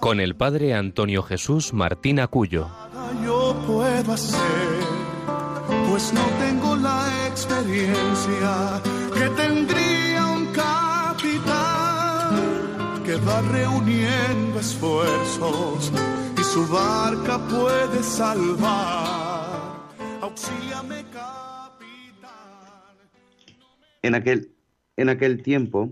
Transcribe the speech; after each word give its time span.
con 0.00 0.18
el 0.18 0.34
padre 0.34 0.74
Antonio 0.74 1.22
Jesús 1.22 1.72
Martín 1.74 2.18
Acuyo. 2.20 2.68
Yo 3.24 3.54
puedo 3.66 4.12
hacer, 4.12 4.80
pues 5.88 6.12
no 6.14 6.24
tengo 6.38 6.74
la 6.76 7.26
experiencia 7.28 8.80
que 9.12 9.28
tendría 9.36 10.26
un 10.26 10.46
capitán 10.46 12.34
que 13.04 13.16
va 13.16 13.42
reuniendo 13.42 14.58
esfuerzos 14.58 15.92
y 16.38 16.42
su 16.42 16.66
barca 16.66 17.38
puede 17.46 18.02
salvar. 18.02 19.90
Auxíame, 20.22 21.04
capitán. 21.12 22.30
En 24.02 24.14
aquel, 24.14 24.54
en 24.96 25.10
aquel 25.10 25.42
tiempo, 25.42 25.90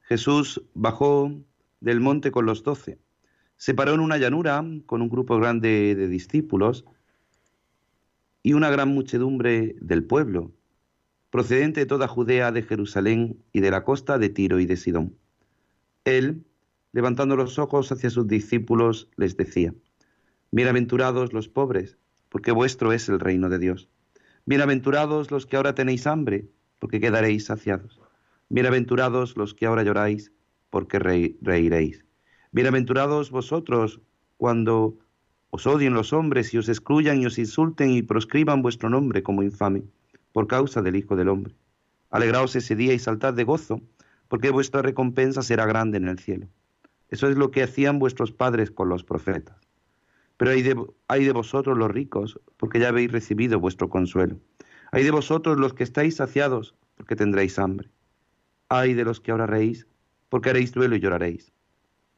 Jesús 0.00 0.62
bajó 0.72 1.30
del 1.80 2.00
monte 2.00 2.30
con 2.30 2.46
los 2.46 2.62
doce. 2.62 2.98
Se 3.62 3.74
paró 3.74 3.94
en 3.94 4.00
una 4.00 4.18
llanura 4.18 4.66
con 4.86 5.02
un 5.02 5.08
grupo 5.08 5.38
grande 5.38 5.94
de 5.94 6.08
discípulos 6.08 6.84
y 8.42 8.54
una 8.54 8.70
gran 8.70 8.88
muchedumbre 8.88 9.76
del 9.80 10.02
pueblo, 10.02 10.50
procedente 11.30 11.78
de 11.78 11.86
toda 11.86 12.08
Judea, 12.08 12.50
de 12.50 12.64
Jerusalén 12.64 13.40
y 13.52 13.60
de 13.60 13.70
la 13.70 13.84
costa 13.84 14.18
de 14.18 14.30
Tiro 14.30 14.58
y 14.58 14.66
de 14.66 14.76
Sidón. 14.76 15.16
Él, 16.04 16.44
levantando 16.90 17.36
los 17.36 17.56
ojos 17.60 17.92
hacia 17.92 18.10
sus 18.10 18.26
discípulos, 18.26 19.08
les 19.14 19.36
decía, 19.36 19.72
Bienaventurados 20.50 21.32
los 21.32 21.48
pobres, 21.48 21.98
porque 22.30 22.50
vuestro 22.50 22.92
es 22.92 23.08
el 23.08 23.20
reino 23.20 23.48
de 23.48 23.60
Dios. 23.60 23.88
Bienaventurados 24.44 25.30
los 25.30 25.46
que 25.46 25.54
ahora 25.54 25.76
tenéis 25.76 26.08
hambre, 26.08 26.48
porque 26.80 26.98
quedaréis 26.98 27.44
saciados. 27.44 28.00
Bienaventurados 28.48 29.36
los 29.36 29.54
que 29.54 29.66
ahora 29.66 29.84
lloráis, 29.84 30.32
porque 30.68 30.98
reiréis. 30.98 32.04
Bienaventurados 32.54 33.30
vosotros 33.30 34.02
cuando 34.36 34.98
os 35.48 35.66
odien 35.66 35.94
los 35.94 36.12
hombres 36.12 36.52
y 36.52 36.58
os 36.58 36.68
excluyan 36.68 37.22
y 37.22 37.24
os 37.24 37.38
insulten 37.38 37.88
y 37.92 38.02
proscriban 38.02 38.60
vuestro 38.60 38.90
nombre 38.90 39.22
como 39.22 39.42
infame, 39.42 39.84
por 40.32 40.48
causa 40.48 40.82
del 40.82 40.96
Hijo 40.96 41.16
del 41.16 41.30
Hombre. 41.30 41.54
Alegraos 42.10 42.54
ese 42.54 42.76
día 42.76 42.92
y 42.92 42.98
saltad 42.98 43.32
de 43.32 43.44
gozo, 43.44 43.80
porque 44.28 44.50
vuestra 44.50 44.82
recompensa 44.82 45.40
será 45.40 45.64
grande 45.64 45.96
en 45.96 46.08
el 46.08 46.18
cielo. 46.18 46.46
Eso 47.08 47.26
es 47.26 47.38
lo 47.38 47.50
que 47.50 47.62
hacían 47.62 47.98
vuestros 47.98 48.32
padres 48.32 48.70
con 48.70 48.90
los 48.90 49.02
profetas. 49.02 49.56
Pero 50.36 50.50
hay 50.50 50.60
de, 50.60 50.76
hay 51.08 51.24
de 51.24 51.32
vosotros 51.32 51.78
los 51.78 51.90
ricos, 51.90 52.38
porque 52.58 52.80
ya 52.80 52.88
habéis 52.88 53.12
recibido 53.12 53.60
vuestro 53.60 53.88
consuelo. 53.88 54.36
Hay 54.90 55.04
de 55.04 55.10
vosotros 55.10 55.58
los 55.58 55.72
que 55.72 55.84
estáis 55.84 56.16
saciados, 56.16 56.74
porque 56.96 57.16
tendréis 57.16 57.58
hambre. 57.58 57.88
Hay 58.68 58.92
de 58.92 59.04
los 59.04 59.20
que 59.20 59.30
ahora 59.30 59.46
reís, 59.46 59.86
porque 60.28 60.50
haréis 60.50 60.72
duelo 60.72 60.96
y 60.96 61.00
lloraréis. 61.00 61.50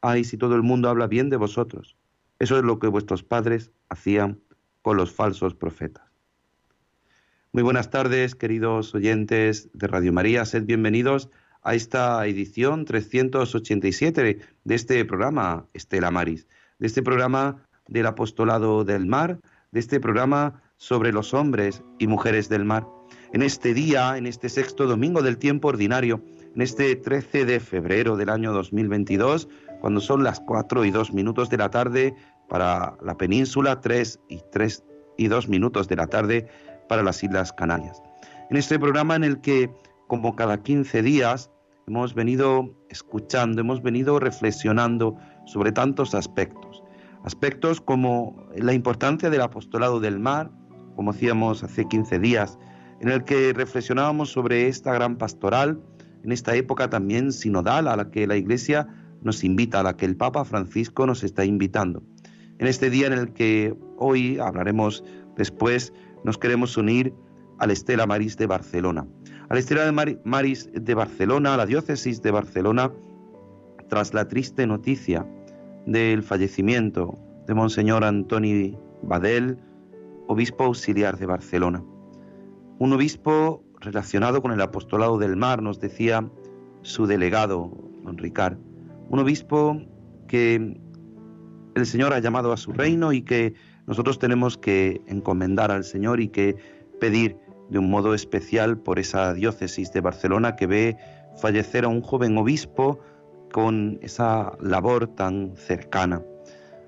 Ay, 0.07 0.23
si 0.23 0.37
todo 0.37 0.53
el 0.53 0.61
mundo 0.61 0.87
habla 0.87 1.07
bien 1.07 1.31
de 1.31 1.35
vosotros. 1.35 1.97
Eso 2.37 2.59
es 2.59 2.63
lo 2.63 2.77
que 2.77 2.85
vuestros 2.85 3.23
padres 3.23 3.71
hacían 3.89 4.39
con 4.83 4.97
los 4.97 5.11
falsos 5.11 5.55
profetas. 5.55 6.03
Muy 7.51 7.63
buenas 7.63 7.89
tardes, 7.89 8.35
queridos 8.35 8.93
oyentes 8.93 9.67
de 9.73 9.87
Radio 9.87 10.13
María. 10.13 10.45
Sed 10.45 10.65
bienvenidos 10.65 11.31
a 11.63 11.73
esta 11.73 12.23
edición 12.27 12.85
387 12.85 14.41
de 14.63 14.75
este 14.75 15.03
programa 15.05 15.65
Estela 15.73 16.11
Maris, 16.11 16.47
de 16.77 16.85
este 16.85 17.01
programa 17.01 17.65
del 17.87 18.05
apostolado 18.05 18.83
del 18.83 19.07
mar, 19.07 19.39
de 19.71 19.79
este 19.79 19.99
programa 19.99 20.61
sobre 20.77 21.13
los 21.13 21.33
hombres 21.33 21.81
y 21.97 22.05
mujeres 22.05 22.47
del 22.47 22.63
mar. 22.63 22.85
En 23.33 23.41
este 23.41 23.73
día, 23.73 24.19
en 24.19 24.27
este 24.27 24.49
sexto 24.49 24.85
domingo 24.85 25.23
del 25.23 25.39
tiempo 25.39 25.69
ordinario, 25.69 26.23
en 26.55 26.61
este 26.61 26.95
13 26.95 27.45
de 27.45 27.59
febrero 27.59 28.15
del 28.15 28.29
año 28.29 28.53
2022, 28.53 29.49
cuando 29.85 30.01
son 30.01 30.23
las 30.23 30.39
4 30.39 30.83
y 30.85 30.89
2 30.89 31.13
minutos 31.13 31.51
de 31.51 31.57
la 31.57 31.69
tarde 31.69 32.15
para 32.49 32.97
la 33.03 33.17
península, 33.17 33.81
3 33.81 34.19
y 34.29 34.39
3 34.51 34.83
y 35.15 35.27
2 35.27 35.47
minutos 35.47 35.87
de 35.87 35.95
la 35.95 36.07
tarde 36.07 36.47
para 36.89 37.03
las 37.03 37.23
Islas 37.23 37.53
Canarias. 37.53 38.01
En 38.49 38.57
este 38.57 38.79
programa 38.79 39.15
en 39.15 39.23
el 39.23 39.41
que, 39.41 39.69
como 40.07 40.35
cada 40.35 40.63
15 40.63 41.03
días, 41.03 41.51
hemos 41.87 42.15
venido 42.15 42.73
escuchando, 42.89 43.61
hemos 43.61 43.83
venido 43.83 44.19
reflexionando 44.19 45.17
sobre 45.45 45.71
tantos 45.71 46.15
aspectos. 46.15 46.81
Aspectos 47.23 47.79
como 47.79 48.43
la 48.55 48.73
importancia 48.73 49.29
del 49.29 49.41
apostolado 49.41 49.99
del 49.99 50.17
mar, 50.17 50.49
como 50.95 51.11
hacíamos 51.11 51.63
hace 51.63 51.87
15 51.87 52.17
días, 52.17 52.57
en 53.01 53.09
el 53.09 53.23
que 53.23 53.53
reflexionábamos 53.53 54.31
sobre 54.31 54.67
esta 54.67 54.95
gran 54.95 55.15
pastoral, 55.15 55.79
en 56.23 56.31
esta 56.31 56.55
época 56.55 56.89
también 56.89 57.31
sinodal 57.31 57.87
a 57.87 57.95
la 57.95 58.09
que 58.09 58.25
la 58.25 58.35
Iglesia 58.35 58.87
nos 59.25 59.43
invita, 59.43 59.81
a 59.81 59.83
la 59.83 59.97
que 59.97 60.05
el 60.05 60.15
Papa 60.15 60.45
Francisco 60.45 61.05
nos 61.05 61.23
está 61.23 61.43
invitando. 61.43 62.03
En 62.59 62.67
este 62.67 62.89
día 62.89 63.07
en 63.07 63.13
el 63.13 63.33
que 63.33 63.75
hoy 63.97 64.39
hablaremos 64.39 65.03
después, 65.35 65.91
nos 66.23 66.37
queremos 66.37 66.77
unir 66.77 67.13
a 67.59 67.67
la 67.67 67.73
Estela 67.73 68.05
Maris 68.05 68.37
de 68.37 68.45
Barcelona. 68.45 69.05
A 69.49 69.53
la 69.53 69.59
Estela 69.59 69.91
Maris 70.23 70.69
de 70.73 70.93
Barcelona, 70.93 71.55
a 71.55 71.57
la 71.57 71.65
diócesis 71.65 72.21
de 72.21 72.31
Barcelona, 72.31 72.91
tras 73.89 74.13
la 74.13 74.27
triste 74.27 74.65
noticia 74.65 75.27
del 75.85 76.23
fallecimiento 76.23 77.17
de 77.47 77.53
Monseñor 77.53 78.03
Antoni 78.03 78.77
Badel, 79.03 79.57
obispo 80.27 80.63
auxiliar 80.63 81.17
de 81.17 81.25
Barcelona. 81.25 81.83
Un 82.79 82.93
obispo 82.93 83.63
relacionado 83.79 84.41
con 84.41 84.51
el 84.51 84.61
apostolado 84.61 85.17
del 85.17 85.35
mar, 85.35 85.61
nos 85.61 85.79
decía 85.79 86.27
su 86.81 87.05
delegado, 87.05 87.71
don 88.03 88.17
Ricard, 88.17 88.57
un 89.09 89.19
obispo 89.19 89.81
que 90.27 90.79
el 91.75 91.85
Señor 91.85 92.13
ha 92.13 92.19
llamado 92.19 92.51
a 92.51 92.57
su 92.57 92.71
reino 92.71 93.13
y 93.13 93.21
que 93.21 93.53
nosotros 93.85 94.17
tenemos 94.19 94.57
que 94.57 95.01
encomendar 95.07 95.71
al 95.71 95.83
Señor 95.83 96.19
y 96.19 96.29
que 96.29 96.55
pedir 96.99 97.37
de 97.69 97.79
un 97.79 97.89
modo 97.89 98.13
especial 98.13 98.77
por 98.77 98.99
esa 98.99 99.33
diócesis 99.33 99.91
de 99.91 100.01
Barcelona 100.01 100.55
que 100.55 100.67
ve 100.67 100.97
fallecer 101.37 101.85
a 101.85 101.87
un 101.87 102.01
joven 102.01 102.37
obispo 102.37 102.99
con 103.51 103.99
esa 104.01 104.53
labor 104.61 105.07
tan 105.07 105.55
cercana. 105.55 106.21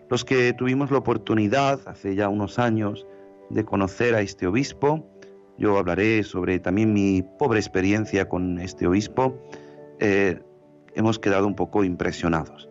Los 0.10 0.24
que 0.24 0.54
tuvimos 0.54 0.92
la 0.92 1.00
oportunidad 1.00 1.82
hace 1.86 2.16
ya 2.16 2.30
unos 2.30 2.60
años 2.60 3.06
de 3.50 3.66
conocer 3.66 4.16
a 4.16 4.22
este 4.22 4.48
obispo, 4.48 5.06
yo 5.58 5.78
hablaré 5.78 6.24
sobre 6.24 6.60
también 6.60 6.94
mi 6.94 7.24
pobre 7.40 7.60
experiencia 7.60 8.30
con 8.30 8.60
este 8.60 8.88
obispo. 8.88 9.38
Eh, 10.00 10.40
hemos 10.98 11.20
quedado 11.20 11.48
un 11.48 11.56
poco 11.56 11.84
impresionados. 11.84 12.68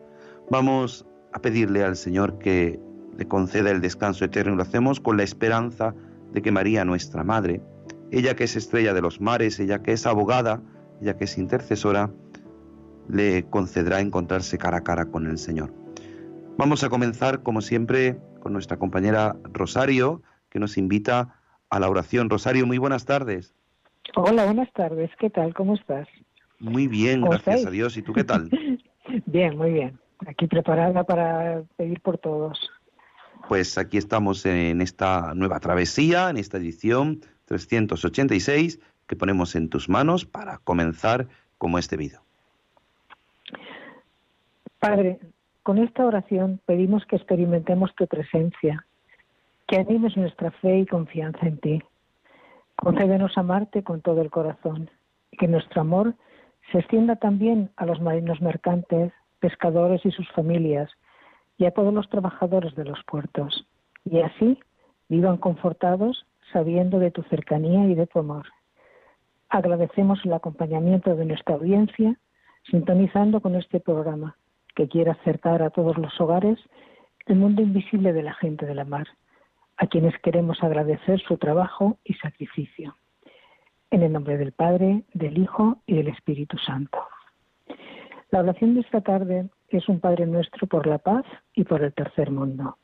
Vamos 0.51 1.07
a 1.33 1.41
pedirle 1.41 1.85
al 1.85 1.97
Señor 1.97 2.39
que 2.39 2.81
le 3.17 3.29
conceda 3.29 3.71
el 3.71 3.81
descanso 3.81 4.25
eterno 4.25 4.55
y 4.55 4.57
lo 4.57 4.63
hacemos 4.63 5.01
con 5.01 5.17
la 5.17 5.23
esperanza 5.23 5.95
de 6.33 6.43
que 6.43 6.51
María, 6.51 6.85
nuestra 6.85 7.23
Madre, 7.23 7.63
ella 8.11 8.35
que 8.35 8.45
es 8.45 8.57
estrella 8.57 8.93
de 8.95 9.01
los 9.01 9.21
mares, 9.21 9.59
ella 9.61 9.83
que 9.83 9.93
es 9.93 10.07
abogada, 10.07 10.61
ella 11.01 11.17
que 11.17 11.25
es 11.25 11.39
intercesora, 11.39 12.11
le 13.09 13.45
concederá 13.45 14.01
encontrarse 14.01 14.59
cara 14.59 14.79
a 14.79 14.83
cara 14.83 15.07
con 15.07 15.27
el 15.27 15.39
Señor. 15.39 15.73
Vamos 16.59 16.83
a 16.83 16.89
comenzar, 16.89 17.43
como 17.43 17.61
siempre, 17.61 18.19
con 18.41 18.53
nuestra 18.53 18.77
compañera 18.77 19.37
Rosario, 19.53 20.23
que 20.51 20.59
nos 20.59 20.77
invita 20.77 21.37
a 21.71 21.79
la 21.79 21.89
oración. 21.89 22.29
Rosario, 22.29 22.67
muy 22.67 22.79
buenas 22.79 23.05
tardes. 23.05 23.55
Hola, 24.17 24.47
buenas 24.47 24.73
tardes. 24.73 25.11
¿Qué 25.19 25.31
tal? 25.31 25.55
¿Cómo 25.55 25.75
estás? 25.75 26.09
Muy 26.59 26.87
bien, 26.89 27.23
gracias 27.23 27.67
a 27.67 27.71
Dios. 27.71 27.97
¿Y 27.97 28.03
tú 28.03 28.13
qué 28.13 28.25
tal? 28.25 28.51
bien, 29.27 29.57
muy 29.57 29.73
bien. 29.73 29.99
Aquí 30.27 30.47
preparada 30.47 31.05
para 31.05 31.63
pedir 31.77 32.01
por 32.01 32.19
todos. 32.19 32.71
Pues 33.49 33.79
aquí 33.79 33.99
estamos 33.99 34.45
en 34.47 34.81
esta 34.81 35.35
nueva 35.35 35.61
travesía, 35.61 36.31
en 36.31 36.37
esta 36.37 36.57
edición 36.57 37.21
386 37.45 38.81
que 39.07 39.17
ponemos 39.17 39.55
en 39.55 39.69
tus 39.69 39.89
manos 39.89 40.25
para 40.25 40.59
comenzar 40.59 41.29
como 41.59 41.79
este 41.79 41.97
vídeo. 41.97 42.21
Padre, 44.79 45.19
con 45.63 45.79
esta 45.79 46.05
oración 46.05 46.61
pedimos 46.67 47.05
que 47.07 47.17
experimentemos 47.17 47.95
tu 47.95 48.07
presencia, 48.07 48.85
que 49.67 49.77
animes 49.77 50.17
nuestra 50.17 50.51
fe 50.51 50.81
y 50.81 50.87
confianza 50.87 51.47
en 51.47 51.59
ti. 51.59 51.83
Concédenos 52.77 53.37
amarte 53.39 53.83
con 53.83 54.01
todo 54.01 54.23
el 54.23 54.31
corazón 54.31 54.91
y 55.31 55.37
que 55.37 55.49
nuestro 55.49 55.81
amor 55.81 56.15
se 56.71 56.79
extienda 56.79 57.17
también 57.17 57.71
a 57.77 57.87
los 57.87 58.01
marinos 58.01 58.41
mercantes, 58.41 59.13
pescadores 59.41 60.05
y 60.05 60.11
sus 60.11 60.31
familias, 60.33 60.91
y 61.59 61.65
a 61.65 61.71
todos 61.71 61.93
los 61.93 62.09
trabajadores 62.09 62.75
de 62.75 62.85
los 62.85 63.03
puertos, 63.05 63.67
y 64.05 64.21
así 64.21 64.59
vivan 65.09 65.37
confortados 65.39 66.27
sabiendo 66.53 66.99
de 66.99 67.11
tu 67.11 67.23
cercanía 67.25 67.87
y 67.87 67.95
de 67.95 68.07
tu 68.07 68.19
amor. 68.19 68.47
Agradecemos 69.49 70.21
el 70.25 70.33
acompañamiento 70.33 71.15
de 71.15 71.25
nuestra 71.25 71.55
audiencia, 71.55 72.19
sintonizando 72.71 73.41
con 73.41 73.55
este 73.55 73.81
programa 73.81 74.37
que 74.75 74.89
quiere 74.89 75.13
acercar 75.13 75.63
a 75.63 75.71
todos 75.71 75.97
los 75.97 76.21
hogares 76.21 76.59
el 77.27 77.37
mundo 77.37 77.63
invisible 77.63 78.13
de 78.13 78.23
la 78.23 78.35
gente 78.35 78.67
de 78.67 78.75
la 78.75 78.85
mar, 78.85 79.07
a 79.77 79.87
quienes 79.87 80.19
queremos 80.21 80.63
agradecer 80.63 81.21
su 81.21 81.39
trabajo 81.39 81.99
y 82.05 82.15
sacrificio. 82.15 82.97
En 83.91 84.03
el 84.03 84.13
nombre 84.13 84.37
del 84.37 84.53
Padre, 84.53 85.05
del 85.15 85.39
Hijo 85.39 85.79
y 85.87 85.97
del 85.97 86.09
Espíritu 86.09 86.59
Santo. 86.59 86.99
La 88.31 88.41
oración 88.41 88.75
de 88.75 88.81
esta 88.81 89.01
tarde 89.01 89.49
es 89.69 89.89
un 89.89 90.01
Padre 90.01 90.27
nuestro 90.27 90.67
por 90.67 90.87
la 90.87 90.99
paz 90.99 91.25
y 91.55 91.65
por 91.65 91.83
el 91.83 91.93
tercer 91.93 92.31
mundo. 92.31 92.77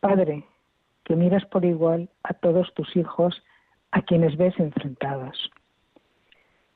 Padre, 0.00 0.44
que 1.04 1.14
miras 1.14 1.44
por 1.46 1.64
igual 1.64 2.08
a 2.22 2.34
todos 2.34 2.72
tus 2.74 2.96
hijos 2.96 3.42
a 3.92 4.02
quienes 4.02 4.36
ves 4.36 4.58
enfrentados. 4.58 5.50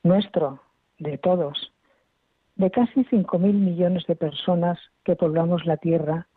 Nuestro, 0.03 0.61
de 0.99 1.17
todos, 1.17 1.73
de 2.55 2.71
casi 2.71 3.03
cinco 3.05 3.39
mil 3.39 3.55
millones 3.55 4.05
de 4.07 4.15
personas 4.15 4.79
que 5.03 5.15
poblamos 5.15 5.65
la 5.65 5.77
tierra, 5.77 6.27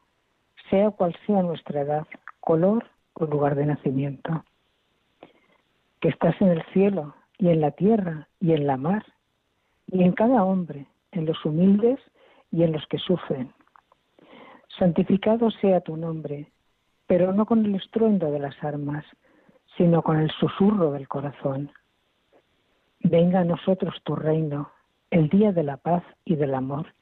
sea 0.70 0.90
cual 0.90 1.16
sea 1.26 1.42
nuestra 1.42 1.82
edad, 1.82 2.06
color 2.40 2.86
o 3.14 3.24
lugar 3.26 3.54
de 3.54 3.66
nacimiento. 3.66 4.44
Que 6.00 6.08
estás 6.08 6.40
en 6.40 6.48
el 6.48 6.62
cielo 6.72 7.14
y 7.38 7.48
en 7.48 7.60
la 7.60 7.70
tierra 7.72 8.28
y 8.40 8.52
en 8.52 8.66
la 8.66 8.76
mar 8.76 9.04
y 9.90 10.02
en 10.02 10.12
cada 10.12 10.44
hombre, 10.44 10.86
en 11.12 11.26
los 11.26 11.44
humildes 11.44 11.98
y 12.50 12.62
en 12.62 12.72
los 12.72 12.86
que 12.86 12.98
sufren. 12.98 13.52
Santificado 14.78 15.50
sea 15.50 15.80
tu 15.80 15.96
nombre, 15.96 16.52
pero 17.06 17.32
no 17.32 17.46
con 17.46 17.64
el 17.64 17.74
estruendo 17.74 18.30
de 18.30 18.38
las 18.38 18.62
armas, 18.62 19.04
sino 19.76 20.02
con 20.02 20.18
el 20.18 20.30
susurro 20.32 20.92
del 20.92 21.08
corazón. 21.08 21.70
Venga 23.00 23.40
a 23.40 23.44
nosotros 23.44 23.94
tu 24.04 24.14
reino, 24.14 24.70
el 25.10 25.28
día 25.28 25.52
de 25.52 25.62
la 25.62 25.78
paz 25.78 26.02
y 26.24 26.36
del 26.36 26.54
amor, 26.54 26.94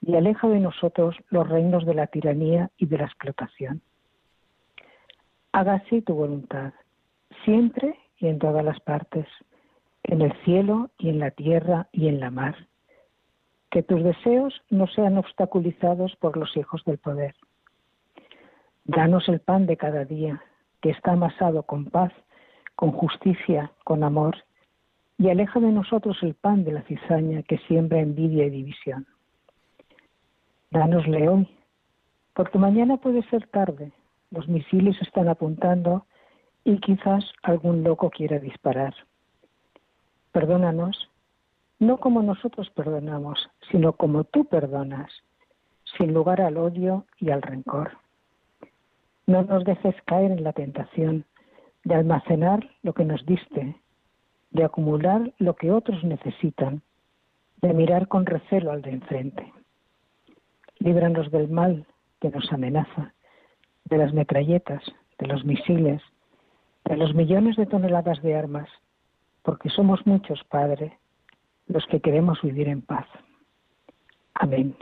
y 0.00 0.14
aleja 0.14 0.48
de 0.48 0.60
nosotros 0.60 1.16
los 1.30 1.48
reinos 1.48 1.84
de 1.86 1.94
la 1.94 2.06
tiranía 2.06 2.70
y 2.76 2.86
de 2.86 2.98
la 2.98 3.04
explotación. 3.04 3.80
Hágase 5.52 6.02
tu 6.02 6.14
voluntad, 6.14 6.72
siempre 7.44 7.98
en 8.28 8.38
todas 8.38 8.64
las 8.64 8.80
partes, 8.80 9.26
en 10.02 10.22
el 10.22 10.32
cielo 10.44 10.90
y 10.98 11.08
en 11.08 11.18
la 11.18 11.30
tierra 11.30 11.88
y 11.92 12.08
en 12.08 12.20
la 12.20 12.30
mar. 12.30 12.68
Que 13.70 13.82
tus 13.82 14.02
deseos 14.02 14.62
no 14.70 14.86
sean 14.86 15.18
obstaculizados 15.18 16.14
por 16.16 16.36
los 16.36 16.56
hijos 16.56 16.84
del 16.84 16.98
poder. 16.98 17.34
Danos 18.84 19.28
el 19.28 19.40
pan 19.40 19.66
de 19.66 19.76
cada 19.76 20.04
día, 20.04 20.42
que 20.80 20.90
está 20.90 21.12
amasado 21.12 21.62
con 21.62 21.86
paz, 21.86 22.12
con 22.76 22.92
justicia, 22.92 23.72
con 23.84 24.04
amor, 24.04 24.36
y 25.16 25.30
aleja 25.30 25.60
de 25.60 25.72
nosotros 25.72 26.18
el 26.22 26.34
pan 26.34 26.64
de 26.64 26.72
la 26.72 26.82
cizaña 26.82 27.42
que 27.42 27.58
siembra 27.66 28.00
envidia 28.00 28.46
y 28.46 28.50
división. 28.50 29.06
Danosle 30.70 31.28
hoy, 31.28 31.48
porque 32.34 32.58
mañana 32.58 32.96
puede 32.96 33.22
ser 33.30 33.46
tarde, 33.46 33.92
los 34.30 34.48
misiles 34.48 35.00
están 35.00 35.28
apuntando 35.28 36.06
y 36.64 36.78
quizás 36.78 37.24
algún 37.42 37.84
loco 37.84 38.10
quiera 38.10 38.38
disparar. 38.38 38.94
Perdónanos, 40.32 41.10
no 41.78 41.98
como 41.98 42.22
nosotros 42.22 42.70
perdonamos, 42.70 43.50
sino 43.70 43.92
como 43.92 44.24
tú 44.24 44.46
perdonas, 44.46 45.10
sin 45.98 46.14
lugar 46.14 46.40
al 46.40 46.56
odio 46.56 47.04
y 47.18 47.30
al 47.30 47.42
rencor. 47.42 47.98
No 49.26 49.42
nos 49.42 49.64
dejes 49.64 49.94
caer 50.06 50.32
en 50.32 50.42
la 50.42 50.52
tentación 50.52 51.24
de 51.84 51.94
almacenar 51.94 52.68
lo 52.82 52.94
que 52.94 53.04
nos 53.04 53.24
diste, 53.26 53.76
de 54.50 54.64
acumular 54.64 55.32
lo 55.38 55.54
que 55.54 55.70
otros 55.70 56.02
necesitan, 56.04 56.82
de 57.60 57.72
mirar 57.74 58.08
con 58.08 58.26
recelo 58.26 58.72
al 58.72 58.82
de 58.82 58.90
enfrente. 58.90 59.52
Líbranos 60.78 61.30
del 61.30 61.48
mal 61.48 61.86
que 62.20 62.30
nos 62.30 62.50
amenaza, 62.52 63.12
de 63.84 63.98
las 63.98 64.12
metralletas, 64.12 64.82
de 65.18 65.26
los 65.26 65.44
misiles, 65.44 66.02
de 66.84 66.96
los 66.96 67.14
millones 67.14 67.56
de 67.56 67.66
toneladas 67.66 68.22
de 68.22 68.34
armas, 68.34 68.68
porque 69.42 69.68
somos 69.70 70.06
muchos, 70.06 70.42
Padre, 70.44 70.98
los 71.66 71.84
que 71.86 72.00
queremos 72.00 72.40
vivir 72.42 72.68
en 72.68 72.82
paz. 72.82 73.06
Amén. 74.34 74.76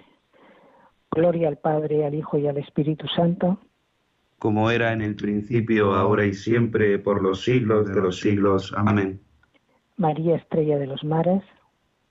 Gloria 1.11 1.49
al 1.49 1.59
Padre, 1.59 2.07
al 2.07 2.15
Hijo 2.15 2.39
y 2.39 2.47
al 2.49 2.59
Espíritu 2.59 3.07
Santo 3.09 3.59
como 4.43 4.73
era 4.73 4.93
en 4.93 5.03
el 5.03 5.15
principio, 5.15 5.95
ahora 5.95 6.27
y 6.27 6.35
siempre, 6.35 6.99
por 6.99 7.23
los 7.23 7.45
siglos 7.45 7.87
de 7.87 8.01
los 8.01 8.19
siglos. 8.19 8.75
Amén. 8.77 9.21
María 9.97 10.35
Estrella 10.35 10.79
de 10.79 10.89
los 10.89 11.05
Mares, 11.05 11.45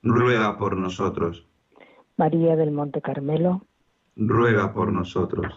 ruega 0.02 0.58
por 0.58 0.78
nosotros. 0.78 1.46
María 2.16 2.56
del 2.56 2.72
Monte 2.72 3.02
Carmelo, 3.02 3.66
ruega 4.16 4.72
por 4.72 4.94
nosotros. 4.94 5.54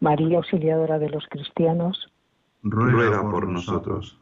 María 0.00 0.38
Auxiliadora 0.38 0.98
de 0.98 1.10
los 1.10 1.24
Cristianos, 1.28 2.12
ruega 2.70 3.22
por 3.22 3.48
nosotros. 3.48 4.18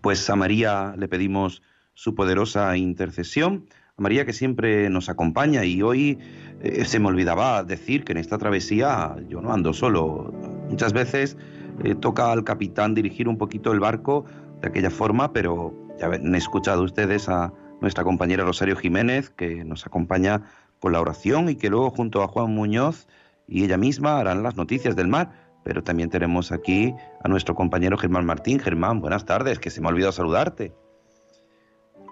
Pues 0.00 0.28
a 0.28 0.36
María 0.36 0.94
le 0.96 1.08
pedimos 1.08 1.62
su 1.94 2.14
poderosa 2.14 2.76
intercesión, 2.76 3.66
a 3.96 4.02
María 4.02 4.24
que 4.24 4.32
siempre 4.32 4.90
nos 4.90 5.08
acompaña 5.08 5.64
y 5.64 5.82
hoy 5.82 6.18
eh, 6.60 6.84
se 6.84 7.00
me 7.00 7.08
olvidaba 7.08 7.64
decir 7.64 8.04
que 8.04 8.12
en 8.12 8.18
esta 8.18 8.38
travesía 8.38 9.16
yo 9.28 9.40
no 9.40 9.52
ando 9.52 9.72
solo, 9.72 10.32
Muchas 10.68 10.92
veces 10.92 11.36
eh, 11.82 11.94
toca 11.94 12.30
al 12.30 12.44
capitán 12.44 12.94
dirigir 12.94 13.26
un 13.26 13.38
poquito 13.38 13.72
el 13.72 13.80
barco 13.80 14.26
de 14.60 14.68
aquella 14.68 14.90
forma, 14.90 15.32
pero 15.32 15.74
ya 15.98 16.06
han 16.06 16.34
escuchado 16.34 16.82
ustedes 16.82 17.28
a 17.28 17.52
nuestra 17.80 18.04
compañera 18.04 18.44
Rosario 18.44 18.76
Jiménez, 18.76 19.30
que 19.30 19.64
nos 19.64 19.86
acompaña 19.86 20.42
con 20.78 20.92
la 20.92 21.00
oración 21.00 21.48
y 21.48 21.56
que 21.56 21.70
luego 21.70 21.90
junto 21.90 22.22
a 22.22 22.28
Juan 22.28 22.54
Muñoz 22.54 23.06
y 23.46 23.64
ella 23.64 23.78
misma 23.78 24.18
harán 24.18 24.42
las 24.42 24.56
noticias 24.56 24.94
del 24.94 25.08
mar. 25.08 25.47
Pero 25.68 25.84
también 25.84 26.10
tenemos 26.10 26.50
aquí 26.50 26.92
a 27.22 27.28
nuestro 27.28 27.54
compañero 27.54 27.96
Germán 27.96 28.26
Martín. 28.26 28.58
Germán, 28.58 29.00
buenas 29.00 29.24
tardes, 29.24 29.60
que 29.60 29.70
se 29.70 29.80
me 29.80 29.86
ha 29.86 29.90
olvidado 29.90 30.10
saludarte. 30.10 30.72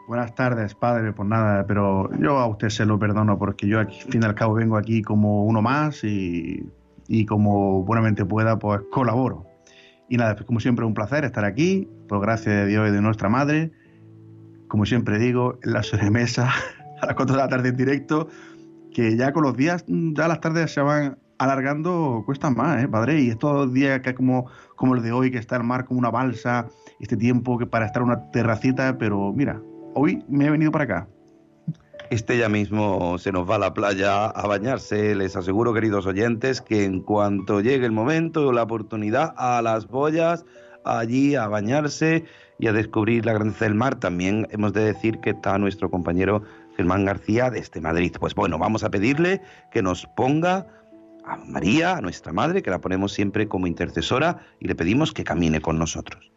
Buenas 0.07 0.35
tardes, 0.37 0.75
padre, 0.75 1.13
pues 1.13 1.29
nada, 1.29 1.67
pero 1.67 2.09
yo 2.21 2.39
a 2.39 2.47
usted 2.47 2.69
se 2.69 2.87
lo 2.87 2.99
perdono 2.99 3.39
porque 3.39 3.67
yo 3.67 3.81
al 3.81 3.91
fin 3.91 4.23
y 4.23 4.25
al 4.25 4.37
cabo 4.37 4.55
vengo 4.55 4.77
aquí 4.77 5.03
como 5.03 5.45
uno 5.45 5.63
más 5.63 6.05
y 6.05 6.65
y 7.09 7.27
como 7.27 7.83
buenamente 7.85 8.25
pueda, 8.25 8.59
pues 8.59 8.81
colaboro. 8.91 9.47
Y 10.09 10.17
nada, 10.17 10.35
pues 10.35 10.47
como 10.47 10.61
siempre 10.61 10.85
un 10.85 10.95
placer 10.95 11.25
estar 11.25 11.45
aquí, 11.45 11.89
por 12.09 12.21
gracia 12.21 12.53
de 12.53 12.67
Dios 12.67 12.89
y 12.89 12.93
de 12.93 13.01
nuestra 13.01 13.29
madre. 13.29 13.73
Como 14.69 14.87
siempre 14.87 15.19
digo, 15.19 15.59
en 15.63 15.73
la 15.73 15.83
sobremesa 15.83 16.53
a 17.01 17.07
las 17.07 17.15
4 17.15 17.37
de 17.37 17.43
la 17.43 17.49
tarde 17.49 17.71
en 17.71 17.77
directo, 17.77 18.29
que 18.93 19.17
ya 19.17 19.33
con 19.33 19.43
los 19.43 19.57
días, 19.57 19.85
ya 19.87 20.29
las 20.29 20.41
tardes 20.41 20.73
se 20.73 20.81
van 20.81 21.19
alargando, 21.39 22.23
cuestan 22.27 22.55
más, 22.55 22.83
¿eh, 22.83 22.89
padre? 22.89 23.21
Y 23.21 23.31
estos 23.31 23.73
días 23.73 24.01
que 24.01 24.15
como, 24.15 24.47
como 24.77 24.95
el 24.95 25.03
de 25.03 25.13
hoy, 25.13 25.31
que 25.31 25.39
está 25.39 25.57
el 25.57 25.65
mar 25.65 25.85
como 25.85 25.99
una 25.99 26.11
balsa, 26.11 26.69
este 27.01 27.17
tiempo 27.17 27.59
que 27.59 27.67
para 27.67 27.87
estar 27.87 28.03
una 28.03 28.31
terracita, 28.31 28.99
pero 28.99 29.33
mira, 29.33 29.61
hoy 29.95 30.25
me 30.29 30.47
he 30.47 30.51
venido 30.51 30.71
para 30.71 30.85
acá 30.85 31.09
este 32.11 32.39
ya 32.39 32.49
mismo 32.49 33.19
se 33.19 33.33
nos 33.33 33.49
va 33.49 33.57
a 33.57 33.59
la 33.59 33.75
playa 33.75 34.27
a 34.27 34.47
bañarse. 34.47 35.15
Les 35.15 35.37
aseguro, 35.37 35.75
queridos 35.75 36.07
oyentes, 36.07 36.61
que 36.61 36.85
en 36.85 37.01
cuanto 37.01 37.61
llegue 37.61 37.87
el 37.87 37.93
momento, 37.93 38.53
la 38.53 38.63
oportunidad, 38.63 39.35
a 39.37 39.61
las 39.63 39.89
boyas, 39.89 40.45
allí 40.85 41.35
a 41.35 41.49
bañarse 41.49 42.25
y 42.59 42.69
a 42.69 42.73
descubrir 42.73 43.27
la 43.27 43.33
grandeza 43.33 43.65
del 43.65 43.75
mar. 43.75 43.97
También 43.97 44.47
hemos 44.51 44.73
de 44.73 44.85
decir 44.85 45.19
que 45.19 45.31
está 45.31 45.59
nuestro 45.59 45.91
compañero 45.91 46.43
Germán 46.77 47.05
García 47.05 47.51
desde 47.51 47.81
Madrid. 47.81 48.15
Pues 48.19 48.35
bueno, 48.35 48.59
vamos 48.59 48.85
a 48.85 48.91
pedirle 48.91 49.41
que 49.73 49.83
nos 49.83 50.07
ponga 50.17 50.67
a 51.27 51.37
María, 51.37 51.97
a 51.97 52.01
nuestra 52.01 52.33
madre, 52.33 52.63
que 52.63 52.71
la 52.71 52.81
ponemos 52.81 53.13
siempre 53.13 53.49
como 53.49 53.67
intercesora, 53.67 54.47
y 54.61 54.69
le 54.69 54.75
pedimos 54.75 55.13
que 55.13 55.25
camine 55.25 55.61
con 55.61 55.79
nosotros. 55.79 56.31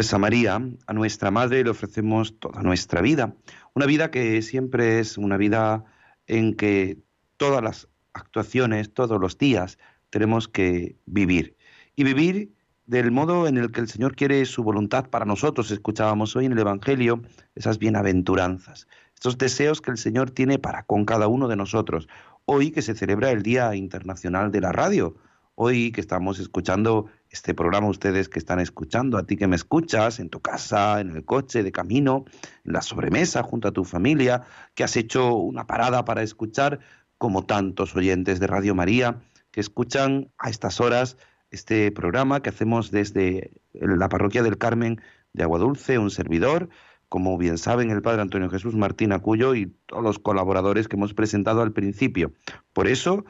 Pues 0.00 0.14
a 0.14 0.18
María, 0.18 0.58
a 0.86 0.92
nuestra 0.94 1.30
Madre, 1.30 1.62
le 1.62 1.68
ofrecemos 1.68 2.38
toda 2.38 2.62
nuestra 2.62 3.02
vida. 3.02 3.36
Una 3.74 3.84
vida 3.84 4.10
que 4.10 4.40
siempre 4.40 4.98
es 4.98 5.18
una 5.18 5.36
vida 5.36 5.84
en 6.26 6.54
que 6.54 7.02
todas 7.36 7.62
las 7.62 7.86
actuaciones, 8.14 8.94
todos 8.94 9.20
los 9.20 9.36
días, 9.36 9.76
tenemos 10.08 10.48
que 10.48 10.96
vivir. 11.04 11.54
Y 11.96 12.04
vivir 12.04 12.54
del 12.86 13.10
modo 13.10 13.46
en 13.46 13.58
el 13.58 13.72
que 13.72 13.80
el 13.80 13.88
Señor 13.88 14.16
quiere 14.16 14.42
su 14.46 14.64
voluntad 14.64 15.10
para 15.10 15.26
nosotros. 15.26 15.70
Escuchábamos 15.70 16.34
hoy 16.34 16.46
en 16.46 16.52
el 16.52 16.60
Evangelio 16.60 17.20
esas 17.54 17.78
bienaventuranzas, 17.78 18.88
estos 19.14 19.36
deseos 19.36 19.82
que 19.82 19.90
el 19.90 19.98
Señor 19.98 20.30
tiene 20.30 20.58
para 20.58 20.84
con 20.84 21.04
cada 21.04 21.28
uno 21.28 21.46
de 21.46 21.56
nosotros. 21.56 22.08
Hoy 22.46 22.70
que 22.70 22.80
se 22.80 22.94
celebra 22.94 23.32
el 23.32 23.42
Día 23.42 23.74
Internacional 23.74 24.50
de 24.50 24.62
la 24.62 24.72
Radio, 24.72 25.16
hoy 25.56 25.92
que 25.92 26.00
estamos 26.00 26.38
escuchando 26.38 27.10
este 27.30 27.54
programa, 27.54 27.88
ustedes 27.88 28.28
que 28.28 28.38
están 28.38 28.60
escuchando, 28.60 29.16
a 29.16 29.24
ti 29.24 29.36
que 29.36 29.46
me 29.46 29.56
escuchas 29.56 30.18
en 30.18 30.30
tu 30.30 30.40
casa, 30.40 31.00
en 31.00 31.10
el 31.10 31.24
coche, 31.24 31.62
de 31.62 31.72
camino, 31.72 32.24
en 32.64 32.72
la 32.72 32.82
sobremesa, 32.82 33.42
junto 33.42 33.68
a 33.68 33.72
tu 33.72 33.84
familia, 33.84 34.42
que 34.74 34.84
has 34.84 34.96
hecho 34.96 35.34
una 35.34 35.66
parada 35.66 36.04
para 36.04 36.22
escuchar, 36.22 36.80
como 37.20 37.44
tantos 37.44 37.94
oyentes 37.94 38.40
de 38.40 38.46
Radio 38.46 38.74
María 38.74 39.20
que 39.50 39.60
escuchan 39.60 40.30
a 40.38 40.48
estas 40.48 40.80
horas 40.80 41.18
este 41.50 41.92
programa 41.92 42.40
que 42.40 42.48
hacemos 42.48 42.90
desde 42.90 43.50
la 43.74 44.08
parroquia 44.08 44.42
del 44.42 44.56
Carmen 44.56 45.02
de 45.34 45.42
Aguadulce, 45.42 45.98
un 45.98 46.10
servidor, 46.10 46.70
como 47.10 47.36
bien 47.36 47.58
saben, 47.58 47.90
el 47.90 48.00
Padre 48.00 48.22
Antonio 48.22 48.48
Jesús 48.48 48.74
Martín 48.74 49.12
Acuyo 49.12 49.54
y 49.54 49.66
todos 49.84 50.02
los 50.02 50.18
colaboradores 50.18 50.88
que 50.88 50.96
hemos 50.96 51.12
presentado 51.12 51.60
al 51.60 51.72
principio. 51.72 52.32
Por 52.72 52.88
eso, 52.88 53.26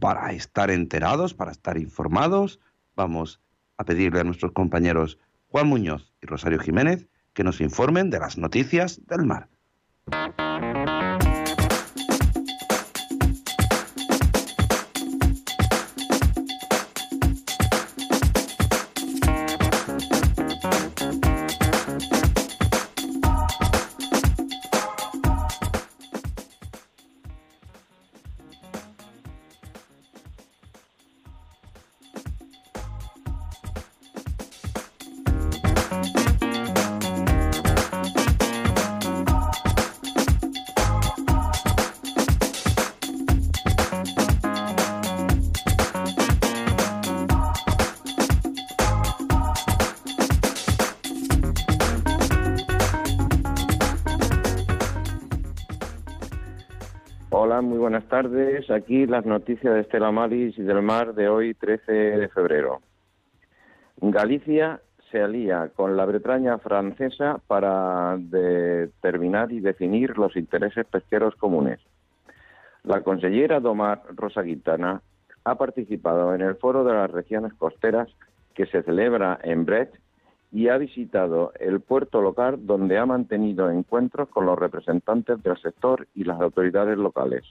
para 0.00 0.32
estar 0.32 0.70
enterados, 0.70 1.34
para 1.34 1.50
estar 1.50 1.76
informados, 1.76 2.60
vamos 2.96 3.40
a 3.76 3.84
pedirle 3.84 4.20
a 4.20 4.24
nuestros 4.24 4.52
compañeros 4.52 5.18
Juan 5.48 5.68
Muñoz 5.68 6.12
y 6.22 6.26
Rosario 6.26 6.58
Jiménez 6.58 7.08
que 7.32 7.44
nos 7.44 7.60
informen 7.60 8.10
de 8.10 8.20
las 8.20 8.38
noticias 8.38 9.04
del 9.06 9.24
mar. 9.24 9.48
Tardes. 58.24 58.70
Aquí 58.70 59.06
las 59.06 59.26
noticias 59.26 59.74
de 59.74 59.80
Estela 59.80 60.10
Maris 60.10 60.56
y 60.58 60.62
del 60.62 60.80
mar 60.82 61.14
de 61.14 61.28
hoy, 61.28 61.54
13 61.54 61.92
de 61.92 62.28
febrero. 62.28 62.80
Galicia 64.00 64.80
se 65.10 65.20
alía 65.20 65.70
con 65.76 65.96
la 65.96 66.06
Bretaña 66.06 66.58
francesa 66.58 67.40
para 67.46 68.16
determinar 68.18 69.52
y 69.52 69.60
definir 69.60 70.16
los 70.16 70.36
intereses 70.36 70.86
pesqueros 70.86 71.34
comunes. 71.36 71.80
La 72.82 73.02
consellera 73.02 73.60
Domar 73.60 74.02
Rosa 74.14 74.42
Guitana 74.42 75.02
ha 75.44 75.54
participado 75.56 76.34
en 76.34 76.40
el 76.40 76.56
Foro 76.56 76.82
de 76.84 76.94
las 76.94 77.10
Regiones 77.10 77.52
Costeras 77.54 78.08
que 78.54 78.66
se 78.66 78.82
celebra 78.82 79.38
en 79.42 79.66
Brest 79.66 79.94
y 80.50 80.68
ha 80.68 80.78
visitado 80.78 81.52
el 81.60 81.80
puerto 81.80 82.22
local 82.22 82.64
donde 82.64 82.96
ha 82.96 83.04
mantenido 83.04 83.70
encuentros 83.70 84.28
con 84.30 84.46
los 84.46 84.58
representantes 84.58 85.42
del 85.42 85.58
sector 85.58 86.06
y 86.14 86.24
las 86.24 86.40
autoridades 86.40 86.96
locales. 86.96 87.44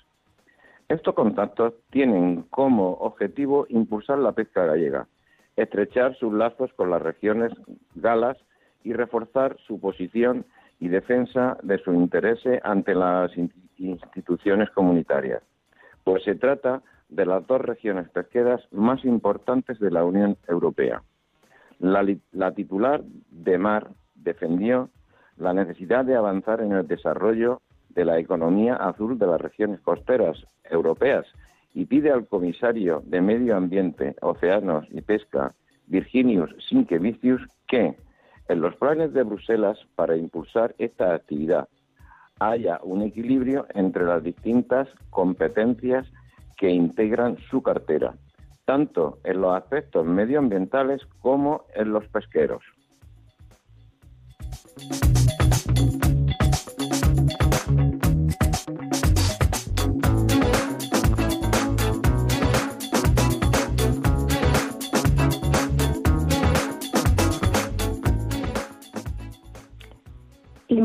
Estos 0.93 1.15
contactos 1.15 1.73
tienen 1.89 2.43
como 2.51 2.91
objetivo 2.91 3.65
impulsar 3.67 4.19
la 4.19 4.33
pesca 4.33 4.63
gallega, 4.63 5.07
estrechar 5.55 6.15
sus 6.17 6.31
lazos 6.31 6.71
con 6.73 6.91
las 6.91 7.01
regiones 7.01 7.51
galas 7.95 8.37
y 8.83 8.93
reforzar 8.93 9.57
su 9.65 9.79
posición 9.79 10.45
y 10.79 10.89
defensa 10.89 11.57
de 11.63 11.79
su 11.79 11.93
interés 11.93 12.37
ante 12.61 12.93
las 12.93 13.31
instituciones 13.79 14.69
comunitarias, 14.69 15.41
pues 16.03 16.23
se 16.25 16.35
trata 16.35 16.83
de 17.09 17.25
las 17.25 17.47
dos 17.47 17.61
regiones 17.61 18.07
pesqueras 18.09 18.61
más 18.71 19.03
importantes 19.03 19.79
de 19.79 19.89
la 19.89 20.05
Unión 20.05 20.37
Europea. 20.47 21.01
La, 21.79 22.51
titular 22.51 23.01
de 23.31 23.57
Mar 23.57 23.87
defendió 24.13 24.91
la 25.37 25.53
necesidad 25.53 26.05
de 26.05 26.15
avanzar 26.15 26.61
en 26.61 26.71
el 26.73 26.87
desarrollo 26.87 27.63
de 27.95 28.05
la 28.05 28.19
economía 28.19 28.75
azul 28.75 29.17
de 29.17 29.27
las 29.27 29.41
regiones 29.41 29.79
costeras 29.81 30.37
europeas 30.63 31.25
y 31.73 31.85
pide 31.85 32.11
al 32.11 32.27
comisario 32.27 33.01
de 33.05 33.21
Medio 33.21 33.55
Ambiente, 33.55 34.15
Océanos 34.21 34.85
y 34.91 35.01
Pesca, 35.01 35.53
Virginius 35.87 36.55
Sinkevicius, 36.69 37.41
que 37.67 37.95
en 38.47 38.61
los 38.61 38.75
planes 38.75 39.13
de 39.13 39.23
Bruselas 39.23 39.79
para 39.95 40.15
impulsar 40.15 40.75
esta 40.77 41.13
actividad 41.13 41.67
haya 42.39 42.79
un 42.83 43.01
equilibrio 43.01 43.65
entre 43.73 44.05
las 44.05 44.23
distintas 44.23 44.87
competencias 45.09 46.05
que 46.57 46.69
integran 46.69 47.37
su 47.49 47.61
cartera 47.61 48.15
tanto 48.65 49.19
en 49.23 49.41
los 49.41 49.55
aspectos 49.55 50.05
medioambientales 50.05 51.05
como 51.21 51.65
en 51.75 51.91
los 51.91 52.07
pesqueros. 52.07 52.63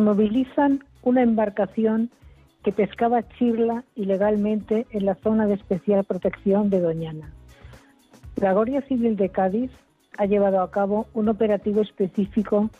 Inmovilizan 0.09 0.85
una 1.03 1.23
embarcación 1.23 2.09
que 2.65 2.73
pescaba 2.73 3.29
chirla 3.37 3.85
ilegalmente 3.95 4.87
en 4.91 5.05
la 5.05 5.17
zona 5.17 5.47
de 5.47 5.53
especial 5.53 6.03
protección 6.05 6.71
de 6.71 6.81
Doñana. 6.81 7.31
La 8.37 8.55
Guardia 8.55 8.81
Civil 8.88 9.16
de 9.16 9.29
Cádiz 9.29 9.71
ha 10.16 10.25
llevado 10.25 10.62
a 10.62 10.71
cabo 10.71 11.09
un 11.12 11.29
operativo 11.29 11.83
específico 11.83 12.71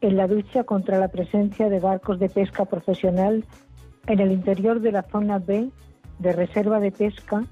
en 0.00 0.16
la 0.16 0.28
lucha 0.28 0.62
contra 0.62 1.00
la 1.00 1.08
presencia 1.08 1.68
de 1.68 1.80
barcos 1.80 2.20
de 2.20 2.28
pesca 2.28 2.66
profesional 2.66 3.44
en 4.06 4.20
el 4.20 4.30
interior 4.30 4.78
de 4.78 4.92
la 4.92 5.02
zona 5.02 5.40
B 5.40 5.68
de 6.20 6.32
reserva 6.34 6.78
de 6.78 6.92
pesca 6.92 7.46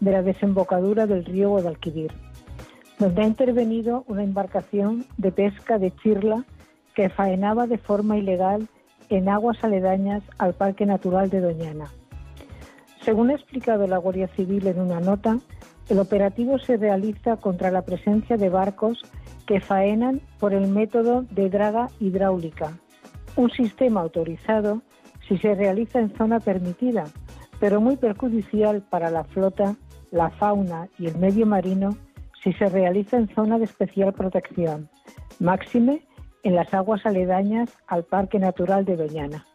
de 0.00 0.10
la 0.10 0.22
desembocadura 0.22 1.06
del 1.06 1.24
río 1.24 1.50
Guadalquivir, 1.50 2.10
donde 2.98 3.22
ha 3.22 3.26
intervenido 3.26 4.02
una 4.08 4.24
embarcación 4.24 5.06
de 5.16 5.30
pesca 5.30 5.78
de 5.78 5.92
chirla 5.92 6.44
que 6.96 7.08
faenaba 7.08 7.68
de 7.68 7.78
forma 7.78 8.18
ilegal 8.18 8.68
en 9.10 9.28
aguas 9.28 9.62
aledañas 9.62 10.22
al 10.38 10.54
Parque 10.54 10.86
Natural 10.86 11.28
de 11.28 11.40
Doñana. 11.40 11.86
Según 13.02 13.30
ha 13.30 13.34
explicado 13.34 13.86
la 13.86 13.98
Guardia 13.98 14.28
Civil 14.28 14.66
en 14.66 14.80
una 14.80 15.00
nota, 15.00 15.38
el 15.88 15.98
operativo 15.98 16.58
se 16.58 16.76
realiza 16.76 17.36
contra 17.36 17.70
la 17.70 17.82
presencia 17.82 18.36
de 18.36 18.48
barcos 18.48 19.02
que 19.46 19.60
faenan 19.60 20.20
por 20.38 20.54
el 20.54 20.68
método 20.68 21.22
de 21.22 21.50
draga 21.50 21.88
hidráulica, 21.98 22.78
un 23.36 23.50
sistema 23.50 24.00
autorizado 24.00 24.82
si 25.26 25.38
se 25.38 25.54
realiza 25.54 25.98
en 25.98 26.16
zona 26.16 26.38
permitida, 26.40 27.04
pero 27.58 27.80
muy 27.80 27.96
perjudicial 27.96 28.82
para 28.82 29.10
la 29.10 29.24
flota, 29.24 29.76
la 30.12 30.30
fauna 30.30 30.88
y 30.98 31.06
el 31.06 31.18
medio 31.18 31.46
marino 31.46 31.96
si 32.42 32.52
se 32.54 32.66
realiza 32.66 33.16
en 33.16 33.28
zona 33.34 33.58
de 33.58 33.64
especial 33.64 34.12
protección, 34.12 34.88
máxime 35.40 36.02
en 36.42 36.54
las 36.54 36.72
aguas 36.72 37.04
aledañas 37.06 37.76
al 37.86 38.04
Parque 38.04 38.38
Natural 38.38 38.84
de 38.84 38.96
Doñana. 38.96 39.46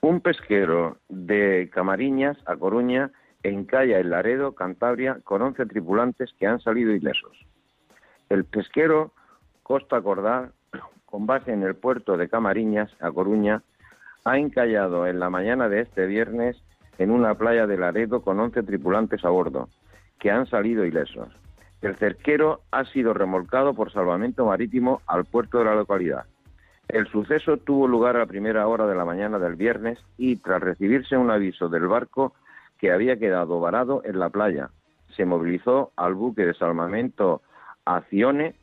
Un 0.00 0.20
pesquero 0.20 0.96
de 1.08 1.68
Camariñas 1.72 2.38
a 2.46 2.56
Coruña 2.56 3.10
encalla 3.42 3.98
el 3.98 4.10
Laredo, 4.10 4.54
Cantabria, 4.54 5.18
con 5.22 5.42
11 5.42 5.66
tripulantes 5.66 6.32
que 6.38 6.46
han 6.46 6.60
salido 6.60 6.92
ilesos. 6.92 7.36
El 8.28 8.44
pesquero 8.44 9.12
Costa 9.62 10.00
Cordal, 10.00 10.52
con 11.04 11.26
base 11.26 11.52
en 11.52 11.62
el 11.62 11.74
puerto 11.74 12.16
de 12.16 12.28
Camariñas 12.28 12.90
a 13.00 13.10
Coruña, 13.10 13.62
ha 14.28 14.38
encallado 14.38 15.06
en 15.06 15.18
la 15.18 15.30
mañana 15.30 15.68
de 15.68 15.80
este 15.80 16.06
viernes 16.06 16.56
en 16.98 17.10
una 17.10 17.34
playa 17.34 17.66
de 17.66 17.78
Laredo 17.78 18.22
con 18.22 18.38
11 18.40 18.62
tripulantes 18.62 19.24
a 19.24 19.30
bordo, 19.30 19.68
que 20.18 20.30
han 20.30 20.46
salido 20.46 20.84
ilesos. 20.84 21.28
El 21.80 21.96
cerquero 21.96 22.60
ha 22.70 22.84
sido 22.84 23.14
remolcado 23.14 23.74
por 23.74 23.92
salvamento 23.92 24.46
marítimo 24.46 25.00
al 25.06 25.24
puerto 25.24 25.58
de 25.58 25.64
la 25.64 25.74
localidad. 25.74 26.24
El 26.88 27.06
suceso 27.06 27.58
tuvo 27.58 27.86
lugar 27.86 28.16
a 28.16 28.26
primera 28.26 28.66
hora 28.66 28.86
de 28.86 28.96
la 28.96 29.04
mañana 29.04 29.38
del 29.38 29.54
viernes 29.54 29.98
y 30.16 30.36
tras 30.36 30.60
recibirse 30.60 31.16
un 31.16 31.30
aviso 31.30 31.68
del 31.68 31.86
barco 31.86 32.34
que 32.78 32.92
había 32.92 33.18
quedado 33.18 33.60
varado 33.60 34.02
en 34.04 34.18
la 34.18 34.30
playa, 34.30 34.70
se 35.16 35.24
movilizó 35.24 35.92
al 35.96 36.14
buque 36.14 36.46
de 36.46 36.54
salvamento 36.54 37.42
Acione 37.84 38.54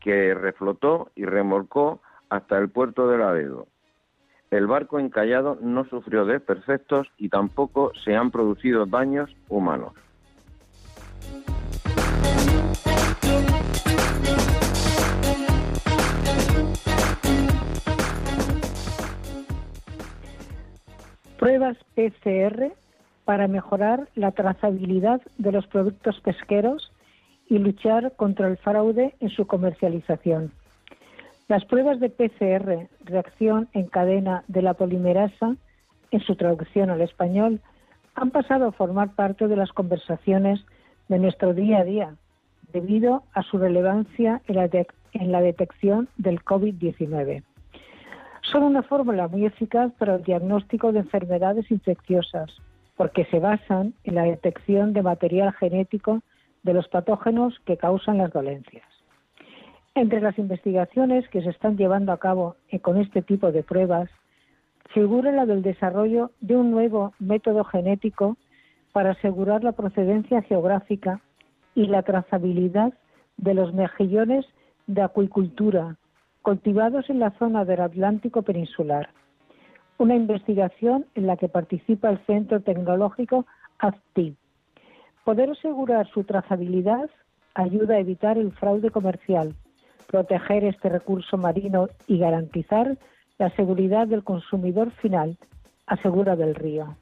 que 0.00 0.34
reflotó 0.34 1.10
y 1.14 1.24
remolcó 1.24 2.00
hasta 2.28 2.58
el 2.58 2.68
puerto 2.68 3.08
de 3.08 3.18
Laredo. 3.18 3.66
El 4.54 4.68
barco 4.68 5.00
encallado 5.00 5.58
no 5.60 5.84
sufrió 5.86 6.24
desperfectos 6.24 7.08
y 7.18 7.28
tampoco 7.28 7.90
se 8.04 8.14
han 8.14 8.30
producido 8.30 8.86
daños 8.86 9.28
humanos. 9.48 9.94
Pruebas 21.36 21.76
PCR 21.96 22.72
para 23.24 23.48
mejorar 23.48 24.08
la 24.14 24.30
trazabilidad 24.30 25.20
de 25.36 25.50
los 25.50 25.66
productos 25.66 26.20
pesqueros 26.20 26.92
y 27.48 27.58
luchar 27.58 28.12
contra 28.14 28.46
el 28.46 28.56
fraude 28.58 29.16
en 29.18 29.30
su 29.30 29.48
comercialización. 29.48 30.52
Las 31.46 31.64
pruebas 31.66 32.00
de 32.00 32.08
PCR, 32.08 32.88
reacción 33.04 33.68
en 33.74 33.86
cadena 33.86 34.44
de 34.48 34.62
la 34.62 34.72
polimerasa, 34.72 35.56
en 36.10 36.20
su 36.20 36.36
traducción 36.36 36.88
al 36.88 37.02
español, 37.02 37.60
han 38.14 38.30
pasado 38.30 38.66
a 38.66 38.72
formar 38.72 39.14
parte 39.14 39.46
de 39.46 39.56
las 39.56 39.70
conversaciones 39.72 40.64
de 41.08 41.18
nuestro 41.18 41.52
día 41.52 41.80
a 41.80 41.84
día, 41.84 42.14
debido 42.72 43.24
a 43.34 43.42
su 43.42 43.58
relevancia 43.58 44.40
en 44.46 44.56
la, 44.56 44.70
en 45.12 45.32
la 45.32 45.42
detección 45.42 46.08
del 46.16 46.42
COVID-19. 46.42 47.42
Son 48.40 48.62
una 48.62 48.82
fórmula 48.82 49.28
muy 49.28 49.44
eficaz 49.44 49.92
para 49.98 50.14
el 50.14 50.22
diagnóstico 50.22 50.92
de 50.92 51.00
enfermedades 51.00 51.70
infecciosas, 51.70 52.50
porque 52.96 53.26
se 53.26 53.38
basan 53.38 53.92
en 54.04 54.14
la 54.14 54.22
detección 54.22 54.94
de 54.94 55.02
material 55.02 55.52
genético 55.52 56.22
de 56.62 56.72
los 56.72 56.88
patógenos 56.88 57.58
que 57.66 57.76
causan 57.76 58.18
las 58.18 58.32
dolencias. 58.32 58.93
Entre 59.96 60.20
las 60.20 60.36
investigaciones 60.38 61.28
que 61.28 61.40
se 61.40 61.50
están 61.50 61.76
llevando 61.76 62.10
a 62.10 62.18
cabo 62.18 62.56
con 62.82 62.96
este 62.96 63.22
tipo 63.22 63.52
de 63.52 63.62
pruebas, 63.62 64.10
figura 64.92 65.30
la 65.30 65.46
del 65.46 65.62
desarrollo 65.62 66.32
de 66.40 66.56
un 66.56 66.72
nuevo 66.72 67.12
método 67.20 67.62
genético 67.62 68.36
para 68.92 69.12
asegurar 69.12 69.62
la 69.62 69.70
procedencia 69.70 70.42
geográfica 70.42 71.20
y 71.76 71.86
la 71.86 72.02
trazabilidad 72.02 72.92
de 73.36 73.54
los 73.54 73.72
mejillones 73.72 74.44
de 74.88 75.02
acuicultura 75.02 75.96
cultivados 76.42 77.08
en 77.08 77.20
la 77.20 77.30
zona 77.38 77.64
del 77.64 77.80
Atlántico 77.80 78.42
peninsular. 78.42 79.10
Una 79.98 80.16
investigación 80.16 81.06
en 81.14 81.28
la 81.28 81.36
que 81.36 81.48
participa 81.48 82.10
el 82.10 82.18
Centro 82.26 82.60
Tecnológico 82.60 83.46
AFTI. 83.78 84.36
Poder 85.24 85.50
asegurar 85.50 86.08
su 86.08 86.24
trazabilidad 86.24 87.08
ayuda 87.54 87.94
a 87.94 88.00
evitar 88.00 88.36
el 88.36 88.52
fraude 88.52 88.90
comercial, 88.90 89.54
proteger 90.06 90.64
este 90.64 90.88
recurso 90.88 91.36
marino 91.36 91.88
y 92.06 92.18
garantizar 92.18 92.96
la 93.38 93.50
seguridad 93.50 94.06
del 94.06 94.22
consumidor 94.22 94.90
final, 94.92 95.36
asegura 95.86 96.36
del 96.36 96.54
río. 96.54 96.96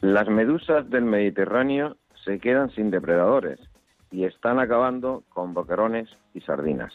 Las 0.00 0.28
medusas 0.28 0.88
del 0.88 1.04
Mediterráneo 1.04 1.96
se 2.24 2.38
quedan 2.38 2.70
sin 2.70 2.90
depredadores 2.90 3.60
y 4.10 4.24
están 4.24 4.58
acabando 4.58 5.22
con 5.28 5.54
boquerones 5.54 6.08
y 6.34 6.40
sardinas. 6.40 6.92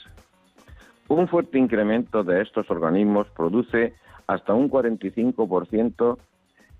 Un 1.07 1.27
fuerte 1.27 1.59
incremento 1.59 2.23
de 2.23 2.41
estos 2.41 2.69
organismos 2.71 3.27
produce 3.35 3.93
hasta 4.27 4.53
un 4.53 4.69
45% 4.69 6.17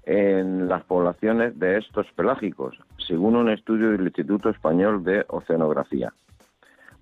en 0.05 0.67
las 0.67 0.83
poblaciones 0.83 1.57
de 1.59 1.77
estos 1.77 2.07
pelágicos, 2.15 2.77
según 2.97 3.35
un 3.35 3.49
estudio 3.49 3.91
del 3.91 4.05
Instituto 4.05 4.49
Español 4.49 5.03
de 5.03 5.25
Oceanografía. 5.27 6.13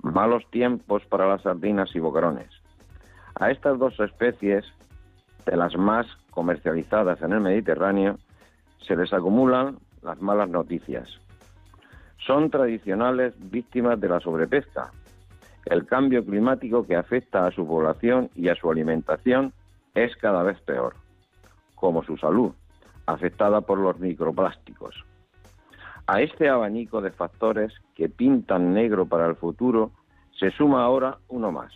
Malos 0.01 0.43
tiempos 0.51 1.03
para 1.05 1.27
las 1.27 1.41
sardinas 1.41 1.95
y 1.95 1.99
boquerones. 1.99 2.49
A 3.35 3.51
estas 3.51 3.77
dos 3.77 3.99
especies, 3.99 4.65
de 5.45 5.57
las 5.57 5.75
más 5.75 6.05
comercializadas 6.31 7.21
en 7.21 7.33
el 7.33 7.41
Mediterráneo, 7.41 8.17
se 8.87 8.95
les 8.95 9.11
acumulan 9.13 9.77
las 10.01 10.21
malas 10.21 10.49
noticias. 10.49 11.09
Son 12.25 12.49
tradicionales 12.49 13.33
víctimas 13.51 13.99
de 13.99 14.09
la 14.09 14.19
sobrepesca. 14.19 14.91
El 15.65 15.85
cambio 15.85 16.23
climático 16.25 16.85
que 16.85 16.95
afecta 16.95 17.45
a 17.45 17.51
su 17.51 17.65
población 17.67 18.29
y 18.35 18.49
a 18.49 18.55
su 18.55 18.69
alimentación 18.69 19.53
es 19.93 20.15
cada 20.17 20.43
vez 20.43 20.59
peor, 20.61 20.95
como 21.75 22.03
su 22.03 22.17
salud, 22.17 22.51
afectada 23.05 23.61
por 23.61 23.77
los 23.77 23.99
microplásticos. 23.99 25.03
A 26.07 26.21
este 26.21 26.49
abanico 26.49 27.01
de 27.01 27.11
factores 27.11 27.73
que 27.95 28.09
pintan 28.09 28.73
negro 28.73 29.05
para 29.05 29.25
el 29.27 29.35
futuro 29.35 29.91
se 30.37 30.51
suma 30.51 30.83
ahora 30.83 31.17
uno 31.29 31.51
más. 31.51 31.71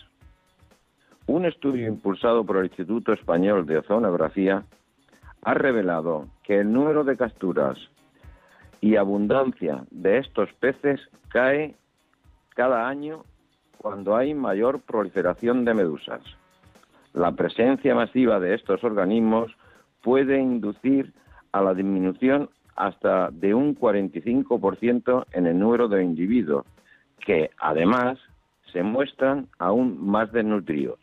Un 1.28 1.46
estudio 1.46 1.88
impulsado 1.88 2.46
por 2.46 2.58
el 2.58 2.66
Instituto 2.66 3.14
Español 3.14 3.66
de 3.66 3.78
Oceanografía 3.78 4.64
ha 5.44 5.54
revelado 5.54 6.28
que 6.44 6.60
el 6.60 6.72
número 6.72 7.04
de 7.04 7.16
capturas 7.16 7.78
y 8.82 8.96
abundancia 8.96 9.84
de 9.92 10.18
estos 10.20 10.52
peces 10.54 11.00
cae 11.30 11.76
cada 12.56 12.88
año 12.88 13.24
cuando 13.78 14.16
hay 14.16 14.34
mayor 14.34 14.82
proliferación 14.82 15.64
de 15.64 15.74
medusas. 15.74 16.22
La 17.18 17.32
presencia 17.32 17.96
masiva 17.96 18.40
de 18.40 18.54
estos 18.54 18.84
organismos 18.84 19.52
puede 20.04 20.40
inducir 20.40 21.14
a 21.52 21.64
la 21.64 21.74
disminución 21.74 22.52
hasta 22.76 23.32
de 23.32 23.56
un 23.56 23.76
45% 23.76 25.26
en 25.32 25.48
el 25.48 25.58
número 25.58 25.88
de 25.88 26.04
individuos, 26.04 26.64
que 27.26 27.50
además 27.60 28.20
se 28.72 28.84
muestran 28.84 29.48
aún 29.58 29.98
más 30.00 30.32
desnutridos. 30.32 31.00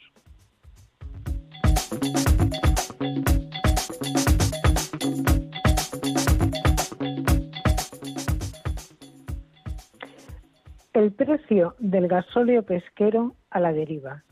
El 10.93 11.11
precio 11.13 11.75
del 11.81 12.07
gasóleo 12.07 12.63
pesquero 12.63 13.35
a 13.51 13.59
la 13.59 13.73
deriva 13.73 14.23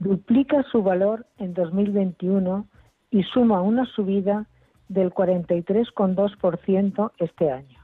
duplica 0.00 0.64
su 0.64 0.82
valor 0.82 1.24
en 1.38 1.54
2021 1.54 2.66
y 3.10 3.22
suma 3.22 3.62
una 3.62 3.84
subida 3.84 4.46
del 4.88 5.12
43,2% 5.12 7.12
este 7.18 7.52
año. 7.52 7.78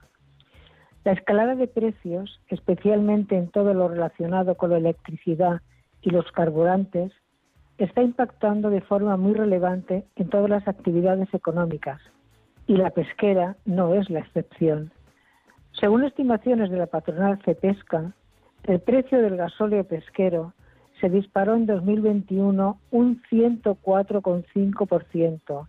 La 1.04 1.12
escalada 1.12 1.54
de 1.54 1.68
precios, 1.68 2.40
especialmente 2.48 3.36
en 3.36 3.48
todo 3.48 3.74
lo 3.74 3.86
relacionado 3.88 4.56
con 4.56 4.70
la 4.70 4.78
electricidad 4.78 5.60
y 6.02 6.10
los 6.10 6.32
carburantes, 6.32 7.12
está 7.78 8.02
impactando 8.02 8.70
de 8.70 8.80
forma 8.80 9.16
muy 9.16 9.34
relevante 9.34 10.04
en 10.16 10.28
todas 10.30 10.50
las 10.50 10.66
actividades 10.66 11.32
económicas 11.34 12.00
y 12.66 12.76
la 12.76 12.90
pesquera 12.90 13.56
no 13.66 13.94
es 13.94 14.10
la 14.10 14.18
excepción. 14.20 14.90
Según 15.78 16.04
estimaciones 16.04 16.70
de 16.70 16.78
la 16.78 16.86
patronal 16.86 17.38
Cepesca, 17.44 18.12
el 18.64 18.80
precio 18.80 19.20
del 19.20 19.36
gasóleo 19.36 19.84
pesquero 19.84 20.54
se 21.00 21.08
disparó 21.10 21.54
en 21.54 21.66
2021 21.66 22.80
un 22.90 23.22
104,5% 23.30 25.68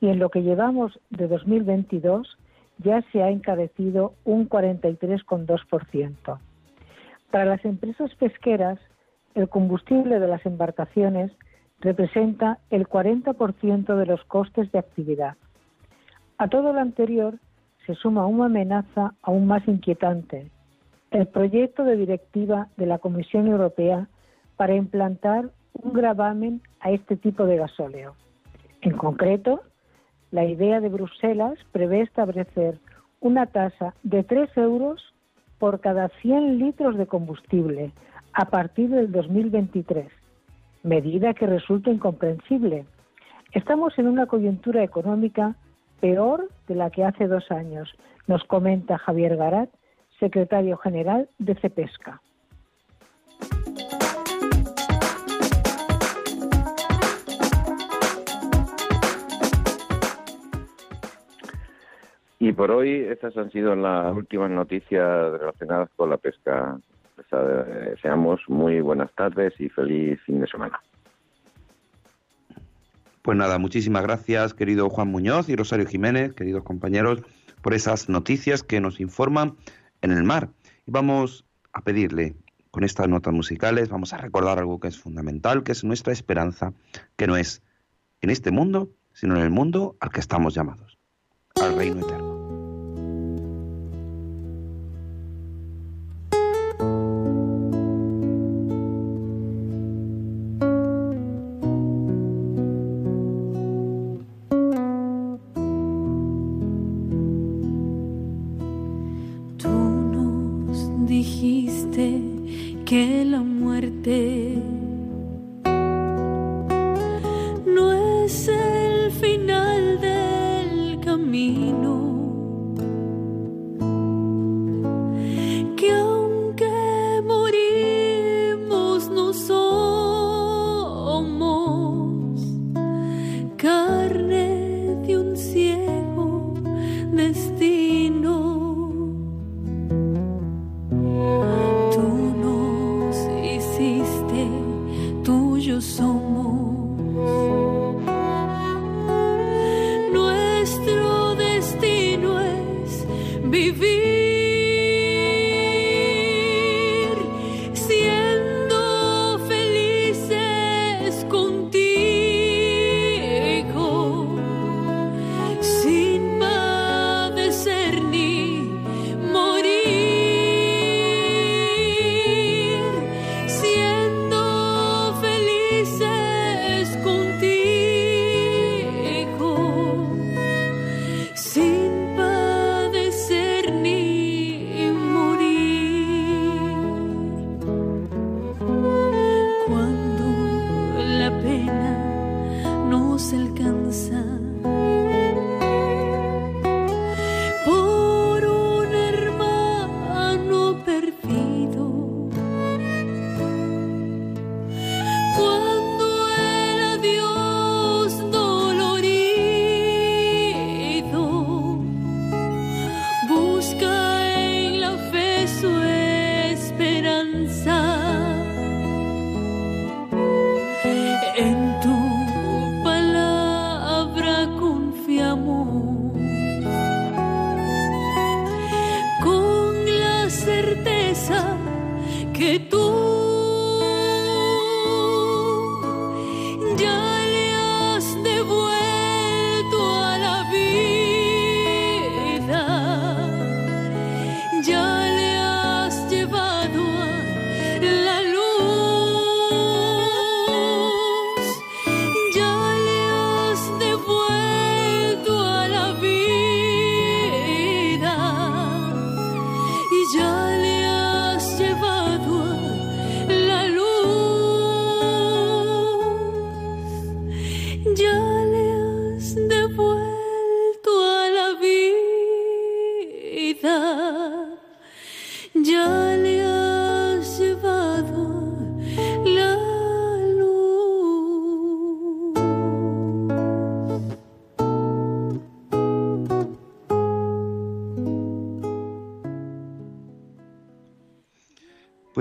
y 0.00 0.08
en 0.08 0.18
lo 0.18 0.30
que 0.30 0.42
llevamos 0.42 0.98
de 1.10 1.28
2022 1.28 2.36
ya 2.78 3.02
se 3.12 3.22
ha 3.22 3.30
encarecido 3.30 4.14
un 4.24 4.48
43,2%. 4.48 6.38
Para 7.30 7.44
las 7.44 7.64
empresas 7.64 8.12
pesqueras, 8.16 8.80
el 9.34 9.48
combustible 9.48 10.18
de 10.20 10.28
las 10.28 10.46
embarcaciones 10.46 11.32
representa 11.80 12.60
el 12.70 12.88
40% 12.88 13.96
de 13.96 14.06
los 14.06 14.22
costes 14.24 14.72
de 14.72 14.78
actividad. 14.78 15.36
A 16.38 16.48
todo 16.48 16.72
lo 16.72 16.80
anterior 16.80 17.38
se 17.86 17.94
suma 17.94 18.26
una 18.26 18.46
amenaza 18.46 19.14
aún 19.22 19.46
más 19.46 19.68
inquietante, 19.68 20.50
el 21.10 21.26
proyecto 21.28 21.84
de 21.84 21.96
directiva 21.96 22.68
de 22.76 22.86
la 22.86 22.98
Comisión 22.98 23.46
Europea 23.46 24.08
para 24.56 24.74
implantar 24.74 25.50
un 25.72 25.92
gravamen 25.92 26.60
a 26.80 26.90
este 26.90 27.16
tipo 27.16 27.44
de 27.46 27.56
gasóleo. 27.56 28.14
En 28.80 28.96
concreto, 28.96 29.62
la 30.30 30.44
idea 30.44 30.80
de 30.80 30.88
Bruselas 30.88 31.58
prevé 31.72 32.02
establecer 32.02 32.78
una 33.20 33.46
tasa 33.46 33.94
de 34.02 34.22
3 34.22 34.56
euros 34.56 35.14
por 35.58 35.80
cada 35.80 36.08
100 36.20 36.58
litros 36.58 36.96
de 36.96 37.06
combustible 37.06 37.92
a 38.32 38.46
partir 38.46 38.90
del 38.90 39.10
2023, 39.12 40.08
medida 40.82 41.34
que 41.34 41.46
resulta 41.46 41.90
incomprensible. 41.90 42.84
Estamos 43.52 43.98
en 43.98 44.08
una 44.08 44.26
coyuntura 44.26 44.82
económica 44.82 45.54
peor 46.00 46.48
de 46.68 46.74
la 46.74 46.90
que 46.90 47.04
hace 47.04 47.28
dos 47.28 47.50
años, 47.50 47.94
nos 48.26 48.44
comenta 48.44 48.98
Javier 48.98 49.36
Garat, 49.36 49.70
secretario 50.18 50.76
general 50.76 51.28
de 51.38 51.54
CEPESCA. 51.54 52.20
Y 62.44 62.52
por 62.52 62.70
hoy 62.70 63.06
estas 63.08 63.34
han 63.38 63.50
sido 63.50 63.74
las 63.74 64.14
últimas 64.14 64.50
noticias 64.50 65.32
relacionadas 65.40 65.88
con 65.96 66.10
la 66.10 66.18
pesca. 66.18 66.78
Les 67.16 67.90
deseamos 67.92 68.42
muy 68.48 68.82
buenas 68.82 69.10
tardes 69.14 69.58
y 69.58 69.70
feliz 69.70 70.20
fin 70.26 70.40
de 70.42 70.46
semana. 70.46 70.78
Pues 73.22 73.38
nada, 73.38 73.58
muchísimas 73.58 74.02
gracias, 74.02 74.52
querido 74.52 74.90
Juan 74.90 75.08
Muñoz 75.08 75.48
y 75.48 75.56
Rosario 75.56 75.86
Jiménez, 75.86 76.34
queridos 76.34 76.64
compañeros, 76.64 77.22
por 77.62 77.72
esas 77.72 78.10
noticias 78.10 78.62
que 78.62 78.78
nos 78.78 79.00
informan 79.00 79.56
en 80.02 80.10
el 80.10 80.22
mar. 80.22 80.50
Y 80.86 80.90
vamos 80.90 81.46
a 81.72 81.80
pedirle, 81.80 82.34
con 82.70 82.84
estas 82.84 83.08
notas 83.08 83.32
musicales, 83.32 83.88
vamos 83.88 84.12
a 84.12 84.18
recordar 84.18 84.58
algo 84.58 84.80
que 84.80 84.88
es 84.88 85.00
fundamental, 85.00 85.62
que 85.62 85.72
es 85.72 85.82
nuestra 85.82 86.12
esperanza, 86.12 86.74
que 87.16 87.26
no 87.26 87.38
es 87.38 87.62
en 88.20 88.28
este 88.28 88.50
mundo, 88.50 88.90
sino 89.14 89.34
en 89.34 89.40
el 89.40 89.50
mundo 89.50 89.96
al 89.98 90.10
que 90.10 90.20
estamos 90.20 90.54
llamados, 90.54 90.98
al 91.62 91.74
reino 91.76 92.00
eterno. 92.00 92.33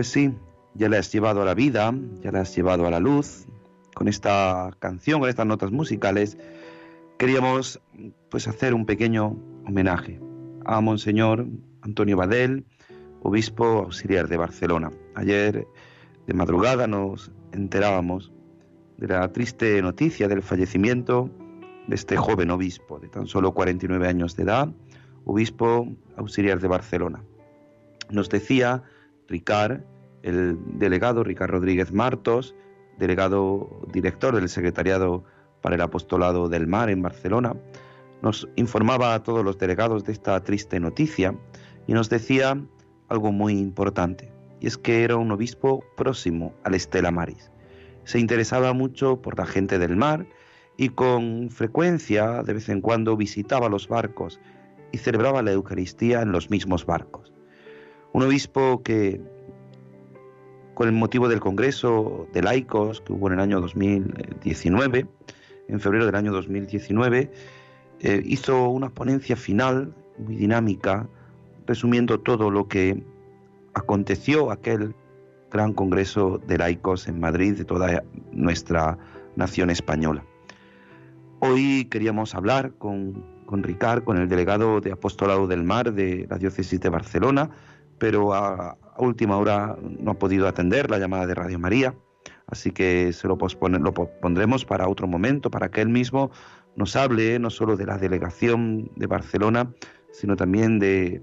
Pues 0.03 0.11
sí, 0.11 0.33
ya 0.73 0.89
le 0.89 0.97
has 0.97 1.13
llevado 1.13 1.41
a 1.41 1.45
la 1.45 1.53
vida, 1.53 1.95
ya 2.21 2.29
le 2.33 2.39
has 2.39 2.53
llevado 2.53 2.85
a 2.85 2.91
la 2.91 2.99
luz. 2.99 3.47
Con 3.95 4.09
esta 4.09 4.69
canción, 4.79 5.21
con 5.21 5.29
estas 5.29 5.45
notas 5.45 5.71
musicales, 5.71 6.37
queríamos 7.17 7.79
pues 8.29 8.49
hacer 8.49 8.73
un 8.73 8.85
pequeño 8.85 9.37
homenaje 9.65 10.19
a 10.65 10.81
Monseñor 10.81 11.47
Antonio 11.83 12.17
Badel, 12.17 12.65
obispo 13.21 13.63
auxiliar 13.63 14.27
de 14.27 14.35
Barcelona. 14.35 14.91
Ayer 15.15 15.65
de 16.27 16.33
madrugada 16.33 16.85
nos 16.85 17.31
enterábamos 17.53 18.33
de 18.97 19.07
la 19.07 19.31
triste 19.31 19.81
noticia 19.81 20.27
del 20.27 20.41
fallecimiento 20.41 21.29
de 21.87 21.95
este 21.95 22.17
joven 22.17 22.51
obispo 22.51 22.99
de 22.99 23.07
tan 23.07 23.25
solo 23.25 23.53
49 23.53 24.05
años 24.05 24.35
de 24.35 24.43
edad, 24.43 24.67
obispo 25.23 25.87
auxiliar 26.17 26.59
de 26.59 26.67
Barcelona. 26.67 27.23
Nos 28.09 28.27
decía 28.27 28.83
Ricard, 29.29 29.92
el 30.23 30.57
delegado 30.79 31.23
Ricard 31.23 31.51
Rodríguez 31.51 31.93
Martos, 31.93 32.55
delegado 32.97 33.69
director 33.91 34.35
del 34.35 34.49
Secretariado 34.49 35.23
para 35.61 35.75
el 35.75 35.81
Apostolado 35.81 36.49
del 36.49 36.67
Mar 36.67 36.89
en 36.89 37.01
Barcelona, 37.01 37.53
nos 38.21 38.47
informaba 38.55 39.13
a 39.13 39.23
todos 39.23 39.43
los 39.43 39.57
delegados 39.57 40.05
de 40.05 40.13
esta 40.13 40.41
triste 40.43 40.79
noticia 40.79 41.35
y 41.87 41.93
nos 41.93 42.09
decía 42.09 42.61
algo 43.09 43.31
muy 43.31 43.53
importante, 43.53 44.31
y 44.59 44.67
es 44.67 44.77
que 44.77 45.03
era 45.03 45.17
un 45.17 45.31
obispo 45.31 45.83
próximo 45.97 46.53
al 46.63 46.73
Estela 46.73 47.11
Maris. 47.11 47.51
Se 48.05 48.19
interesaba 48.19 48.73
mucho 48.73 49.21
por 49.21 49.37
la 49.37 49.45
gente 49.45 49.77
del 49.77 49.95
mar 49.95 50.25
y 50.77 50.89
con 50.89 51.49
frecuencia, 51.49 52.43
de 52.43 52.53
vez 52.53 52.69
en 52.69 52.81
cuando, 52.81 53.15
visitaba 53.15 53.69
los 53.69 53.87
barcos 53.87 54.39
y 54.91 54.97
celebraba 54.97 55.41
la 55.41 55.51
Eucaristía 55.51 56.21
en 56.21 56.31
los 56.31 56.49
mismos 56.49 56.85
barcos. 56.85 57.33
Un 58.13 58.23
obispo 58.23 58.83
que, 58.83 59.21
con 60.83 60.89
el 60.89 60.95
motivo 60.95 61.29
del 61.29 61.39
Congreso 61.39 62.27
de 62.33 62.41
Laicos 62.41 62.99
que 62.99 63.13
hubo 63.13 63.27
en 63.27 63.35
el 63.35 63.39
año 63.39 63.61
2019, 63.61 65.07
en 65.69 65.79
febrero 65.79 66.05
del 66.05 66.15
año 66.15 66.33
2019, 66.33 67.31
eh, 68.01 68.21
hizo 68.25 68.67
una 68.67 68.89
ponencia 68.89 69.37
final 69.37 69.95
muy 70.17 70.35
dinámica, 70.35 71.07
resumiendo 71.65 72.19
todo 72.19 72.51
lo 72.51 72.67
que 72.67 73.01
aconteció 73.73 74.51
aquel 74.51 74.93
gran 75.49 75.71
Congreso 75.71 76.41
de 76.45 76.57
Laicos 76.57 77.07
en 77.07 77.21
Madrid 77.21 77.57
de 77.57 77.63
toda 77.63 78.03
nuestra 78.33 78.97
nación 79.37 79.69
española. 79.69 80.25
Hoy 81.39 81.85
queríamos 81.85 82.35
hablar 82.35 82.73
con, 82.73 83.23
con 83.45 83.63
Ricard, 83.63 84.03
con 84.03 84.17
el 84.17 84.27
delegado 84.27 84.81
de 84.81 84.91
Apostolado 84.91 85.47
del 85.47 85.63
Mar 85.63 85.93
de 85.93 86.27
la 86.29 86.37
Diócesis 86.37 86.81
de 86.81 86.89
Barcelona, 86.89 87.51
pero 88.03 88.33
a, 88.33 88.77
última 88.97 89.37
hora 89.37 89.77
no 89.81 90.11
ha 90.11 90.19
podido 90.19 90.45
atender 90.45 90.91
la 90.91 90.99
llamada 90.99 91.25
de 91.25 91.35
Radio 91.35 91.57
María, 91.57 91.95
así 92.47 92.71
que 92.71 93.13
se 93.13 93.29
lo, 93.29 93.37
pospone, 93.37 93.79
pondremos 94.21 94.65
para 94.65 94.89
otro 94.89 95.07
momento, 95.07 95.49
para 95.49 95.71
que 95.71 95.79
él 95.79 95.87
mismo 95.87 96.29
nos 96.75 96.97
hable 96.97 97.39
no 97.39 97.49
solo 97.49 97.77
de 97.77 97.85
la 97.85 97.97
delegación 97.97 98.91
de 98.97 99.07
Barcelona, 99.07 99.71
sino 100.11 100.35
también 100.35 100.79
de, 100.79 101.21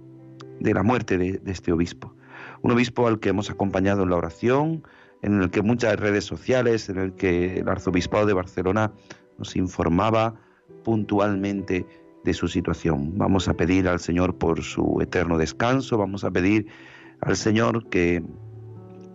de 0.58 0.72
la 0.72 0.82
muerte 0.82 1.18
de, 1.18 1.32
de, 1.32 1.52
este 1.52 1.70
obispo. 1.70 2.14
Un 2.62 2.70
obispo 2.70 3.06
al 3.06 3.20
que 3.20 3.28
hemos 3.28 3.50
acompañado 3.50 4.04
en 4.04 4.08
la 4.08 4.16
oración, 4.16 4.82
en 5.20 5.42
el 5.42 5.50
que 5.50 5.60
muchas 5.60 6.00
redes 6.00 6.24
sociales, 6.24 6.88
en 6.88 6.96
el 6.96 7.12
que 7.12 7.58
el 7.58 7.68
arzobispado 7.68 8.24
de 8.24 8.32
Barcelona 8.32 8.90
nos 9.36 9.54
informaba 9.54 10.34
puntualmente 10.82 11.84
de 12.24 12.34
su 12.34 12.48
situación. 12.48 13.16
Vamos 13.16 13.48
a 13.48 13.54
pedir 13.54 13.88
al 13.88 14.00
Señor 14.00 14.36
por 14.36 14.62
su 14.62 15.00
eterno 15.00 15.38
descanso, 15.38 15.98
vamos 15.98 16.24
a 16.24 16.30
pedir 16.30 16.66
al 17.20 17.36
Señor 17.36 17.88
que 17.88 18.22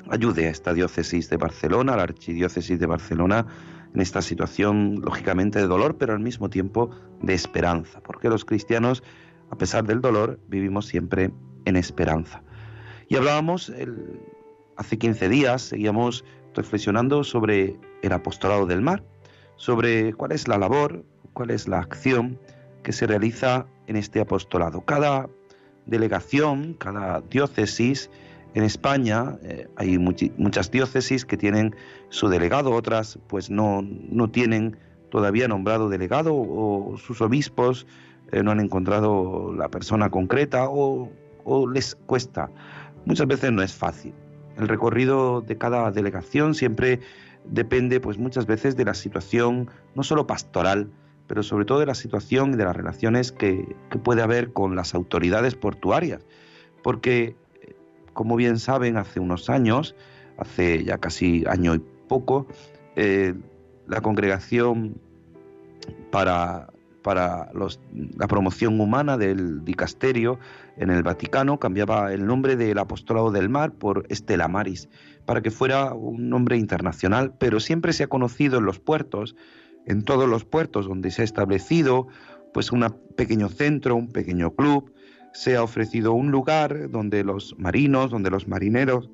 ayude 0.10 0.48
a 0.48 0.52
esta 0.52 0.74
diócesis 0.74 1.30
de 1.30 1.38
Barcelona, 1.38 1.94
a 1.94 1.98
la 1.98 2.04
archidiócesis 2.04 2.80
de 2.80 2.86
Barcelona, 2.86 3.46
en 3.94 4.02
esta 4.02 4.22
situación, 4.22 5.02
lógicamente, 5.02 5.60
de 5.60 5.68
dolor, 5.68 5.98
pero 5.98 6.14
al 6.14 6.20
mismo 6.20 6.50
tiempo 6.50 6.90
de 7.22 7.34
esperanza, 7.34 8.02
porque 8.02 8.30
los 8.30 8.44
cristianos, 8.44 9.04
a 9.50 9.58
pesar 9.58 9.86
del 9.86 10.02
dolor, 10.02 10.40
vivimos 10.48 10.86
siempre 10.86 11.32
en 11.66 11.76
esperanza. 11.78 12.44
Y 13.08 13.16
hablábamos 13.16 13.72
hace 14.76 14.98
15 14.98 15.30
días, 15.30 15.62
seguíamos 15.62 16.26
reflexionando 16.54 17.24
sobre 17.24 17.80
el 18.02 18.12
apostolado 18.12 18.66
del 18.66 18.82
mar, 18.82 19.04
sobre 19.56 20.14
cuál 20.14 20.34
es 20.34 20.48
la 20.48 20.58
labor, 20.58 21.06
cuál 21.34 21.52
es 21.52 21.68
la 21.68 21.80
acción 21.80 22.40
que 22.86 22.94
se 22.94 23.08
realiza 23.08 23.66
en 23.88 23.96
este 23.96 24.22
apostolado. 24.22 24.82
Cada 24.82 25.28
delegación, 25.88 26.76
cada 26.76 27.22
diócesis, 27.22 28.12
en 28.54 28.64
España 28.64 29.38
eh, 29.44 29.68
hay 29.76 29.98
muchas 29.98 30.72
diócesis 30.72 31.26
que 31.26 31.36
tienen 31.36 31.76
su 32.10 32.30
delegado, 32.30 32.72
otras 32.72 33.20
pues 33.28 33.50
no, 33.50 33.82
no 33.82 34.30
tienen 34.30 34.78
todavía 35.10 35.48
nombrado 35.48 35.90
delegado 35.90 36.34
o 36.36 36.96
sus 36.98 37.22
obispos 37.22 37.86
eh, 38.32 38.44
no 38.44 38.52
han 38.52 38.60
encontrado 38.60 39.54
la 39.54 39.70
persona 39.70 40.10
concreta 40.10 40.70
o, 40.70 41.12
o 41.44 41.68
les 41.68 41.96
cuesta. 41.96 42.50
Muchas 43.06 43.28
veces 43.28 43.52
no 43.52 43.62
es 43.62 43.74
fácil. 43.74 44.14
El 44.58 44.68
recorrido 44.68 45.42
de 45.42 45.58
cada 45.58 45.92
delegación 45.92 46.54
siempre 46.54 47.00
depende 47.46 48.00
pues 48.00 48.18
muchas 48.18 48.46
veces 48.46 48.76
de 48.78 48.86
la 48.86 48.94
situación 48.94 49.70
no 49.96 50.04
solo 50.04 50.28
pastoral, 50.28 50.90
pero 51.28 51.44
sobre 51.44 51.66
todo 51.66 51.80
de 51.80 51.86
la 51.86 51.96
situación 51.96 52.54
y 52.54 52.58
de 52.58 52.66
las 52.66 52.76
relaciones 52.76 53.32
que, 53.32 53.76
puede 54.04 54.22
haber 54.22 54.52
con 54.54 54.76
las 54.76 54.94
autoridades 54.94 55.56
portuarias. 55.56 56.26
Porque 56.84 57.36
como 58.14 58.36
bien 58.36 58.60
saben, 58.60 58.98
hace 58.98 59.20
unos 59.20 59.50
años, 59.50 59.96
hace 60.38 60.84
ya 60.84 60.98
casi 60.98 61.44
año 61.48 61.76
y 61.76 61.82
poco, 62.08 62.48
eh, 62.96 63.34
la 63.88 64.02
congregación 64.02 64.96
para, 66.12 66.68
para 67.04 67.50
la 67.54 68.28
promoción 68.28 68.80
humana 68.80 69.18
del 69.18 69.64
dicasterio 69.66 70.40
en 70.78 70.90
el 70.90 71.04
Vaticano 71.04 71.60
cambiaba 71.60 72.14
el 72.14 72.26
nombre 72.26 72.56
del 72.56 72.78
apostolado 72.78 73.32
del 73.32 73.50
mar 73.50 73.74
por 73.74 74.06
Estela 74.10 74.48
Maris, 74.48 74.90
para 75.26 75.42
que 75.42 75.52
fuera 75.52 75.94
un 75.94 76.30
nombre 76.30 76.58
internacional, 76.58 77.34
pero 77.38 77.60
siempre 77.60 77.94
se 77.94 78.04
ha 78.04 78.08
conocido 78.08 78.60
en 78.60 78.66
los 78.66 78.80
puertos, 78.80 79.36
en 79.86 80.04
todos 80.04 80.28
los 80.28 80.46
puertos 80.46 80.88
donde 80.88 81.12
se 81.12 81.22
ha 81.22 81.26
establecido, 81.26 82.08
pues 82.54 82.72
un 82.72 82.86
pequeño 83.16 83.50
centro, 83.50 83.96
un 83.96 84.08
pequeño 84.08 84.56
club, 84.56 84.92
se 85.34 85.56
ha 85.58 85.64
ofrecido 85.64 86.14
un 86.14 86.32
lugar 86.32 86.90
donde 86.90 87.24
los 87.24 87.56
marinos, 87.58 88.12
donde 88.12 88.30
los 88.30 88.48
marineros 88.48 89.10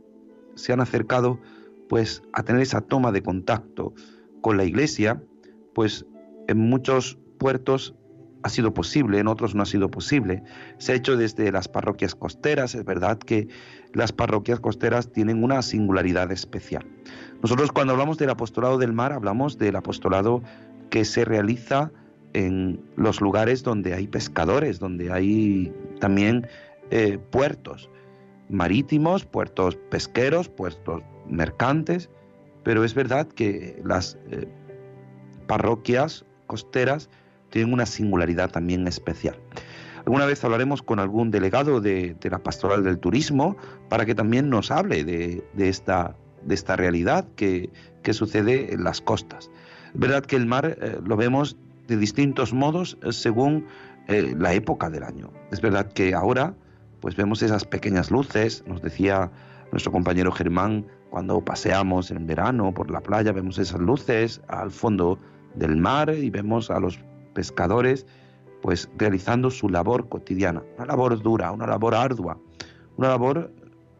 se 0.56 0.74
han 0.74 0.80
acercado 0.80 1.40
pues 1.90 2.22
a 2.34 2.44
tener 2.44 2.62
esa 2.62 2.82
toma 2.82 3.12
de 3.12 3.24
contacto 3.24 3.94
con 4.42 4.58
la 4.58 4.64
iglesia, 4.64 5.22
pues 5.74 6.06
en 6.48 6.58
muchos 6.58 7.18
puertos 7.38 7.96
ha 8.44 8.50
sido 8.50 8.74
posible, 8.74 9.20
en 9.20 9.28
otros 9.28 9.56
no 9.56 9.64
ha 9.64 9.66
sido 9.66 9.90
posible. 9.90 10.44
Se 10.78 10.92
ha 10.92 10.96
hecho 10.96 11.18
desde 11.18 11.52
las 11.52 11.68
parroquias 11.68 12.16
costeras, 12.16 12.76
es 12.76 12.86
verdad 12.86 13.18
que 13.18 13.48
las 13.94 14.12
parroquias 14.12 14.60
costeras 14.60 15.12
tienen 15.12 15.44
una 15.44 15.62
singularidad 15.62 16.32
especial. 16.32 16.86
Nosotros 17.42 17.72
cuando 17.72 17.94
hablamos 17.94 18.18
del 18.18 18.30
apostolado 18.30 18.78
del 18.78 18.94
mar 18.94 19.14
hablamos 19.14 19.58
del 19.58 19.76
apostolado 19.76 20.42
que 20.90 21.06
se 21.06 21.26
realiza 21.26 21.92
en 22.34 22.80
los 22.96 23.22
lugares 23.22 23.64
donde 23.64 23.94
hay 23.94 24.08
pescadores, 24.08 24.80
donde 24.80 25.12
hay 25.12 25.74
también 26.00 26.48
eh, 26.90 27.18
puertos 27.30 27.90
marítimos, 28.50 29.26
puertos 29.26 29.78
pesqueros, 29.90 30.50
puertos 30.50 31.04
mercantes, 31.28 32.10
pero 32.64 32.84
es 32.84 32.94
verdad 32.94 33.28
que 33.28 33.82
las 33.84 34.18
eh, 34.30 34.48
parroquias 35.48 36.26
costeras 36.48 37.10
tienen 37.52 37.74
una 37.74 37.86
singularidad 37.86 38.50
también 38.50 38.88
especial. 38.88 39.38
Alguna 40.06 40.26
vez 40.26 40.44
hablaremos 40.44 40.82
con 40.82 41.00
algún 41.00 41.30
delegado 41.30 41.80
de, 41.80 42.16
la 42.24 42.40
pastoral 42.40 42.84
del 42.84 42.98
turismo 42.98 43.56
para 43.88 44.06
que 44.06 44.16
también 44.16 44.50
nos 44.50 44.72
hable 44.72 45.04
de, 45.04 45.44
esta, 45.58 46.16
realidad 46.76 47.28
que, 47.36 47.70
sucede 48.12 48.74
en 48.74 48.84
las 48.84 49.02
costas. 49.02 49.52
Es 49.94 50.00
verdad 50.00 50.26
que 50.26 50.38
el 50.38 50.48
mar 50.48 50.78
eh, 50.82 51.00
lo 51.06 51.18
vemos 51.18 51.58
de 51.88 51.98
distintos 51.98 52.54
modos 52.54 52.98
eh, 53.04 53.12
según 53.12 53.68
eh, 54.08 54.34
la 54.38 54.54
época 54.54 54.90
del 54.90 55.04
año. 55.04 55.32
Es 55.52 55.62
verdad 55.62 55.92
que 55.92 56.16
ahora 56.16 56.56
pues 57.00 57.16
vemos 57.16 57.42
esas 57.42 57.66
pequeñas 57.66 58.12
luces, 58.12 58.64
nos 58.68 58.82
decía 58.82 59.32
nuestro 59.72 59.92
compañero 59.92 60.32
Germán, 60.32 60.86
cuando 61.10 61.44
paseamos 61.44 62.12
en 62.12 62.26
verano 62.26 62.74
por 62.74 62.90
la 62.90 63.02
playa, 63.02 63.32
vemos 63.32 63.58
esas 63.58 63.80
luces 63.80 64.42
al 64.48 64.72
fondo 64.72 65.20
del 65.56 65.76
mar 65.78 66.14
y 66.14 66.30
vemos 66.30 66.70
a 66.70 66.80
los 66.80 67.00
pescadores 67.34 68.06
pues 68.62 68.90
realizando 68.98 69.50
su 69.50 69.70
labor 69.70 70.08
cotidiana, 70.08 70.64
una 70.78 70.86
labor 70.86 71.22
dura, 71.22 71.52
una 71.52 71.68
labor 71.68 71.96
ardua, 71.96 72.38
una 72.98 73.10
labor 73.10 73.52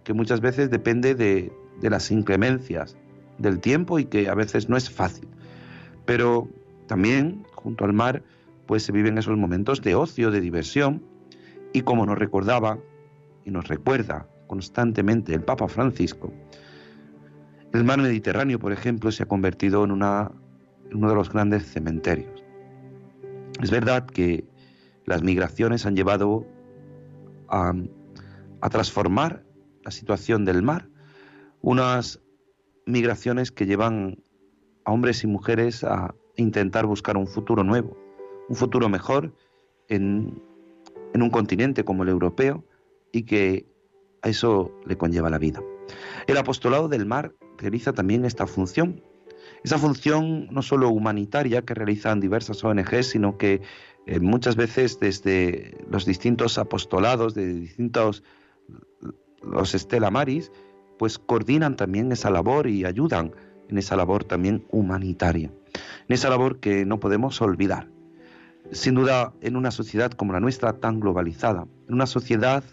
que 0.04 0.14
muchas 0.14 0.42
veces 0.42 0.70
depende 0.70 1.16
de, 1.16 1.52
las 1.82 2.12
inclemencias 2.12 2.96
del 3.40 3.60
tiempo 3.60 3.98
y 3.98 4.06
que 4.06 4.30
a 4.30 4.36
veces 4.36 4.70
no 4.70 4.78
es 4.78 4.90
fácil. 4.90 5.28
Pero 6.06 6.48
también 6.88 7.44
junto 7.56 7.86
al 7.86 7.94
mar, 7.94 8.24
pues 8.68 8.84
se 8.84 8.92
viven 8.92 9.18
esos 9.18 9.36
momentos 9.36 9.82
de 9.82 9.96
ocio, 9.96 10.30
de 10.30 10.42
diversión, 10.42 11.04
y 11.74 11.82
como 11.82 12.06
nos 12.06 12.20
recordaba 12.20 12.78
y 13.46 13.52
nos 13.52 13.68
recuerda 13.68 14.28
constantemente 14.48 15.34
el 15.34 15.42
Papa 15.42 15.68
Francisco, 15.68 16.32
el 17.74 17.84
mar 17.84 18.00
Mediterráneo, 18.00 18.60
por 18.60 18.74
ejemplo, 18.74 19.12
se 19.12 19.24
ha 19.24 19.26
convertido 19.26 19.84
en 19.86 19.92
uno 19.92 20.30
de 20.92 21.16
los 21.16 21.32
grandes 21.32 21.66
cementerios. 21.72 22.41
Es 23.62 23.70
verdad 23.70 24.06
que 24.06 24.46
las 25.06 25.22
migraciones 25.24 25.86
han 25.86 25.96
llevado 25.96 26.46
a, 27.48 27.74
transformar 28.70 29.44
la 29.84 29.92
situación 29.92 30.46
del 30.46 30.62
mar, 30.62 30.88
unas 31.62 32.22
migraciones 32.86 33.52
que 33.52 33.66
llevan 33.66 34.24
a 34.86 34.92
hombres 34.92 35.24
y 35.24 35.28
mujeres 35.28 35.84
a, 35.84 36.16
intentar 36.38 36.86
buscar 36.86 37.18
un 37.18 37.28
futuro 37.28 37.64
nuevo, 37.64 37.98
un 38.48 38.56
futuro 38.56 38.88
mejor 38.90 39.36
en, 39.90 40.42
un 41.14 41.30
continente 41.30 41.84
como 41.84 42.04
el 42.04 42.10
europeo 42.10 42.64
y 43.12 43.24
que 43.24 43.68
a 44.22 44.30
eso 44.30 44.72
le 44.86 44.98
conlleva 44.98 45.30
la 45.30 45.38
vida. 45.38 45.62
El 46.26 46.38
apostolado 46.38 46.88
del 46.88 47.06
mar 47.06 47.36
realiza 47.58 47.94
también 47.94 48.24
esta 48.24 48.48
función, 48.48 49.04
esa 49.64 49.78
función 49.78 50.48
no 50.52 50.62
solo 50.62 50.90
humanitaria 50.90 51.62
que 51.62 51.74
realizan 51.74 52.20
diversas 52.20 52.64
ONG, 52.64 53.04
sino 53.04 53.38
que 53.38 53.62
eh, 54.08 54.20
muchas 54.20 54.56
veces 54.56 55.00
desde 55.00 55.78
los 55.90 56.06
distintos 56.06 56.58
apostolados, 56.58 57.36
de 57.36 57.54
distintos 57.54 58.24
los 59.44 59.76
Estela 59.76 60.10
Maris, 60.10 60.52
pues 60.98 61.20
coordinan 61.20 61.76
también 61.76 62.12
esa 62.12 62.30
labor 62.30 62.68
y 62.68 62.86
ayudan 62.86 63.32
en 63.70 63.78
esa 63.78 63.96
labor 63.96 64.24
también 64.24 64.66
humanitaria, 64.70 65.52
en 66.08 66.14
esa 66.14 66.30
labor 66.30 66.60
que 66.60 66.86
no 66.86 67.00
podemos 67.00 67.42
olvidar. 67.42 67.88
Sin 68.72 68.96
duda, 68.96 69.34
en 69.42 69.56
una 69.56 69.72
sociedad 69.72 70.12
como 70.12 70.34
la 70.34 70.40
nuestra, 70.40 70.74
tan 70.74 71.00
globalizada, 71.00 71.68
en 71.88 71.94
una 71.94 72.06
sociedad 72.06 72.64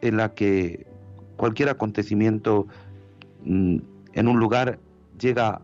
en 0.00 0.16
la 0.16 0.34
que 0.34 0.86
cualquier 1.36 1.68
acontecimiento 1.68 2.66
mm, 3.44 3.78
en 4.14 4.28
un 4.28 4.38
lugar 4.38 4.78
llega 5.18 5.62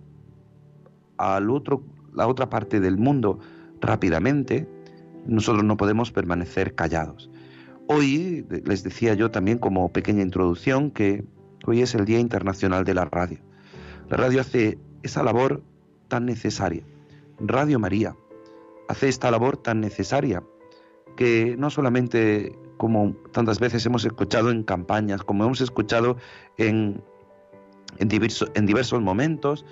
al 1.19 1.51
otro, 1.51 1.83
la 2.13 2.27
otra 2.27 2.49
parte 2.49 2.81
del 2.81 2.97
mundo 2.97 3.39
rápidamente, 3.81 4.69
nosotros 5.27 5.65
no 5.65 5.77
podemos 5.77 6.13
permanecer 6.13 6.75
callados. 6.75 7.31
Hoy, 7.87 8.47
les 8.65 8.83
decía 8.83 9.15
yo 9.15 9.31
también 9.31 9.59
como 9.59 9.93
pequeña 9.93 10.23
introducción, 10.23 10.91
que 10.91 11.25
hoy 11.67 11.83
es 11.83 11.95
el 11.95 12.05
Día 12.05 12.19
Internacional 12.19 12.85
de 12.85 12.95
la 12.95 13.05
Radio. 13.05 13.39
La 14.09 14.17
radio 14.17 14.41
hace 14.41 14.79
esa 15.03 15.23
labor 15.23 15.63
tan 16.09 16.27
necesaria. 16.27 16.85
Radio 17.41 17.79
María 17.79 18.17
hace 18.89 19.09
esta 19.09 19.31
labor 19.31 19.57
tan 19.57 19.81
necesaria 19.81 20.43
que 21.17 21.57
no 21.59 21.71
solamente 21.71 22.57
como 22.77 23.15
tantas 23.33 23.61
veces 23.61 23.85
hemos 23.87 24.05
escuchado 24.05 24.51
en 24.51 24.63
campañas, 24.63 25.23
como 25.23 25.45
hemos 25.45 25.61
escuchado 25.61 26.17
en, 26.59 27.03
en, 27.99 28.09
diversos 28.09 29.01
momentos, 29.01 29.65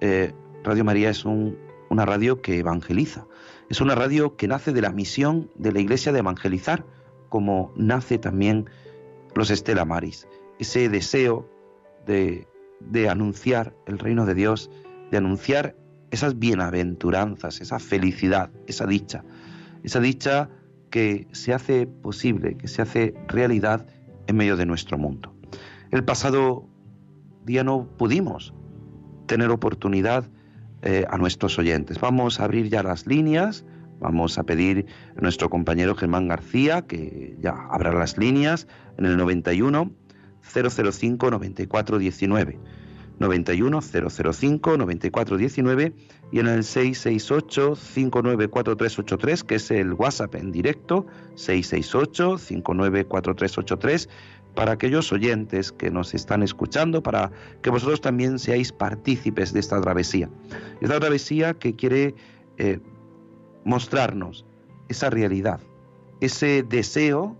eh, 0.00 0.32
Radio 0.64 0.84
María 0.84 1.10
es 1.10 1.24
una 1.24 2.06
radio 2.06 2.40
que 2.40 2.58
evangeliza, 2.58 3.26
es 3.68 3.80
una 3.80 3.94
radio 3.94 4.36
que 4.36 4.46
nace 4.46 4.72
de 4.72 4.80
la 4.80 4.92
misión 4.92 5.50
de 5.56 5.72
la 5.72 5.80
Iglesia 5.80 6.12
de 6.12 6.20
evangelizar, 6.20 6.86
como 7.28 7.72
nace 7.74 8.18
también 8.18 8.70
los 9.34 9.50
Estela 9.50 9.84
Maris, 9.84 10.28
ese 10.60 10.88
deseo 10.88 11.48
de, 12.06 12.46
de 12.80 13.08
anunciar 13.08 13.74
el 13.86 13.98
reino 13.98 14.24
de 14.24 14.34
Dios, 14.34 14.70
de 15.10 15.18
anunciar 15.18 15.76
esas 16.12 16.38
bienaventuranzas, 16.38 17.60
esa 17.60 17.78
felicidad, 17.80 18.50
esa 18.66 18.86
dicha, 18.86 19.24
esa 19.82 19.98
dicha 19.98 20.48
que 20.90 21.26
se 21.32 21.54
hace 21.54 21.86
posible, 21.86 22.56
que 22.56 22.68
se 22.68 22.82
hace 22.82 23.14
realidad 23.26 23.86
en 24.28 24.36
medio 24.36 24.56
de 24.56 24.66
nuestro 24.66 24.96
mundo. 24.98 25.34
El 25.90 26.04
pasado 26.04 26.68
día 27.44 27.64
no 27.64 27.88
pudimos 27.96 28.54
tener 29.26 29.50
oportunidad 29.50 30.30
eh, 30.82 31.04
a 31.08 31.16
nuestros 31.16 31.58
oyentes. 31.58 32.00
Vamos 32.00 32.40
a 32.40 32.44
abrir 32.44 32.68
ya 32.68 32.82
las 32.82 33.06
líneas, 33.06 33.64
vamos 34.00 34.38
a 34.38 34.42
pedir 34.42 34.86
a 35.16 35.20
nuestro 35.20 35.48
compañero 35.48 35.94
Germán 35.94 36.28
García 36.28 36.82
que 36.82 37.36
ya 37.40 37.52
abra 37.70 37.92
las 37.92 38.18
líneas 38.18 38.66
en 38.98 39.06
el 39.06 39.16
91 39.16 39.92
005 40.42 41.30
94 41.30 41.98
19. 41.98 42.58
91 43.18 43.80
005 43.80 44.76
94 44.76 45.36
19 45.36 45.92
y 46.32 46.40
en 46.40 46.48
el 46.48 46.64
668 46.64 47.76
594383 47.76 49.44
que 49.44 49.54
es 49.54 49.70
el 49.70 49.92
WhatsApp 49.92 50.34
en 50.34 50.50
directo 50.50 51.06
668 51.36 52.38
594383 52.38 54.08
para 54.54 54.72
aquellos 54.72 55.12
oyentes 55.12 55.72
que 55.72 55.90
nos 55.90 56.14
están 56.14 56.42
escuchando, 56.42 57.02
para 57.02 57.30
que 57.62 57.70
vosotros 57.70 58.00
también 58.00 58.38
seáis 58.38 58.72
partícipes 58.72 59.52
de 59.52 59.60
esta 59.60 59.80
travesía. 59.80 60.28
Esta 60.80 61.00
travesía 61.00 61.54
que 61.54 61.74
quiere 61.74 62.14
eh, 62.58 62.80
mostrarnos 63.64 64.44
esa 64.88 65.10
realidad, 65.10 65.60
ese 66.20 66.62
deseo 66.62 67.36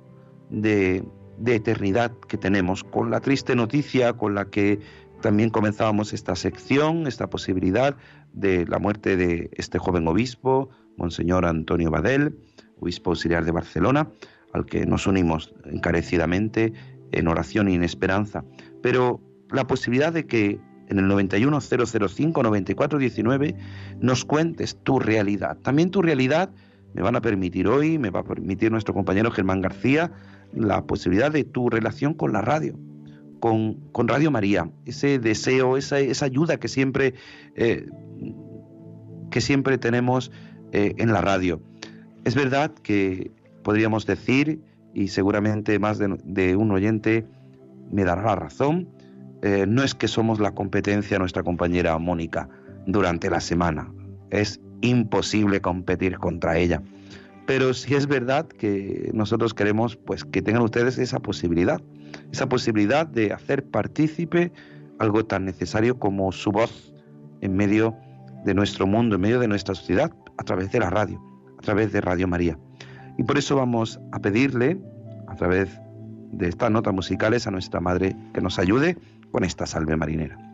de, 0.48 1.04
de 1.38 1.56
eternidad 1.56 2.12
que 2.28 2.38
tenemos, 2.38 2.84
con 2.84 3.10
la 3.10 3.20
triste 3.20 3.54
noticia 3.54 4.14
con 4.14 4.34
la 4.34 4.46
que 4.46 4.80
también 5.20 5.50
comenzábamos 5.50 6.12
esta 6.12 6.34
sección, 6.34 7.06
esta 7.06 7.28
posibilidad 7.30 7.96
de 8.32 8.66
la 8.66 8.78
muerte 8.78 9.16
de 9.16 9.50
este 9.54 9.78
joven 9.78 10.08
obispo, 10.08 10.70
Monseñor 10.96 11.46
Antonio 11.46 11.90
Badel, 11.90 12.36
obispo 12.80 13.10
auxiliar 13.10 13.44
de 13.44 13.52
Barcelona, 13.52 14.08
al 14.52 14.66
que 14.66 14.84
nos 14.84 15.06
unimos 15.06 15.54
encarecidamente 15.64 16.72
en 17.12 17.28
oración 17.28 17.68
y 17.68 17.74
en 17.74 17.84
esperanza, 17.84 18.44
pero 18.82 19.20
la 19.50 19.66
posibilidad 19.66 20.12
de 20.12 20.26
que 20.26 20.58
en 20.88 20.98
el 20.98 21.08
91005-9419 21.10 23.54
nos 24.00 24.24
cuentes 24.24 24.76
tu 24.82 24.98
realidad. 24.98 25.58
También 25.62 25.90
tu 25.90 26.02
realidad 26.02 26.50
me 26.94 27.02
van 27.02 27.14
a 27.16 27.22
permitir 27.22 27.68
hoy, 27.68 27.98
me 27.98 28.10
va 28.10 28.20
a 28.20 28.24
permitir 28.24 28.70
nuestro 28.70 28.94
compañero 28.94 29.30
Germán 29.30 29.62
García, 29.62 30.12
la 30.54 30.86
posibilidad 30.86 31.32
de 31.32 31.44
tu 31.44 31.70
relación 31.70 32.12
con 32.14 32.32
la 32.32 32.42
radio, 32.42 32.78
con, 33.40 33.74
con 33.92 34.08
Radio 34.08 34.30
María, 34.30 34.70
ese 34.84 35.18
deseo, 35.18 35.78
esa, 35.78 35.98
esa 35.98 36.26
ayuda 36.26 36.58
que 36.58 36.68
siempre, 36.68 37.14
eh, 37.56 37.86
que 39.30 39.40
siempre 39.40 39.78
tenemos 39.78 40.30
eh, 40.72 40.94
en 40.98 41.12
la 41.12 41.22
radio. 41.22 41.62
Es 42.24 42.34
verdad 42.34 42.74
que 42.82 43.30
podríamos 43.62 44.06
decir 44.06 44.60
y 44.94 45.08
seguramente 45.08 45.78
más 45.78 45.98
de, 45.98 46.56
un 46.56 46.70
oyente 46.70 47.26
me 47.90 48.04
dará 48.04 48.22
la 48.22 48.36
razón. 48.36 48.88
Eh, 49.42 49.66
no 49.66 49.82
es 49.82 49.94
que 49.94 50.08
somos 50.08 50.38
la 50.38 50.52
competencia 50.52 51.18
nuestra 51.18 51.42
compañera 51.42 51.98
Mónica 51.98 52.48
durante 52.86 53.30
la 53.30 53.40
semana, 53.40 53.92
es 54.30 54.60
imposible 54.80 55.60
competir 55.60 56.18
contra 56.18 56.58
ella. 56.58 56.82
Pero 57.46 57.74
sí 57.74 57.94
es 57.94 58.06
verdad 58.06 58.46
que 58.46 59.10
nosotros 59.12 59.52
queremos 59.52 59.96
pues 59.96 60.24
que 60.24 60.42
tengan 60.42 60.62
ustedes 60.62 60.98
esa 60.98 61.20
posibilidad, 61.20 61.80
esa 62.32 62.48
posibilidad 62.48 63.06
de 63.06 63.32
hacer 63.32 63.64
partícipe 63.64 64.52
algo 64.98 65.24
tan 65.24 65.44
necesario 65.44 65.98
como 65.98 66.30
su 66.32 66.52
voz 66.52 66.92
en 67.40 67.56
medio 67.56 67.96
de 68.44 68.54
nuestro 68.54 68.86
mundo, 68.86 69.16
en 69.16 69.20
medio 69.20 69.40
de 69.40 69.48
nuestra 69.48 69.74
sociedad, 69.74 70.12
a 70.38 70.44
través 70.44 70.70
de 70.70 70.78
la 70.78 70.90
radio, 70.90 71.20
a 71.58 71.62
través 71.62 71.92
de 71.92 72.00
Radio 72.00 72.28
María. 72.28 72.58
Y 73.18 73.24
por 73.24 73.38
eso 73.38 73.56
vamos 73.56 74.00
a 74.12 74.18
pedirle, 74.20 74.80
a 75.28 75.34
través 75.34 75.80
de 76.32 76.48
estas 76.48 76.70
notas 76.70 76.94
musicales, 76.94 77.46
a 77.46 77.50
nuestra 77.50 77.80
Madre 77.80 78.16
que 78.32 78.40
nos 78.40 78.58
ayude 78.58 78.96
con 79.30 79.44
esta 79.44 79.66
salve 79.66 79.96
marinera. 79.96 80.51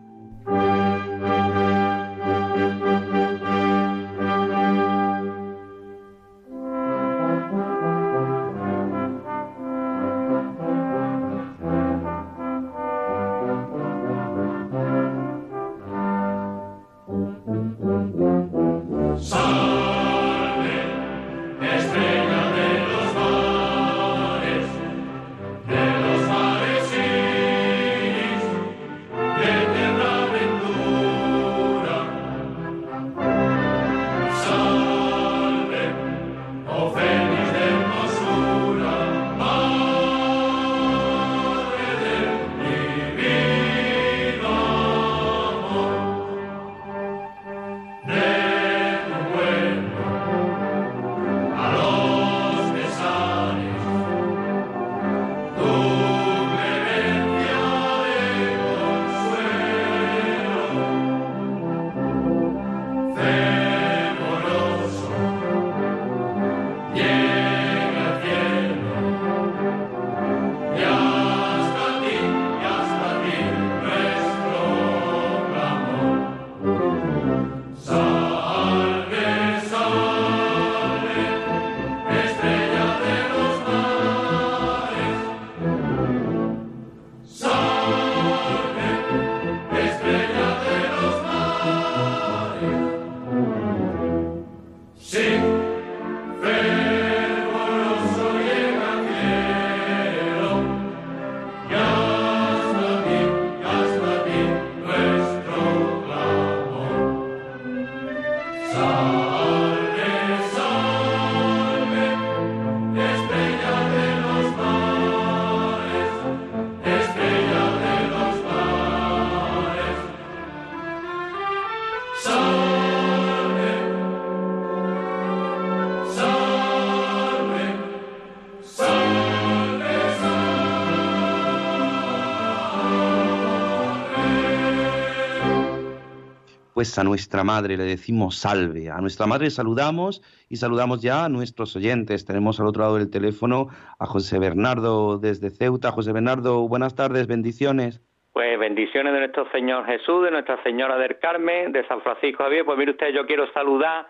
Pues 136.79 136.97
a 136.97 137.03
nuestra 137.03 137.43
madre 137.43 137.77
le 137.77 137.83
decimos 137.83 138.39
salve. 138.39 138.89
A 138.89 139.01
nuestra 139.01 139.27
madre 139.27 139.51
saludamos 139.51 140.23
y 140.49 140.59
saludamos 140.59 141.03
ya 141.03 141.25
a 141.25 141.29
nuestros 141.29 141.75
oyentes. 141.75 142.25
Tenemos 142.25 142.61
al 142.61 142.69
otro 142.69 142.83
lado 142.83 142.99
del 142.99 143.11
teléfono 143.11 143.67
a 143.99 144.07
José 144.07 144.39
Bernardo 144.39 145.19
desde 145.19 145.51
Ceuta. 145.51 145.91
José 145.91 146.13
Bernardo, 146.13 146.69
buenas 146.69 146.95
tardes, 146.95 147.27
bendiciones. 147.27 148.01
Pues 148.33 148.57
bendiciones 148.61 149.13
de 149.13 149.19
nuestro 149.19 149.51
Señor 149.51 149.87
Jesús, 149.87 150.23
de 150.23 150.31
Nuestra 150.31 150.63
Señora 150.63 150.97
del 150.99 151.19
Carmen, 151.19 151.73
de 151.73 151.85
San 151.89 152.01
Francisco 152.01 152.45
Javier. 152.45 152.65
Pues 152.65 152.79
mire 152.79 152.93
usted, 152.93 153.09
yo 153.09 153.27
quiero 153.27 153.53
saludar 153.53 154.07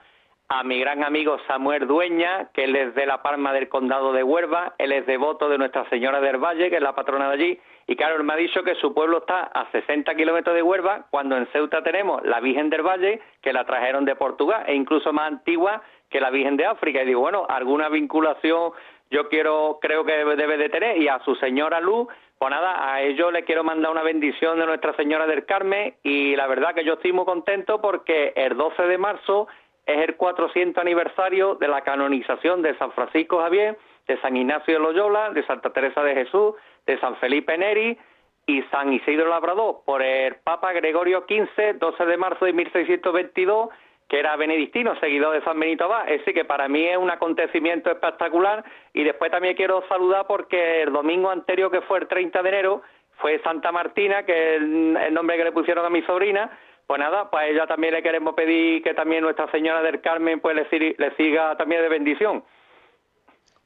a 0.50 0.64
mi 0.64 0.80
gran 0.80 1.04
amigo 1.04 1.38
Samuel 1.46 1.86
Dueña, 1.86 2.48
que 2.54 2.64
él 2.64 2.74
es 2.74 2.94
de 2.94 3.04
la 3.04 3.22
Palma 3.22 3.52
del 3.52 3.68
Condado 3.68 4.14
de 4.14 4.22
Huelva, 4.22 4.74
él 4.78 4.92
es 4.92 5.04
devoto 5.04 5.48
de 5.50 5.58
Nuestra 5.58 5.88
Señora 5.90 6.20
del 6.20 6.38
Valle, 6.38 6.70
que 6.70 6.76
es 6.76 6.82
la 6.82 6.94
patrona 6.94 7.28
de 7.28 7.34
allí, 7.34 7.60
y 7.86 7.96
claro, 7.96 8.16
él 8.16 8.24
me 8.24 8.32
ha 8.32 8.36
dicho 8.36 8.62
que 8.62 8.74
su 8.76 8.94
pueblo 8.94 9.18
está 9.18 9.44
a 9.44 9.70
60 9.70 10.14
kilómetros 10.14 10.54
de 10.54 10.62
Huelva, 10.62 11.06
cuando 11.10 11.36
en 11.36 11.46
Ceuta 11.48 11.82
tenemos 11.82 12.22
la 12.24 12.40
Virgen 12.40 12.70
del 12.70 12.82
Valle, 12.82 13.20
que 13.42 13.52
la 13.52 13.64
trajeron 13.64 14.06
de 14.06 14.16
Portugal, 14.16 14.64
e 14.66 14.74
incluso 14.74 15.12
más 15.12 15.28
antigua 15.28 15.82
que 16.08 16.20
la 16.20 16.30
Virgen 16.30 16.56
de 16.56 16.64
África. 16.64 17.02
Y 17.02 17.06
digo, 17.06 17.20
bueno, 17.20 17.46
alguna 17.48 17.90
vinculación 17.90 18.72
yo 19.10 19.28
quiero, 19.28 19.78
creo 19.80 20.04
que 20.04 20.12
debe 20.12 20.56
de 20.56 20.68
tener, 20.70 20.96
y 20.96 21.08
a 21.08 21.18
su 21.20 21.34
señora 21.36 21.80
Luz, 21.80 22.08
pues 22.38 22.50
nada, 22.50 22.92
a 22.92 23.02
ellos 23.02 23.32
le 23.32 23.44
quiero 23.44 23.64
mandar 23.64 23.90
una 23.90 24.02
bendición 24.02 24.58
de 24.58 24.66
Nuestra 24.66 24.94
Señora 24.94 25.26
del 25.26 25.44
Carmen, 25.44 25.94
y 26.02 26.36
la 26.36 26.46
verdad 26.46 26.74
que 26.74 26.84
yo 26.84 26.94
estoy 26.94 27.12
muy 27.12 27.24
contento 27.24 27.80
porque 27.80 28.32
el 28.36 28.56
12 28.56 28.82
de 28.82 28.98
marzo 28.98 29.48
es 29.88 30.06
el 30.06 30.16
400 30.16 30.80
aniversario 30.82 31.54
de 31.54 31.66
la 31.66 31.80
canonización 31.80 32.60
de 32.60 32.76
San 32.76 32.92
Francisco 32.92 33.40
Javier, 33.40 33.78
de 34.06 34.20
San 34.20 34.36
Ignacio 34.36 34.74
de 34.74 34.80
Loyola, 34.80 35.30
de 35.30 35.42
Santa 35.46 35.70
Teresa 35.70 36.02
de 36.02 36.14
Jesús, 36.14 36.54
de 36.86 37.00
San 37.00 37.16
Felipe 37.16 37.56
Neri 37.56 37.98
y 38.46 38.62
San 38.64 38.92
Isidro 38.92 39.28
Labrador 39.28 39.80
por 39.86 40.02
el 40.02 40.36
Papa 40.44 40.74
Gregorio 40.74 41.24
XV, 41.26 41.78
12 41.78 42.04
de 42.04 42.16
marzo 42.18 42.44
de 42.44 42.52
1622, 42.52 43.70
que 44.08 44.18
era 44.18 44.36
benedictino, 44.36 44.94
seguidor 45.00 45.32
de 45.32 45.42
San 45.42 45.58
Benito 45.58 45.84
Abad. 45.84 46.10
Ese 46.10 46.34
que 46.34 46.44
para 46.44 46.68
mí 46.68 46.84
es 46.84 46.98
un 46.98 47.10
acontecimiento 47.10 47.90
espectacular 47.90 48.64
y 48.92 49.04
después 49.04 49.30
también 49.30 49.56
quiero 49.56 49.82
saludar 49.88 50.26
porque 50.26 50.82
el 50.82 50.92
domingo 50.92 51.30
anterior, 51.30 51.70
que 51.70 51.80
fue 51.80 52.00
el 52.00 52.08
30 52.08 52.42
de 52.42 52.48
enero, 52.50 52.82
fue 53.16 53.40
Santa 53.40 53.72
Martina, 53.72 54.24
que 54.24 54.56
es 54.56 54.60
el 54.60 55.14
nombre 55.14 55.38
que 55.38 55.44
le 55.44 55.52
pusieron 55.52 55.84
a 55.86 55.90
mi 55.90 56.02
sobrina, 56.02 56.50
pues 56.88 56.98
nada, 57.00 57.30
pues 57.30 57.42
a 57.42 57.46
ella 57.48 57.66
también 57.66 57.92
le 57.92 58.02
queremos 58.02 58.34
pedir 58.34 58.82
que 58.82 58.94
también 58.94 59.22
Nuestra 59.22 59.50
Señora 59.52 59.82
del 59.82 60.00
Carmen 60.00 60.40
pues 60.40 60.56
le, 60.56 60.96
le 60.96 61.16
siga 61.16 61.54
también 61.58 61.82
de 61.82 61.88
bendición. 61.90 62.42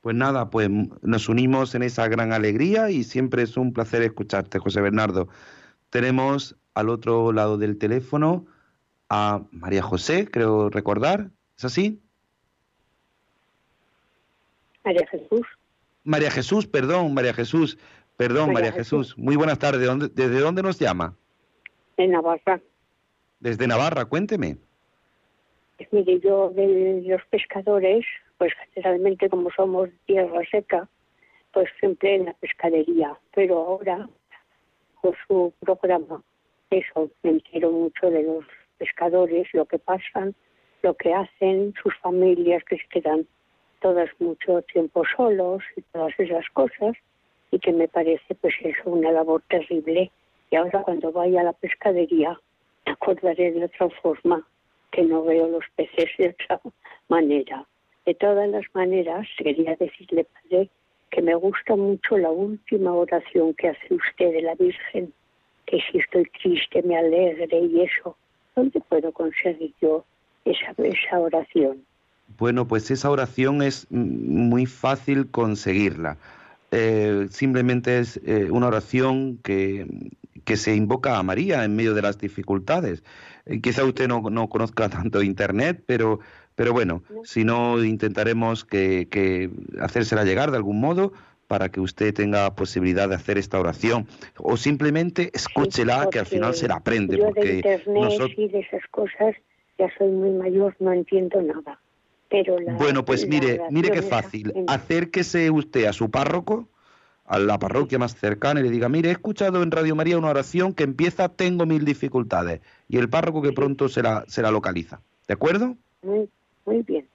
Pues 0.00 0.16
nada, 0.16 0.50
pues 0.50 0.68
nos 1.02 1.28
unimos 1.28 1.76
en 1.76 1.84
esa 1.84 2.08
gran 2.08 2.32
alegría 2.32 2.90
y 2.90 3.04
siempre 3.04 3.44
es 3.44 3.56
un 3.56 3.72
placer 3.72 4.02
escucharte, 4.02 4.58
José 4.58 4.80
Bernardo. 4.80 5.28
Tenemos 5.90 6.56
al 6.74 6.88
otro 6.88 7.30
lado 7.30 7.58
del 7.58 7.78
teléfono 7.78 8.44
a 9.08 9.42
María 9.52 9.82
José, 9.82 10.26
creo 10.28 10.68
recordar, 10.68 11.28
¿es 11.56 11.64
así? 11.64 12.02
María 14.84 15.06
Jesús. 15.06 15.46
María 16.02 16.30
Jesús, 16.32 16.66
perdón, 16.66 17.14
María 17.14 17.34
Jesús, 17.34 17.78
perdón, 18.16 18.52
María, 18.52 18.72
Jesús. 18.72 19.16
Muy 19.16 19.36
buenas 19.36 19.60
tardes, 19.60 19.88
¿desde 20.12 20.40
dónde 20.40 20.64
nos 20.64 20.80
llama? 20.80 21.14
En 21.96 22.10
Navarra. 22.10 22.60
Desde 23.42 23.66
Navarra, 23.66 24.04
cuénteme. 24.04 24.56
Mire, 25.90 26.20
yo 26.20 26.50
de 26.50 27.02
los 27.04 27.24
pescadores 27.24 28.06
pues 28.38 28.52
generalmente 28.72 29.28
como 29.28 29.50
somos 29.50 29.88
tierra 30.06 30.40
seca, 30.48 30.88
pues 31.52 31.68
siempre 31.80 32.14
en 32.14 32.26
la 32.26 32.34
pescadería. 32.34 33.16
Pero 33.34 33.58
ahora, 33.58 34.08
con 35.00 35.14
su 35.26 35.52
programa, 35.58 36.22
eso, 36.70 37.10
me 37.24 37.30
entero 37.30 37.72
mucho 37.72 38.10
de 38.10 38.22
los 38.22 38.44
pescadores, 38.78 39.48
lo 39.52 39.64
que 39.66 39.80
pasan, 39.80 40.36
lo 40.82 40.94
que 40.94 41.12
hacen, 41.12 41.74
sus 41.82 41.96
familias 41.98 42.62
que 42.64 42.76
se 42.76 42.88
quedan 42.88 43.26
todas 43.80 44.08
mucho 44.20 44.62
tiempo 44.62 45.02
solos 45.16 45.64
y 45.76 45.82
todas 45.82 46.12
esas 46.16 46.48
cosas, 46.50 46.96
y 47.50 47.58
que 47.58 47.72
me 47.72 47.88
parece 47.88 48.36
pues 48.36 48.54
eso 48.60 48.82
una 48.88 49.10
labor 49.10 49.42
terrible. 49.48 50.12
Y 50.48 50.54
ahora 50.54 50.82
cuando 50.84 51.10
vaya 51.10 51.40
a 51.40 51.44
la 51.44 51.52
pescadería, 51.52 52.38
acordaré 52.92 53.52
de 53.52 53.64
otra 53.64 53.88
forma, 54.02 54.46
que 54.90 55.02
no 55.02 55.24
veo 55.24 55.48
los 55.48 55.64
peces 55.76 56.10
de 56.18 56.28
otra 56.28 56.60
manera. 57.08 57.66
De 58.06 58.14
todas 58.14 58.48
las 58.48 58.64
maneras, 58.74 59.26
quería 59.38 59.76
decirle, 59.76 60.24
Padre, 60.24 60.68
que 61.10 61.22
me 61.22 61.34
gusta 61.34 61.76
mucho 61.76 62.18
la 62.18 62.30
última 62.30 62.92
oración 62.92 63.54
que 63.54 63.68
hace 63.68 63.94
usted 63.94 64.32
de 64.32 64.42
la 64.42 64.54
Virgen, 64.54 65.12
que 65.66 65.78
si 65.90 65.98
estoy 65.98 66.24
triste 66.42 66.82
me 66.82 66.96
alegre 66.96 67.58
y 67.58 67.82
eso. 67.82 68.16
¿Dónde 68.56 68.80
puedo 68.80 69.12
conseguir 69.12 69.72
yo 69.80 70.04
esa, 70.44 70.74
esa 70.78 71.18
oración? 71.18 71.84
Bueno, 72.38 72.66
pues 72.66 72.90
esa 72.90 73.10
oración 73.10 73.62
es 73.62 73.90
muy 73.90 74.66
fácil 74.66 75.30
conseguirla. 75.30 76.16
Eh, 76.70 77.26
simplemente 77.30 77.98
es 77.98 78.18
eh, 78.24 78.48
una 78.50 78.68
oración 78.68 79.38
que, 79.42 79.86
que, 80.44 80.56
se 80.56 80.74
invoca 80.74 81.18
a 81.18 81.22
María 81.22 81.64
en 81.64 81.76
medio 81.76 81.94
de 81.94 82.02
las 82.02 82.18
dificultades. 82.18 83.02
Eh, 83.46 83.60
quizá 83.60 83.84
usted 83.84 84.08
no, 84.08 84.20
no 84.30 84.48
conozca 84.48 84.88
tanto 84.88 85.22
Internet, 85.22 85.82
pero 85.86 86.20
pero 86.54 86.72
bueno, 86.72 87.02
si 87.24 87.44
no, 87.44 87.82
intentaremos 87.82 88.64
que, 88.66 89.08
que 89.10 89.50
hacérsela 89.80 90.22
llegar 90.24 90.50
de 90.50 90.58
algún 90.58 90.80
modo 90.80 91.12
para 91.52 91.70
que 91.70 91.80
usted 91.80 92.14
tenga 92.14 92.54
posibilidad 92.54 93.08
de 93.08 93.14
hacer 93.14 93.36
esta 93.36 93.60
oración. 93.60 94.06
O 94.38 94.56
simplemente 94.56 95.30
escúchela 95.34 96.08
que 96.10 96.18
al 96.18 96.26
final 96.26 96.54
se 96.54 96.68
la 96.68 96.76
aprende 96.76 97.18
yo 97.18 97.30
de 97.32 97.56
internet 97.56 98.32
y 98.38 98.48
de 98.48 98.60
esas 98.60 98.82
cosas 98.90 99.34
ya 99.78 99.90
soy 99.98 100.08
muy 100.08 100.30
mayor 100.30 100.74
no 100.80 100.92
entiendo 100.92 101.42
nada. 101.42 101.78
Pero 102.30 102.56
bueno 102.78 103.04
pues 103.04 103.26
mire 103.26 103.60
mire 103.70 103.90
qué 103.90 104.00
fácil. 104.00 104.54
acérquese 104.66 105.50
usted 105.50 105.84
a 105.84 105.92
su 105.92 106.10
párroco 106.10 106.68
a 107.32 107.38
la 107.38 107.58
parroquia 107.58 107.98
más 107.98 108.14
cercana 108.14 108.60
y 108.60 108.64
le 108.64 108.70
diga 108.70 108.88
mire 108.88 109.08
he 109.08 109.12
escuchado 109.12 109.62
en 109.62 109.70
Radio 109.70 109.96
María 109.96 110.18
una 110.18 110.28
oración 110.28 110.74
que 110.74 110.84
empieza 110.84 111.28
tengo 111.28 111.66
mil 111.66 111.84
dificultades 111.84 112.60
y 112.88 112.98
el 112.98 113.08
párroco 113.08 113.40
que 113.42 113.52
pronto 113.52 113.88
se 113.88 114.02
la, 114.02 114.24
se 114.28 114.42
la 114.42 114.50
localiza 114.50 115.00
de 115.26 115.34
acuerdo 115.34 115.76
muy 116.02 116.28
muy 116.64 116.82
bien. 116.82 117.06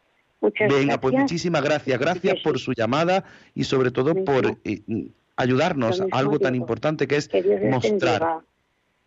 Muchas 0.42 0.72
Venga, 0.72 1.00
pues 1.00 1.16
muchísimas 1.16 1.64
gracias. 1.64 2.00
Gracias 2.00 2.36
por 2.44 2.60
su 2.60 2.74
llamada 2.74 3.24
y 3.56 3.64
sobre 3.64 3.92
todo 3.92 4.14
por 4.24 4.58
eh, 4.64 4.82
ayudarnos 5.36 6.02
a 6.02 6.06
algo 6.12 6.40
tan 6.40 6.56
importante 6.56 7.08
que 7.08 7.16
es 7.16 7.30
mostrar. 7.64 8.40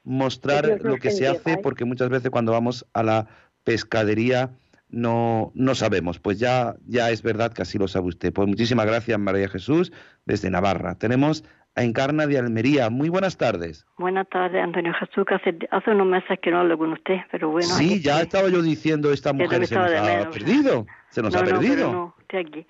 Mostrar 0.03 0.81
lo 0.81 0.97
que 0.97 1.11
se 1.11 1.29
hace, 1.29 1.53
¿eh? 1.53 1.59
porque 1.63 1.85
muchas 1.85 2.09
veces 2.09 2.31
cuando 2.31 2.53
vamos 2.53 2.87
a 2.95 3.03
la 3.03 3.27
pescadería 3.65 4.51
no, 4.91 5.53
no 5.55 5.75
sabemos. 5.75 6.19
Pues 6.19 6.39
ya, 6.39 6.75
ya 6.87 7.11
es 7.11 7.23
verdad 7.23 7.53
que 7.53 7.63
así 7.63 7.79
lo 7.79 7.89
sabe 7.89 8.09
usted. 8.09 8.33
Pues 8.33 8.49
muchísimas 8.49 8.87
gracias, 8.87 9.19
María 9.19 9.49
Jesús, 9.49 9.93
desde 10.27 10.51
Navarra. 10.51 10.97
Tenemos 10.97 11.45
a 11.77 11.83
Encarna 11.83 12.27
de 12.27 12.39
Almería. 12.39 12.91
Muy 12.91 13.09
buenas 13.09 13.37
tardes. 13.37 13.87
Buenas 13.99 14.29
tardes, 14.29 14.63
Antonio 14.63 14.93
Jesús, 14.95 15.25
que 15.27 15.35
hace, 15.35 15.59
hace 15.71 15.91
unos 15.91 16.07
meses 16.07 16.39
que 16.41 16.51
no 16.51 16.61
hablo 16.61 16.77
con 16.79 16.93
usted, 16.93 17.19
pero 17.31 17.51
bueno. 17.51 17.69
Sí, 17.69 18.03
ya 18.03 18.21
estaba 18.21 18.49
yo 18.49 18.63
diciendo, 18.63 19.13
esta 19.13 19.33
mujer 19.33 19.67
se 19.67 19.77
nos 19.77 19.93
ha 19.93 20.31
perdido, 20.31 20.87
se 21.11 21.23
nos 21.23 21.35
ha 21.35 21.45
perdido. 21.45 21.93
No, 21.93 22.15
estoy 22.21 22.41
aquí. 22.41 22.67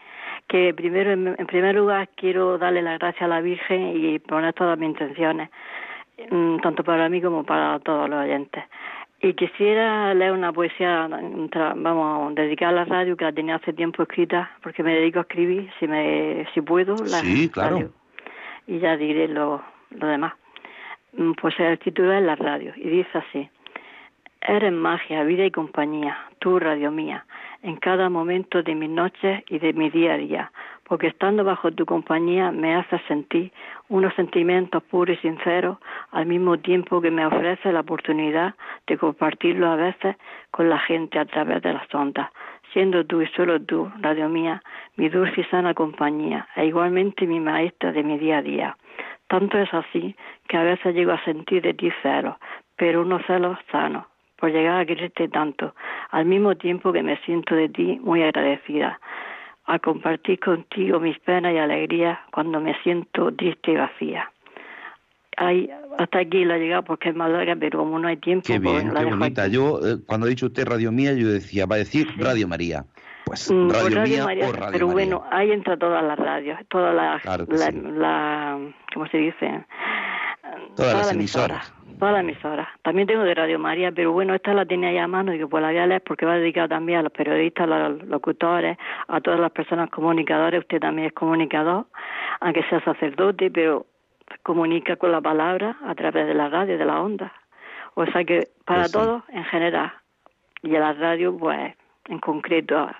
Que 0.48 0.74
primero, 0.74 1.12
en, 1.12 1.46
primer 1.46 1.76
lugar, 1.76 2.08
quiero 2.16 2.58
darle 2.58 2.82
las 2.82 2.98
gracias 2.98 3.22
a 3.22 3.28
la 3.28 3.40
Virgen 3.40 3.96
y 3.96 4.18
poner 4.18 4.52
todas 4.54 4.78
mis 4.78 4.90
intenciones, 4.90 5.48
mm, 6.30 6.58
tanto 6.58 6.82
para 6.82 7.08
mí 7.08 7.22
como 7.22 7.44
para 7.44 7.78
todos 7.80 8.10
los 8.10 8.24
oyentes. 8.24 8.64
Y 9.22 9.34
quisiera 9.34 10.14
leer 10.14 10.32
una 10.32 10.52
poesía, 10.52 11.08
vamos, 11.08 12.34
dedicada 12.34 12.70
a 12.70 12.74
la 12.74 12.84
radio, 12.86 13.16
que 13.16 13.24
la 13.24 13.32
tenía 13.32 13.56
hace 13.56 13.72
tiempo 13.72 14.02
escrita, 14.02 14.50
porque 14.62 14.82
me 14.82 14.94
dedico 14.94 15.18
a 15.18 15.22
escribir, 15.22 15.70
si 15.78 15.86
me 15.86 16.46
si 16.54 16.62
puedo. 16.62 16.94
La 17.04 17.20
sí, 17.20 17.50
claro 17.50 17.90
y 18.70 18.78
ya 18.78 18.96
diré 18.96 19.26
lo, 19.26 19.62
lo 19.90 20.06
demás. 20.06 20.34
Mm, 21.14 21.32
pues 21.32 21.58
el 21.58 21.78
título 21.80 22.12
es 22.12 22.22
La 22.22 22.36
radio 22.36 22.72
y 22.76 22.88
dice 22.88 23.18
así. 23.18 23.50
Eres 24.40 24.72
magia, 24.72 25.24
vida 25.24 25.44
y 25.44 25.50
compañía, 25.50 26.16
tú 26.38 26.58
radio 26.58 26.90
mía, 26.90 27.26
en 27.62 27.76
cada 27.76 28.08
momento 28.08 28.62
de 28.62 28.74
mis 28.74 28.90
noches 28.90 29.44
y 29.48 29.58
de 29.58 29.72
mi 29.72 29.90
día 29.90 30.14
a 30.14 30.16
día, 30.16 30.52
porque 30.84 31.08
estando 31.08 31.44
bajo 31.44 31.70
tu 31.70 31.86
compañía 31.86 32.50
me 32.50 32.74
hace 32.74 32.98
sentir 33.06 33.52
unos 33.88 34.14
sentimientos 34.14 34.82
puros 34.84 35.16
y 35.18 35.20
sinceros, 35.20 35.78
al 36.11 36.26
mismo 36.26 36.58
tiempo 36.58 37.00
que 37.00 37.11
me 37.11 37.26
ofrece 37.26 37.72
la 37.72 37.80
oportunidad 37.80 38.54
de 38.86 38.98
compartirlo 38.98 39.68
a 39.70 39.76
veces 39.76 40.16
con 40.50 40.68
la 40.68 40.78
gente 40.78 41.18
a 41.18 41.26
través 41.26 41.62
de 41.62 41.72
las 41.72 41.94
ondas, 41.94 42.30
siendo 42.72 43.04
tú 43.04 43.20
y 43.20 43.26
solo 43.28 43.61
tú, 43.61 43.90
Radio 44.00 44.28
Mía, 44.28 44.62
mi 44.96 45.08
dulce 45.08 45.42
y 45.42 45.44
sana 45.44 45.74
compañía, 45.74 46.48
e 46.56 46.66
igualmente 46.66 47.26
mi 47.26 47.40
maestra 47.40 47.92
de 47.92 48.02
mi 48.02 48.18
día 48.18 48.38
a 48.38 48.42
día. 48.42 48.76
Tanto 49.28 49.58
es 49.58 49.72
así 49.72 50.16
que 50.48 50.56
a 50.56 50.64
veces 50.64 50.94
llego 50.94 51.12
a 51.12 51.24
sentir 51.24 51.62
de 51.62 51.74
ti 51.74 51.92
celos, 52.02 52.34
pero 52.76 53.02
unos 53.02 53.24
celos 53.26 53.58
sanos, 53.70 54.06
por 54.41 54.51
llegar 54.51 54.80
a 54.80 54.86
quererte 54.86 55.28
tanto, 55.28 55.74
al 56.11 56.24
mismo 56.24 56.57
tiempo 56.57 56.93
que 56.93 57.03
me 57.03 57.16
siento 57.18 57.55
de 57.55 57.68
ti 57.68 58.01
muy 58.03 58.22
agradecida, 58.22 58.99
a 59.66 59.78
compartir 59.78 60.41
contigo 60.41 60.99
mis 60.99 61.18
penas 61.20 61.53
y 61.55 61.59
alegrías 61.59 62.18
cuando 62.32 62.61
me 62.61 62.74
siento 62.82 63.32
triste 63.34 63.72
y 63.72 63.76
vacía. 63.76 64.30
Hasta 65.99 66.18
aquí 66.18 66.45
la 66.45 66.57
he 66.57 66.61
llegado 66.61 66.82
porque 66.82 67.11
es 67.11 67.14
más 67.16 67.30
larga, 67.30 67.57
pero 67.59 67.78
como 67.78 67.99
no 67.99 68.09
hay 68.09 68.16
tiempo, 68.18 68.45
Qué 68.47 68.61
pues 68.61 68.82
bien, 68.82 68.93
la 68.93 69.01
qué 69.01 69.07
bonita. 69.07 69.43
aquí. 69.45 69.53
Yo, 69.55 69.78
eh, 69.78 69.97
cuando 70.07 70.26
ha 70.26 70.28
dicho 70.30 70.47
usted 70.47 70.66
Radio 70.66 70.93
Mía, 70.93 71.12
yo 71.14 71.28
decía, 71.28 71.66
va 71.66 71.76
a 71.76 71.78
decir 71.78 72.09
Radio 72.18 72.47
María. 72.49 72.84
Pues 73.24 73.51
Mm, 73.51 73.70
Radio, 73.70 73.82
pues 73.82 73.95
Radio 73.95 74.16
Mía 74.16 74.24
María, 74.24 74.49
o 74.49 74.53
Radio 74.53 74.68
pero 74.72 74.86
María. 74.88 74.93
bueno, 74.93 75.24
ahí 75.30 75.51
entra 75.53 75.76
todas 75.78 76.03
las 76.05 76.18
radios, 76.18 76.59
todas 76.68 76.95
las, 76.95 77.22
Claro 77.22 77.47
que 77.47 77.57
la, 77.57 77.70
sí. 77.70 77.80
la- 77.82 78.59
¿cómo 78.93 79.07
se 79.07 79.18
dice? 79.18 79.64
Todas 80.81 80.95
las 80.95 81.12
emisoras. 81.12 81.72
Todas 81.99 82.14
las 82.14 82.22
emisoras. 82.22 82.68
También 82.83 83.07
tengo 83.07 83.22
de 83.24 83.35
Radio 83.35 83.59
María, 83.59 83.93
pero 83.93 84.12
bueno, 84.12 84.35
esta 84.35 84.55
la 84.55 84.64
tenía 84.64 84.91
ya 84.93 85.05
a 85.05 85.09
mano 85.09 85.35
y 85.35 85.39
que 85.39 85.47
pues 85.47 85.61
la 85.61 85.68
voy 85.68 85.78
a 85.78 85.87
leer 85.87 86.03
porque 86.03 86.24
va 86.24 86.37
dedicada 86.37 86.68
también 86.68 87.01
a 87.01 87.03
los 87.03 87.12
periodistas, 87.12 87.70
a 87.70 87.89
los 87.89 88.03
locutores, 88.05 88.78
a 89.09 89.20
todas 89.20 89.39
las 89.39 89.53
personas 89.53 89.91
comunicadores. 89.91 90.61
Usted 90.61 90.81
también 90.81 91.09
es 91.09 91.12
comunicador, 91.12 91.85
aunque 92.41 92.62
sea 92.70 92.83
sacerdote, 92.85 93.51
pero 93.51 93.87
comunica 94.43 94.97
con 94.97 95.12
la 95.12 95.20
palabra 95.20 95.76
a 95.87 95.95
través 95.95 96.26
de 96.26 96.35
la 96.35 96.49
radio, 96.49 96.78
de 96.78 96.85
la 96.85 97.01
onda. 97.01 97.33
O 97.95 98.07
sea 98.07 98.24
que 98.24 98.49
para 98.64 98.83
Pues 98.83 98.93
sí. 98.93 98.99
todos 98.99 99.22
en 99.28 99.45
general. 99.45 99.93
Y 100.62 100.76
a 100.76 100.81
la 100.81 100.93
radio, 100.95 101.37
pues, 101.37 101.74
en 102.09 102.18
concreto, 102.18 102.91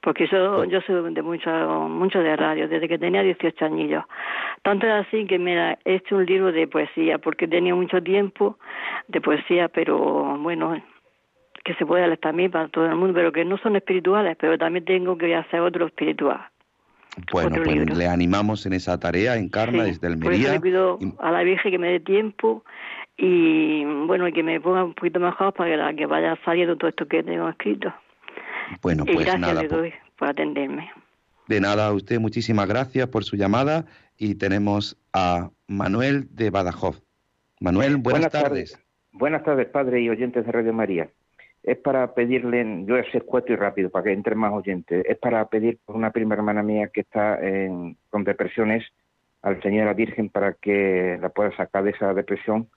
porque 0.00 0.26
yo, 0.28 0.64
yo 0.64 0.80
soy 0.82 1.12
de 1.12 1.22
mucho, 1.22 1.50
mucho 1.88 2.20
de 2.20 2.36
radio, 2.36 2.68
desde 2.68 2.88
que 2.88 2.98
tenía 2.98 3.22
18 3.22 3.64
añillos. 3.64 4.04
Tanto 4.62 4.86
es 4.86 4.92
así 5.06 5.26
que 5.26 5.38
me 5.38 5.72
he 5.84 5.94
hecho 5.94 6.16
un 6.16 6.26
libro 6.26 6.52
de 6.52 6.66
poesía, 6.68 7.18
porque 7.18 7.48
tenía 7.48 7.74
mucho 7.74 8.02
tiempo 8.02 8.58
de 9.08 9.20
poesía, 9.20 9.68
pero 9.68 9.98
bueno, 10.38 10.80
que 11.64 11.74
se 11.74 11.84
puede 11.84 12.06
leer 12.06 12.18
también 12.18 12.50
para 12.50 12.68
todo 12.68 12.86
el 12.86 12.94
mundo, 12.94 13.12
pero 13.14 13.32
que 13.32 13.44
no 13.44 13.58
son 13.58 13.76
espirituales, 13.76 14.36
pero 14.40 14.56
también 14.56 14.84
tengo 14.84 15.18
que 15.18 15.34
hacer 15.34 15.60
otro 15.60 15.86
espiritual. 15.86 16.40
Bueno, 17.32 17.48
otro 17.50 17.64
pues 17.64 17.76
libro. 17.76 17.94
le 17.96 18.06
animamos 18.06 18.64
en 18.66 18.74
esa 18.74 18.98
tarea, 19.00 19.36
Encarna, 19.36 19.84
Sí, 19.84 19.90
desde 19.90 20.06
Almería. 20.06 20.52
le 20.52 20.60
pido 20.60 20.98
a 21.18 21.32
la 21.32 21.42
Virgen 21.42 21.72
que 21.72 21.78
me 21.78 21.88
dé 21.90 22.00
tiempo 22.00 22.62
y 23.16 23.84
bueno, 24.06 24.28
y 24.28 24.32
que 24.32 24.44
me 24.44 24.60
ponga 24.60 24.84
un 24.84 24.94
poquito 24.94 25.18
mejor 25.18 25.52
para 25.52 25.70
que, 25.70 25.76
la- 25.76 25.94
que 25.94 26.06
vaya 26.06 26.38
saliendo 26.44 26.76
todo 26.76 26.88
esto 26.90 27.06
que 27.08 27.24
tengo 27.24 27.48
escrito. 27.48 27.92
Bueno, 28.82 29.04
y 29.06 29.12
pues 29.14 29.26
gracias 29.26 29.40
nada, 29.40 29.62
le 29.62 29.68
pues, 29.68 29.80
doy 29.80 29.92
por 30.16 30.28
atenderme. 30.28 30.90
de 31.48 31.60
nada 31.60 31.86
a 31.88 31.92
usted, 31.92 32.18
muchísimas 32.20 32.68
gracias 32.68 33.08
por 33.08 33.24
su 33.24 33.36
llamada. 33.36 33.84
Y 34.16 34.34
tenemos 34.34 34.96
a 35.12 35.50
Manuel 35.68 36.26
de 36.34 36.50
Badajoz. 36.50 37.02
Manuel, 37.60 37.96
buenas, 37.98 38.32
tardes. 38.32 38.78
Buenas 39.12 39.44
tardes, 39.44 39.66
padre 39.68 40.00
y 40.00 40.08
oyentes 40.08 40.44
de 40.44 40.50
Radio 40.52 40.72
María. 40.72 41.08
Es 41.62 41.76
para 41.76 42.14
pedirle, 42.14 42.84
yo 42.86 42.96
sé 43.12 43.18
escueto 43.18 43.52
y 43.52 43.56
rápido 43.56 43.90
para 43.90 44.04
que 44.04 44.12
entren 44.12 44.38
más 44.38 44.52
oyentes, 44.52 45.04
es 45.08 45.18
para 45.18 45.44
pedir 45.48 45.78
por 45.84 45.96
una 45.96 46.10
prima 46.10 46.34
hermana 46.34 46.62
mía 46.62 46.88
que 46.92 47.00
está 47.02 47.38
en- 47.40 47.96
con 48.10 48.24
depresiones 48.24 48.84
al 49.42 49.60
Señor 49.62 49.86
la 49.86 49.94
Virgen 49.94 50.28
para 50.30 50.54
que 50.54 51.18
la 51.20 51.28
pueda 51.28 51.54
sacar 51.56 51.84
de 51.84 51.90
esa 51.90 52.12
depresión 52.14 52.68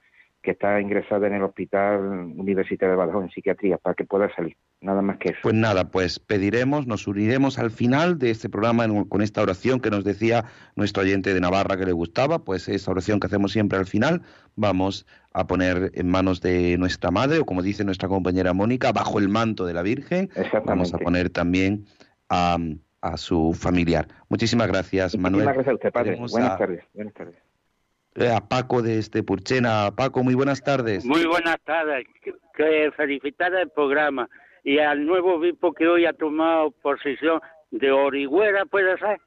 que 0.41 0.51
está 0.51 0.81
ingresada 0.81 1.27
en 1.27 1.33
el 1.33 1.43
Hospital 1.43 1.99
Universitario 2.35 2.91
de 2.93 2.97
Badajoz 2.97 3.23
en 3.25 3.29
psiquiatría 3.31 3.77
para 3.77 3.93
que 3.93 4.05
pueda 4.05 4.33
salir. 4.35 4.57
Nada 4.81 5.01
más 5.03 5.17
que 5.17 5.29
eso. 5.29 5.39
Pues 5.43 5.53
nada, 5.53 5.91
pues 5.91 6.17
pediremos, 6.19 6.87
nos 6.87 7.07
uniremos 7.07 7.59
al 7.59 7.69
final 7.69 8.17
de 8.17 8.31
este 8.31 8.49
programa 8.49 8.85
en- 8.85 9.03
con 9.05 9.21
esta 9.21 9.41
oración 9.41 9.79
que 9.79 9.91
nos 9.91 10.03
decía 10.03 10.45
nuestro 10.75 11.03
oyente 11.03 11.33
de 11.33 11.39
Navarra 11.41 11.77
que 11.77 11.85
le 11.85 11.91
gustaba, 11.91 12.39
pues 12.39 12.67
esa 12.67 12.89
oración 12.91 13.19
que 13.19 13.27
hacemos 13.27 13.51
siempre 13.51 13.77
al 13.77 13.85
final, 13.85 14.23
vamos 14.55 15.05
a 15.33 15.45
poner 15.45 15.91
en 15.93 16.07
manos 16.09 16.41
de 16.41 16.77
nuestra 16.79 17.11
madre, 17.11 17.39
o 17.39 17.45
como 17.45 17.61
dice 17.61 17.83
nuestra 17.85 18.09
compañera 18.09 18.53
Mónica, 18.53 18.91
bajo 18.91 19.19
el 19.19 19.29
manto 19.29 19.65
de 19.65 19.73
la 19.73 19.83
Virgen, 19.83 20.29
vamos 20.65 20.93
a 20.93 20.97
poner 20.97 21.29
también 21.29 21.85
a, 22.29 22.57
a 23.01 23.17
su 23.17 23.53
familiar. 23.53 24.07
Muchísimas 24.29 24.67
gracias, 24.67 25.15
Manuel. 25.17 25.45
Muchísimas 25.45 25.53
gracias 25.55 25.71
a 25.71 25.75
usted, 25.75 25.91
padre. 25.91 26.15
Buenas 26.31 26.51
a- 26.51 26.57
tardes. 26.57 26.83
Buenas 26.93 27.13
tardes. 27.13 27.50
Eh, 28.15 28.29
a 28.29 28.41
Paco 28.41 28.81
de 28.81 28.97
este 28.99 29.23
Purchena. 29.23 29.91
Paco, 29.95 30.23
muy 30.23 30.33
buenas 30.35 30.61
tardes. 30.63 31.05
Muy 31.05 31.25
buenas 31.25 31.57
tardes. 31.65 32.05
Que- 32.23 32.33
Que 32.55 32.91
felicitar 32.97 33.53
el 33.55 33.69
programa 33.69 34.29
y 34.63 34.77
al 34.79 35.05
nuevo 35.05 35.35
obispo 35.35 35.73
que 35.73 35.87
hoy 35.87 36.05
ha 36.05 36.13
tomado 36.13 36.71
posesión 36.71 37.39
de 37.71 37.91
Orihuela, 37.91 38.65
¿puede 38.65 38.97
ser? 38.99 39.19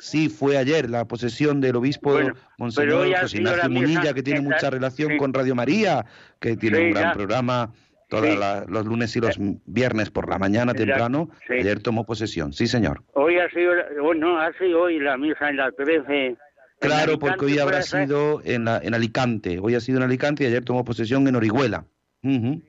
Sí, 0.00 0.28
fue 0.28 0.56
ayer 0.58 0.90
la 0.90 1.04
posesión 1.06 1.60
del 1.60 1.76
obispo 1.76 2.12
Bueno, 2.12 2.34
Monseñor 2.58 3.06
José 3.20 3.38
Ignacio 3.38 3.70
Munilla, 3.70 4.12
que 4.12 4.22
tiene 4.22 4.40
esta- 4.40 4.54
mucha 4.54 4.70
relación 4.70 5.12
sí. 5.12 5.16
con 5.16 5.32
Radio 5.32 5.54
María, 5.54 6.04
que 6.40 6.56
tiene 6.56 6.78
Sí, 6.78 6.84
un 6.84 6.90
gran 6.90 7.04
ya. 7.04 7.12
programa 7.14 7.72
todos 8.08 8.26
Sí. 8.26 8.38
los 8.68 8.86
lunes 8.86 9.14
y 9.16 9.20
los 9.20 9.36
viernes 9.66 10.10
por 10.10 10.28
la 10.28 10.38
mañana 10.38 10.72
temprano. 10.74 11.28
Ayer 11.48 11.80
tomó 11.82 12.04
posesión, 12.04 12.52
sí 12.52 12.66
señor. 12.66 13.02
Hoy 13.14 13.38
ha 13.38 13.48
sido, 13.50 13.72
oh, 14.02 14.14
no, 14.14 14.38
ha 14.40 14.52
sido 14.54 14.82
hoy 14.82 14.98
la 14.98 15.16
misa 15.16 15.48
en 15.50 15.56
la 15.58 15.70
13. 15.72 16.36
Claro, 16.80 17.18
porque 17.18 17.44
hoy 17.46 17.58
habrá 17.58 17.82
sido 17.82 18.40
en, 18.44 18.64
la- 18.64 18.78
en 18.78 18.94
Alicante. 18.94 19.58
Hoy 19.60 19.74
ha 19.74 19.80
sido 19.80 19.98
en 19.98 20.04
Alicante 20.04 20.44
y 20.44 20.46
ayer 20.46 20.64
tomó 20.64 20.84
posesión 20.84 21.26
en 21.26 21.36
Orihuela. 21.36 21.84
Ujú. 22.22 22.62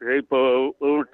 Sí, 0.00 0.22
pues, 0.28 0.72
un, 0.80 1.06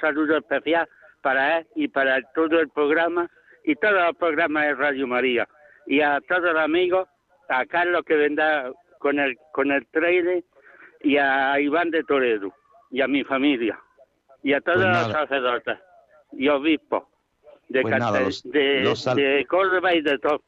saludo 0.00 0.38
especial 0.38 0.88
para 1.22 1.58
él 1.58 1.66
y 1.74 1.88
para 1.88 2.20
todo 2.34 2.60
el 2.60 2.68
programa 2.70 3.30
y 3.64 3.74
todos 3.76 3.94
los 3.94 4.16
programas 4.16 4.64
de 4.64 4.74
Radio 4.74 5.06
María. 5.06 5.48
Y 5.86 6.00
a 6.00 6.20
todos 6.28 6.42
los 6.52 6.56
amigos, 6.62 7.08
a 7.48 7.64
Carlos 7.66 8.02
que 8.06 8.14
vendrá 8.14 8.70
con 8.98 9.18
el, 9.18 9.36
con 9.52 9.70
el 9.70 9.86
trailer 9.88 10.42
y 11.02 11.16
a 11.16 11.58
Iván 11.60 11.90
de 11.90 12.02
Toledo 12.04 12.52
y 12.90 13.00
a 13.00 13.08
mi 13.08 13.24
familia 13.24 13.78
y 14.42 14.52
a 14.52 14.60
todos 14.60 14.78
Pues 14.84 14.88
los 15.02 15.12
sacerdotes 15.12 15.78
y 16.32 16.48
obispos 16.48 17.04
de, 17.68 17.82
Pues 17.82 17.98
nada, 17.98 18.12
Carte- 18.12 18.24
los- 18.24 18.42
de, 18.50 18.80
los 18.80 19.02
sal- 19.02 19.16
de 19.16 19.46
Córdoba 19.48 19.94
y 19.94 20.00
de 20.02 20.18
todo. 20.18 20.42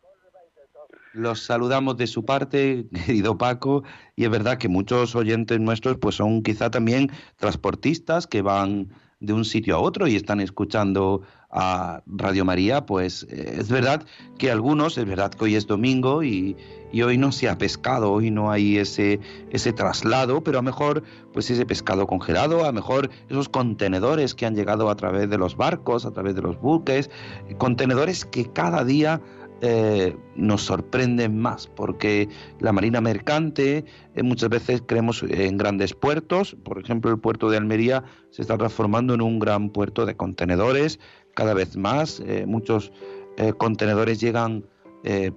Los 1.12 1.42
saludamos 1.42 1.96
de 1.96 2.06
su 2.06 2.24
parte, 2.24 2.86
querido 3.06 3.36
Paco, 3.36 3.82
y 4.16 4.24
es 4.24 4.30
verdad 4.30 4.58
que 4.58 4.68
muchos 4.68 5.14
oyentes 5.14 5.58
nuestros 5.58 5.98
pues 5.98 6.16
son 6.16 6.42
quizá 6.42 6.70
también 6.70 7.10
transportistas 7.36 8.26
que 8.26 8.42
van 8.42 8.88
de 9.20 9.34
un 9.34 9.44
sitio 9.44 9.76
a 9.76 9.80
otro 9.80 10.06
y 10.06 10.16
están 10.16 10.40
escuchando 10.40 11.22
a 11.50 12.02
Radio 12.06 12.44
María, 12.44 12.86
pues 12.86 13.26
eh, 13.28 13.56
es 13.58 13.68
verdad 13.68 14.04
que 14.38 14.50
algunos, 14.50 14.96
es 14.96 15.04
verdad 15.04 15.30
que 15.30 15.44
hoy 15.44 15.56
es 15.56 15.66
domingo 15.66 16.22
y, 16.22 16.56
y 16.92 17.02
hoy 17.02 17.18
no 17.18 17.32
se 17.32 17.48
ha 17.48 17.58
pescado, 17.58 18.12
hoy 18.12 18.30
no 18.30 18.50
hay 18.50 18.78
ese, 18.78 19.20
ese 19.50 19.72
traslado, 19.72 20.42
pero 20.42 20.60
a 20.60 20.62
mejor 20.62 21.02
pues 21.32 21.50
ese 21.50 21.66
pescado 21.66 22.06
congelado, 22.06 22.64
a 22.64 22.72
mejor 22.72 23.10
esos 23.28 23.48
contenedores 23.48 24.34
que 24.34 24.46
han 24.46 24.54
llegado 24.54 24.88
a 24.88 24.96
través 24.96 25.28
de 25.28 25.38
los 25.38 25.56
barcos, 25.56 26.06
a 26.06 26.12
través 26.12 26.34
de 26.34 26.42
los 26.42 26.58
buques, 26.60 27.10
contenedores 27.58 28.24
que 28.24 28.50
cada 28.50 28.84
día 28.84 29.20
eh, 29.62 30.16
nos 30.36 30.62
sorprenden 30.62 31.38
más, 31.38 31.66
porque 31.66 32.30
la 32.60 32.72
marina 32.72 33.02
mercante 33.02 33.84
eh, 34.14 34.22
muchas 34.22 34.48
veces 34.48 34.82
creemos 34.86 35.22
en 35.22 35.58
grandes 35.58 35.92
puertos, 35.92 36.56
por 36.64 36.78
ejemplo 36.78 37.10
el 37.10 37.18
puerto 37.18 37.50
de 37.50 37.58
Almería 37.58 38.02
se 38.30 38.40
está 38.40 38.56
transformando 38.56 39.12
en 39.12 39.20
un 39.20 39.38
gran 39.38 39.68
puerto 39.68 40.06
de 40.06 40.16
contenedores, 40.16 40.98
cada 41.34 41.52
vez 41.52 41.76
más 41.76 42.20
eh, 42.20 42.46
muchos 42.46 42.90
contenedores 43.56 44.20
llegan 44.20 44.66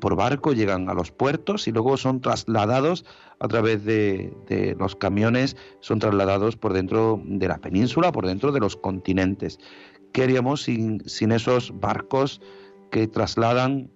por 0.02 0.18
barco, 0.18 0.52
llegan 0.52 0.90
a 0.90 0.94
los 0.94 1.12
puertos 1.12 1.70
y 1.70 1.72
luego 1.72 1.96
son 1.96 2.20
trasladados 2.20 3.06
a 3.40 3.48
través 3.48 3.86
de, 3.86 4.34
de 4.48 4.76
los 4.78 4.98
camiones, 4.98 5.56
son 5.80 6.00
trasladados 6.00 6.58
por 6.58 6.74
dentro 6.74 7.22
de 7.24 7.48
la 7.48 7.60
península, 7.60 8.12
por 8.12 8.26
dentro 8.26 8.52
de 8.52 8.60
los 8.60 8.76
continentes. 8.76 9.58
¿Qué 10.12 10.24
haríamos 10.24 10.64
sin 10.64 11.32
esos 11.32 11.80
barcos 11.80 12.42
que 12.92 13.08
trasladan 13.08 13.90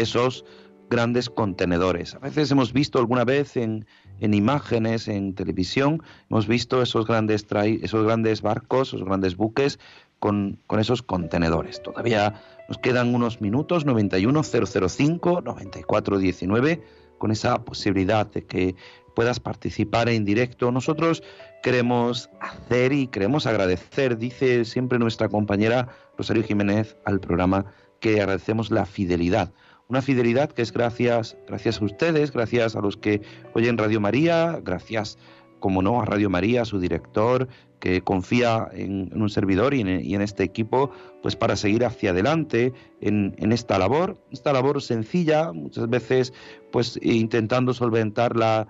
esos 0.00 0.44
grandes 0.90 1.30
contenedores. 1.30 2.14
A 2.16 2.18
veces 2.18 2.50
hemos 2.50 2.72
visto 2.72 2.98
alguna 2.98 3.24
vez 3.24 3.56
en, 3.56 3.86
en 4.18 4.34
imágenes, 4.34 5.06
en 5.08 5.34
televisión, 5.34 6.02
hemos 6.28 6.48
visto 6.48 6.82
esos 6.82 7.06
grandes, 7.06 7.46
esos 7.82 8.04
grandes 8.04 8.42
barcos, 8.42 8.88
esos 8.88 9.04
grandes 9.04 9.36
buques 9.36 9.78
con, 10.18 10.58
con 10.66 10.80
esos 10.80 11.02
contenedores. 11.02 11.80
Todavía 11.82 12.42
nos 12.68 12.78
quedan 12.78 13.14
unos 13.14 13.40
minutos, 13.40 13.84
91 13.86 14.42
005 14.42 15.42
94 15.42 16.18
19 16.18 16.82
con 17.18 17.30
esa 17.30 17.64
posibilidad 17.64 18.26
de 18.26 18.46
que 18.46 18.74
puedas 19.14 19.40
participar 19.40 20.08
en 20.08 20.24
directo. 20.24 20.72
Nosotros 20.72 21.22
queremos 21.62 22.30
hacer 22.40 22.92
y 22.92 23.06
queremos 23.08 23.46
agradecer, 23.46 24.16
dice 24.16 24.64
siempre 24.64 24.98
nuestra 24.98 25.28
compañera 25.28 25.88
Rosario 26.16 26.42
Jiménez 26.42 26.96
al 27.04 27.20
programa, 27.20 27.66
que 28.00 28.20
agradecemos 28.20 28.70
la 28.70 28.86
fidelidad. 28.86 29.52
Una 29.90 30.02
fidelidad 30.02 30.52
que 30.52 30.62
es 30.62 30.72
gracias, 30.72 31.36
gracias 31.48 31.82
a 31.82 31.84
ustedes, 31.84 32.30
gracias 32.30 32.76
a 32.76 32.80
los 32.80 32.96
que 32.96 33.22
oyen 33.54 33.76
Radio 33.76 34.00
María, 34.00 34.60
gracias, 34.62 35.18
como 35.58 35.82
no, 35.82 36.00
a 36.00 36.04
Radio 36.04 36.30
María, 36.30 36.62
a 36.62 36.64
su 36.64 36.78
director, 36.78 37.48
que 37.80 38.00
confía 38.00 38.68
en, 38.72 39.10
un 39.20 39.28
servidor 39.30 39.74
y 39.74 39.80
en, 39.80 40.22
este 40.22 40.44
equipo, 40.44 40.92
pues 41.22 41.34
para 41.34 41.56
seguir 41.56 41.84
hacia 41.84 42.10
adelante 42.10 42.72
en, 43.00 43.34
esta 43.50 43.80
labor, 43.80 44.16
esta 44.30 44.52
labor 44.52 44.80
sencilla, 44.80 45.52
muchas 45.52 45.90
veces 45.90 46.32
pues 46.70 46.96
intentando 47.02 47.74
solventar 47.74 48.36
la, 48.36 48.68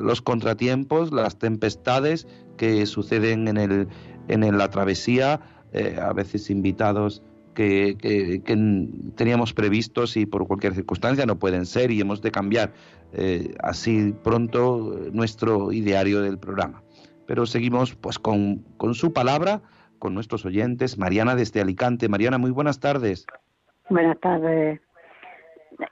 los 0.00 0.22
contratiempos, 0.22 1.12
las 1.12 1.40
tempestades 1.40 2.28
que 2.56 2.86
suceden 2.86 3.48
en, 3.48 3.56
el, 3.56 3.88
en 4.28 4.56
la 4.56 4.70
travesía, 4.70 5.40
eh, 5.72 5.98
a 6.00 6.12
veces 6.12 6.50
invitados 6.50 7.20
que, 7.54 8.40
teníamos 9.16 9.52
previstos 9.52 10.16
y 10.16 10.26
por 10.26 10.46
cualquier 10.46 10.74
circunstancia 10.74 11.26
no 11.26 11.38
pueden 11.38 11.66
ser 11.66 11.90
y 11.90 12.00
hemos 12.00 12.22
de 12.22 12.30
cambiar 12.30 12.72
eh, 13.12 13.54
así 13.62 14.14
pronto 14.24 14.98
nuestro 15.12 15.72
ideario 15.72 16.20
del 16.20 16.38
programa. 16.38 16.82
Pero 17.26 17.46
seguimos 17.46 17.94
pues 17.94 18.18
con, 18.18 18.64
con 18.76 18.94
su 18.94 19.12
palabra, 19.12 19.62
con 19.98 20.14
nuestros 20.14 20.44
oyentes. 20.44 20.98
Mariana 20.98 21.34
desde 21.36 21.60
Alicante. 21.60 22.08
Mariana, 22.08 22.38
muy 22.38 22.50
buenas 22.50 22.80
tardes. 22.80 23.26
Buenas 23.88 24.18
tardes. 24.20 24.80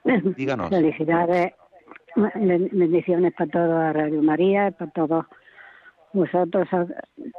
Díganos. 0.37 0.69
Felicidades 0.69 1.53
bendiciones 2.15 3.33
para 3.37 3.49
toda 3.49 3.93
Radio 3.93 4.21
María, 4.21 4.71
para 4.71 4.91
todos 4.91 5.25
vosotros, 6.13 6.67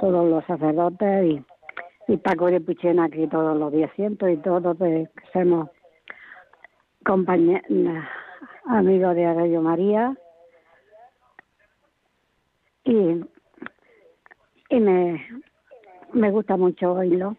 todos 0.01 0.31
los 0.31 0.45
sacerdotes 0.47 1.25
y, 1.27 1.45
y 2.09 2.17
Paco 2.17 2.47
de 2.47 2.61
Puchena 2.61 3.05
aquí 3.05 3.27
todos 3.29 3.57
los 3.57 3.73
días 3.73 3.91
siento 3.97 4.29
y 4.29 4.37
todos 4.39 4.77
que 4.79 5.09
somos 5.33 5.71
compañeros, 7.05 7.63
amigos 8.67 9.15
de 9.15 9.35
Radio 9.35 9.61
María. 9.61 10.17
Y, 12.85 13.25
y 14.71 14.81
me, 14.81 15.25
me 16.13 16.31
gusta 16.31 16.57
mucho 16.57 16.93
oírlo. 16.93 17.37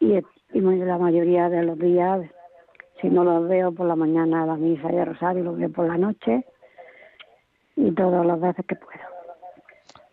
Y, 0.00 0.18
y 0.52 0.60
la 0.60 0.98
mayoría 0.98 1.48
de 1.48 1.62
los 1.62 1.78
días 1.78 2.28
si 3.00 3.10
no 3.10 3.22
los 3.22 3.46
veo 3.48 3.70
por 3.72 3.86
la 3.86 3.96
mañana 3.96 4.44
a 4.44 4.46
la 4.46 4.56
misa 4.56 4.90
y 4.90 4.96
a 4.96 5.04
Rosario, 5.04 5.44
los 5.44 5.58
veo 5.58 5.70
por 5.70 5.86
la 5.86 5.98
noche. 5.98 6.46
Y 7.76 7.92
todas 7.92 8.24
las 8.24 8.40
veces 8.40 8.64
que 8.66 8.76
puedo. 8.76 9.13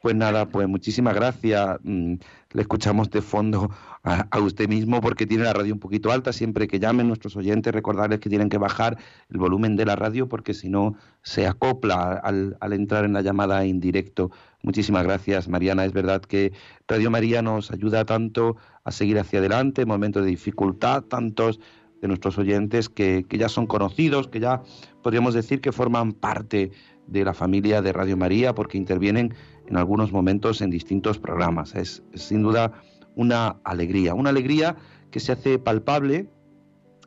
Pues 0.02 0.16
nada, 0.16 0.48
pues 0.48 0.68
muchísimas 0.68 1.14
gracias. 1.14 1.78
Mm, 1.84 2.16
le 2.54 2.62
escuchamos 2.62 3.12
de 3.12 3.22
fondo 3.22 3.70
a, 4.04 4.40
usted 4.40 4.68
mismo 4.68 5.00
porque 5.00 5.28
tiene 5.28 5.44
la 5.44 5.54
radio 5.54 5.74
un 5.74 5.80
poquito 5.80 6.12
alta. 6.12 6.34
Siempre 6.34 6.68
que 6.68 6.80
llamen 6.80 7.08
nuestros 7.08 7.36
oyentes, 7.36 7.72
recordarles 7.72 8.20
que 8.20 8.30
tienen 8.30 8.50
que 8.50 8.58
bajar 8.58 8.98
el 9.30 9.38
volumen 9.38 9.76
de 9.76 9.86
la 9.86 9.96
radio 9.96 10.28
porque 10.28 10.56
si 10.56 10.70
no 10.70 10.96
se 11.22 11.46
acopla 11.46 12.14
al, 12.14 12.58
al 12.60 12.74
entrar 12.74 13.06
en 13.06 13.14
la 13.14 13.22
llamada 13.22 13.64
en 13.64 13.80
directo. 13.80 14.32
Muchísimas 14.64 15.04
gracias, 15.04 15.48
Mariana. 15.48 15.86
Es 15.86 15.94
verdad 15.94 16.22
que 16.22 16.52
Radio 16.88 17.12
María 17.12 17.44
nos 17.44 17.72
ayuda 17.72 18.04
tanto 18.04 18.58
a 18.84 18.92
seguir 18.92 19.20
hacia 19.20 19.38
adelante 19.38 19.84
en 19.84 19.88
momentos 19.88 20.24
de 20.24 20.30
dificultad, 20.32 21.04
tantos 21.04 21.60
de 22.02 22.08
nuestros 22.08 22.38
oyentes 22.38 22.90
que, 22.90 23.26
ya 23.30 23.48
son 23.48 23.68
conocidos, 23.68 24.28
que 24.28 24.40
ya 24.40 24.64
podríamos 25.04 25.34
decir 25.34 25.62
que 25.62 25.72
forman 25.72 26.14
parte 26.14 26.72
de 27.12 27.26
la 27.26 27.34
familia 27.34 27.82
de 27.82 27.94
Radio 27.94 28.18
María 28.18 28.56
porque 28.56 28.78
intervienen 28.78 29.36
en 29.68 29.78
algunos 29.78 30.12
momentos 30.12 30.62
en 30.62 30.70
distintos 30.70 31.20
programas. 31.20 31.76
Es, 31.76 32.02
sin 32.16 32.42
duda 32.42 32.72
una 33.16 33.58
alegría, 33.64 34.14
una 34.14 34.30
alegría 34.30 34.78
que 35.12 35.20
se 35.20 35.34
hace 35.34 35.60
palpable 35.60 36.30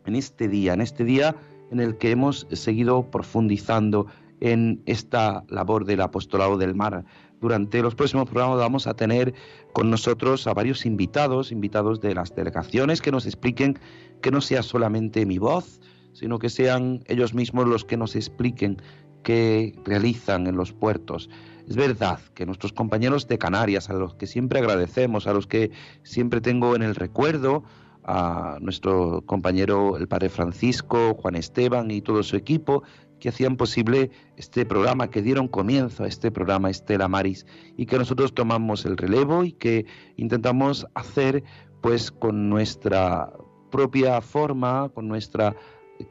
en 0.04 0.14
este 0.14 0.48
día, 0.48 0.74
en 0.74 0.82
este 0.82 1.04
día 1.04 1.34
en 1.70 1.80
el 1.80 1.96
que 1.96 2.10
hemos 2.10 2.46
seguido 2.52 3.10
profundizando 3.10 4.06
en 4.40 4.82
esta 4.84 5.44
labor 5.48 5.86
del 5.86 6.02
apostolado 6.02 6.58
del 6.58 6.74
mar. 6.74 7.04
Durante 7.40 7.82
los 7.82 7.94
próximos 7.94 8.28
programas 8.28 8.58
vamos 8.58 8.86
a 8.86 8.94
tener 8.94 9.34
con 9.72 9.90
nosotros 9.90 10.46
a 10.46 10.54
varios 10.54 10.84
invitados, 10.84 11.50
invitados 11.50 12.00
de 12.00 12.14
las 12.14 12.34
delegaciones, 12.34 13.00
que 13.00 13.10
nos 13.10 13.26
expliquen 13.26 13.78
que 14.20 14.30
no 14.30 14.40
sea 14.40 14.62
solamente 14.62 15.24
mi 15.24 15.38
voz, 15.38 15.80
sino 16.12 16.38
que 16.38 16.48
sean 16.48 17.02
ellos 17.06 17.34
mismos 17.34 17.66
los 17.66 17.84
que 17.84 17.96
nos 17.96 18.16
expliquen 18.16 18.80
qué 19.24 19.74
realizan 19.84 20.46
en 20.46 20.56
los 20.56 20.72
puertos. 20.72 21.28
Es 21.68 21.74
verdad 21.74 22.20
que 22.34 22.46
nuestros 22.46 22.72
compañeros 22.72 23.26
de 23.26 23.38
Canarias, 23.38 23.90
a 23.90 23.94
los 23.94 24.14
que 24.14 24.28
siempre 24.28 24.60
agradecemos, 24.60 25.26
a 25.26 25.32
los 25.32 25.48
que 25.48 25.72
siempre 26.04 26.40
tengo 26.40 26.76
en 26.76 26.82
el 26.82 26.94
recuerdo, 26.94 27.64
a 28.04 28.58
nuestro 28.60 29.22
compañero 29.26 29.96
el 29.96 30.06
padre 30.06 30.28
Francisco, 30.28 31.14
Juan 31.14 31.34
Esteban 31.36 31.90
y 31.90 32.02
todo 32.02 32.22
su 32.22 32.36
equipo, 32.36 32.82
que 33.18 33.30
hacían 33.30 33.56
posible 33.56 34.10
este 34.36 34.66
programa, 34.66 35.08
que 35.08 35.22
dieron 35.22 35.48
comienzo 35.48 36.04
a 36.04 36.06
este 36.06 36.30
programa 36.30 36.68
Estela 36.68 37.08
Maris 37.08 37.46
y 37.78 37.86
que 37.86 37.96
nosotros 37.96 38.34
tomamos 38.34 38.84
el 38.84 38.98
relevo 38.98 39.44
y 39.44 39.52
que 39.52 39.86
intentamos 40.16 40.86
hacer 40.94 41.42
pues 41.80 42.10
con 42.10 42.50
nuestra 42.50 43.32
propia 43.70 44.20
forma, 44.20 44.90
con 44.90 45.08
nuestra 45.08 45.56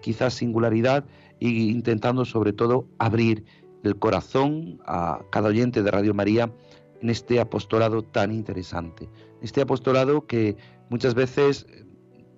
quizás 0.02 0.34
singularidad 0.34 1.06
e 1.44 1.50
intentando 1.50 2.24
sobre 2.24 2.54
todo 2.54 2.88
abrir 3.00 3.44
el 3.84 3.98
corazón 3.98 4.80
a 4.86 5.20
cada 5.30 5.50
oyente 5.50 5.84
de 5.84 5.92
Radio 5.92 6.14
María 6.14 6.50
en 7.02 7.10
este 7.10 7.42
apostolado 7.42 8.02
tan 8.02 8.32
interesante. 8.32 9.10
Este 9.42 9.62
apostolado 9.62 10.26
que 10.26 10.56
muchas 10.90 11.16
veces 11.16 11.68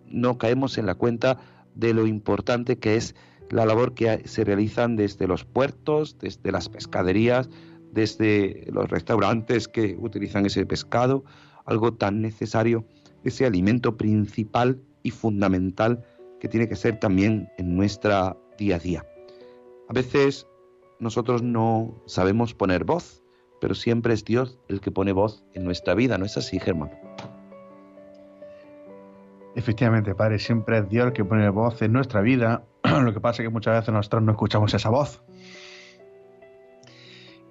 no 0.07 0.39
caemos 0.39 0.79
en 0.79 0.87
la 0.87 0.95
cuenta 0.95 1.37
de 1.75 1.93
lo 1.93 2.07
importante 2.07 2.79
que 2.79 2.95
es 2.95 3.15
la 3.51 3.67
labor 3.67 3.93
que 3.93 4.27
se 4.27 4.43
realizan 4.43 4.95
desde 4.95 5.27
los 5.27 5.45
puertos, 5.45 6.17
desde 6.17 6.51
las 6.51 6.67
pescaderías, 6.67 7.47
desde 7.91 8.65
los 8.71 8.89
restaurantes 8.89 9.67
que 9.67 9.95
utilizan 9.99 10.47
ese 10.47 10.65
pescado, 10.65 11.23
algo 11.65 11.93
tan 11.93 12.21
necesario, 12.21 12.87
ese 13.23 13.45
alimento 13.45 13.97
principal 13.97 14.81
y 15.03 15.11
fundamental 15.11 16.03
que 16.39 16.49
tiene 16.49 16.67
que 16.67 16.75
ser 16.75 16.99
también 16.99 17.49
en 17.59 17.75
nuestra 17.75 18.35
día 18.57 18.75
a 18.75 18.79
día. 18.79 19.05
A 19.89 19.93
veces 19.93 20.47
nosotros 20.99 21.43
no 21.43 21.93
sabemos 22.05 22.53
poner 22.53 22.83
voz, 22.83 23.23
pero 23.61 23.75
siempre 23.75 24.13
es 24.13 24.25
Dios 24.25 24.57
el 24.67 24.81
que 24.81 24.91
pone 24.91 25.11
voz 25.11 25.43
en 25.53 25.63
nuestra 25.63 25.93
vida, 25.93 26.17
¿no 26.17 26.25
es 26.25 26.37
así, 26.37 26.59
Germán? 26.59 26.91
Efectivamente, 29.55 30.13
Padre, 30.15 30.39
siempre 30.39 30.79
es 30.79 30.89
Dios 30.89 31.07
el 31.07 31.13
que 31.13 31.23
pone 31.23 31.47
voz 31.49 31.81
en 31.81 31.93
nuestra 31.93 32.21
vida. 32.21 32.65
Lo 32.83 33.13
que 33.13 33.21
pasa 33.21 33.41
es 33.41 33.47
que 33.47 33.53
muchas 33.53 33.79
veces 33.79 33.93
nosotros 33.93 34.23
no 34.23 34.31
escuchamos 34.33 34.73
esa 34.73 34.89
voz. 34.89 35.23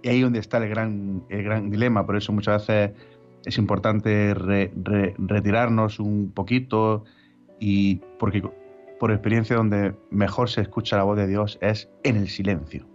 Y 0.03 0.09
ahí 0.09 0.21
donde 0.21 0.39
está 0.39 0.59
el 0.59 0.69
gran, 0.69 1.25
el 1.31 1.43
gran 1.43 1.71
dilema. 1.71 2.05
Por 2.05 2.17
eso 2.17 2.31
muchas 2.33 2.67
veces 2.67 2.93
es 3.47 3.57
importante 3.59 4.35
retirarnos 4.35 5.99
un 5.99 6.31
poquito, 6.35 7.05
y 7.59 7.97
porque 8.19 8.43
por 9.05 9.13
experiencia 9.13 9.57
donde 9.57 9.95
mejor 10.09 10.49
se 10.49 10.63
escucha 10.63 10.97
la 10.97 11.03
voz 11.03 11.19
de 11.19 11.27
Dios 11.27 11.59
es 11.61 11.91
en 12.05 12.17
el 12.17 12.27
silencio. 12.27 12.87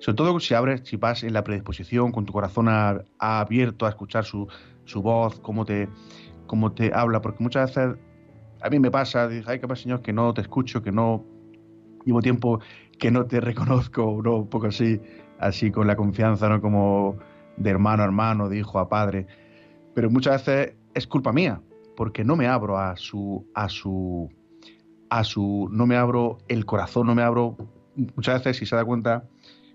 Sobre 0.00 0.16
todo 0.16 0.40
si 0.40 0.54
abres, 0.54 0.80
si 0.82 0.96
vas 0.96 1.22
en 1.22 1.34
la 1.34 1.44
predisposición, 1.44 2.10
con 2.10 2.26
tu 2.26 2.32
corazón 2.32 2.66
abierto 3.20 3.86
a 3.86 3.90
escuchar 3.90 4.24
su, 4.24 4.48
su 4.86 5.02
voz, 5.02 5.38
cómo 5.38 5.64
te, 5.64 5.88
cómo 6.48 6.72
te 6.72 6.90
habla, 6.92 7.22
porque 7.22 7.44
muchas 7.44 7.76
veces 7.76 7.96
a 8.60 8.70
mí 8.70 8.80
me 8.80 8.90
pasa, 8.90 9.28
digo, 9.28 9.48
ay, 9.48 9.60
capaz 9.60 9.76
Señor, 9.76 10.02
que 10.02 10.12
no 10.12 10.34
te 10.34 10.40
escucho, 10.40 10.82
que 10.82 10.90
no 10.90 11.24
llevo 12.04 12.20
tiempo 12.22 12.58
que 12.98 13.12
no 13.12 13.24
te 13.24 13.40
reconozco, 13.40 14.20
¿no? 14.24 14.38
un 14.38 14.48
poco 14.48 14.66
así, 14.66 15.00
así 15.38 15.70
con 15.70 15.86
la 15.86 15.94
confianza, 15.94 16.48
¿no? 16.48 16.60
Como 16.60 17.18
de 17.56 17.70
hermano 17.70 18.02
a 18.02 18.06
hermano, 18.06 18.48
de 18.48 18.58
hijo 18.58 18.80
a 18.80 18.88
padre. 18.88 19.28
Pero 19.94 20.10
muchas 20.10 20.44
veces 20.44 20.74
es 20.92 21.06
culpa 21.06 21.32
mía, 21.32 21.62
porque 21.96 22.24
no 22.24 22.34
me 22.34 22.48
abro 22.48 22.76
a 22.76 22.96
su, 22.96 23.48
a 23.54 23.68
su, 23.68 24.28
a 25.10 25.24
su, 25.24 25.68
no 25.70 25.86
me 25.86 25.96
abro 25.96 26.38
el 26.48 26.64
corazón, 26.64 27.08
no 27.08 27.14
me 27.14 27.22
abro, 27.22 27.56
muchas 28.16 28.38
veces, 28.38 28.58
si 28.58 28.66
se 28.66 28.76
da 28.76 28.84
cuenta, 28.84 29.24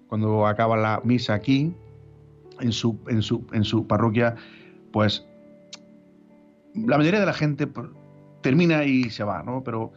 cuando 0.08 0.48
acaba 0.48 0.78
la 0.78 1.02
misa 1.04 1.34
aquí, 1.34 1.74
en 2.60 2.72
su, 2.72 2.98
en 3.08 3.22
su, 3.22 3.46
en 3.52 3.64
su 3.64 3.86
parroquia, 3.86 4.36
pues 4.92 5.26
la 6.74 6.98
mayoría 6.98 7.20
de 7.20 7.26
la 7.26 7.34
gente 7.34 7.68
pues, 7.68 7.88
termina 8.42 8.86
y 8.86 9.10
se 9.10 9.24
va, 9.24 9.44
¿no? 9.44 9.64
Pero 9.64 9.92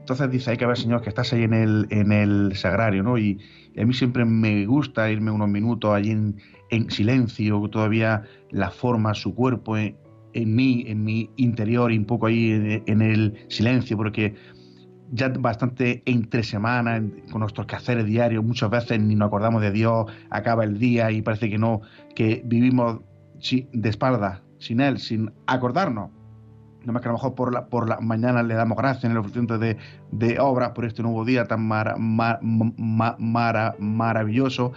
entonces 0.00 0.30
dice, 0.30 0.50
hay 0.50 0.56
que 0.56 0.66
ver, 0.66 0.76
Señor, 0.76 1.02
que 1.02 1.08
estás 1.08 1.32
ahí 1.32 1.44
en 1.44 1.54
el, 1.54 1.86
en 1.90 2.12
el 2.12 2.56
sagrario, 2.56 3.02
¿no? 3.02 3.18
Y, 3.18 3.38
a 3.80 3.84
mí 3.84 3.94
siempre 3.94 4.24
me 4.24 4.66
gusta 4.66 5.08
irme 5.10 5.30
unos 5.30 5.48
minutos 5.48 5.94
allí 5.94 6.10
en, 6.10 6.36
en 6.70 6.90
silencio, 6.90 7.66
todavía 7.70 8.24
la 8.50 8.70
forma, 8.70 9.14
su 9.14 9.32
cuerpo, 9.34 9.76
en 9.76 9.96
mí, 10.34 10.84
en 10.86 11.04
mi 11.04 11.30
interior 11.36 11.92
y 11.92 11.98
un 11.98 12.04
poco 12.04 12.26
ahí 12.26 12.82
en, 12.86 13.02
el 13.02 13.34
silencio, 13.48 13.96
porque 13.96 14.34
ya 15.12 15.28
bastante 15.28 16.02
entre 16.06 16.42
semana, 16.42 16.96
en- 16.96 17.22
con 17.32 17.40
nuestros 17.40 17.66
quehaceres 17.66 18.06
diarios, 18.06 18.44
muchas 18.44 18.70
veces 18.70 19.00
ni 19.00 19.14
nos 19.14 19.26
acordamos 19.26 19.60
de 19.62 19.72
Dios, 19.72 20.06
acaba 20.30 20.64
el 20.64 20.78
día 20.78 21.10
y 21.10 21.22
parece 21.22 21.50
que 21.50 21.58
no, 21.58 21.80
que 22.14 22.42
vivimos 22.44 23.00
de 23.72 23.88
espaldas, 23.88 24.40
sin 24.58 24.80
Él, 24.80 24.98
sin 24.98 25.32
acordarnos. 25.46 26.10
No 26.84 26.94
más 26.94 27.02
que 27.02 27.08
a 27.08 27.12
lo 27.12 27.18
mejor 27.18 27.34
por 27.34 27.52
la, 27.52 27.66
por 27.66 27.88
la 27.88 28.00
mañana 28.00 28.42
le 28.42 28.54
damos 28.54 28.78
gracias 28.78 29.04
en 29.04 29.10
el 29.10 29.18
ofrecimiento 29.18 29.58
de, 29.58 29.76
de 30.12 30.38
obras 30.40 30.70
por 30.70 30.86
este 30.86 31.02
nuevo 31.02 31.24
día 31.26 31.44
tan 31.44 31.66
mara- 31.66 31.96
ma- 31.98 32.38
ma- 32.42 33.16
mara- 33.18 33.74
maravilloso. 33.78 34.72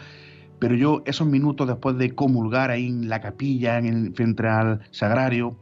Pero 0.64 0.76
yo, 0.76 1.04
esos 1.06 1.28
minutos 1.28 1.68
después 1.68 1.98
de 1.98 2.16
comulgar 2.16 2.72
ahí 2.72 2.88
en 2.88 3.10
la 3.10 3.20
capilla, 3.20 3.78
en 3.78 3.86
el, 3.86 4.14
frente 4.16 4.48
al 4.48 4.80
sagrario, 4.92 5.58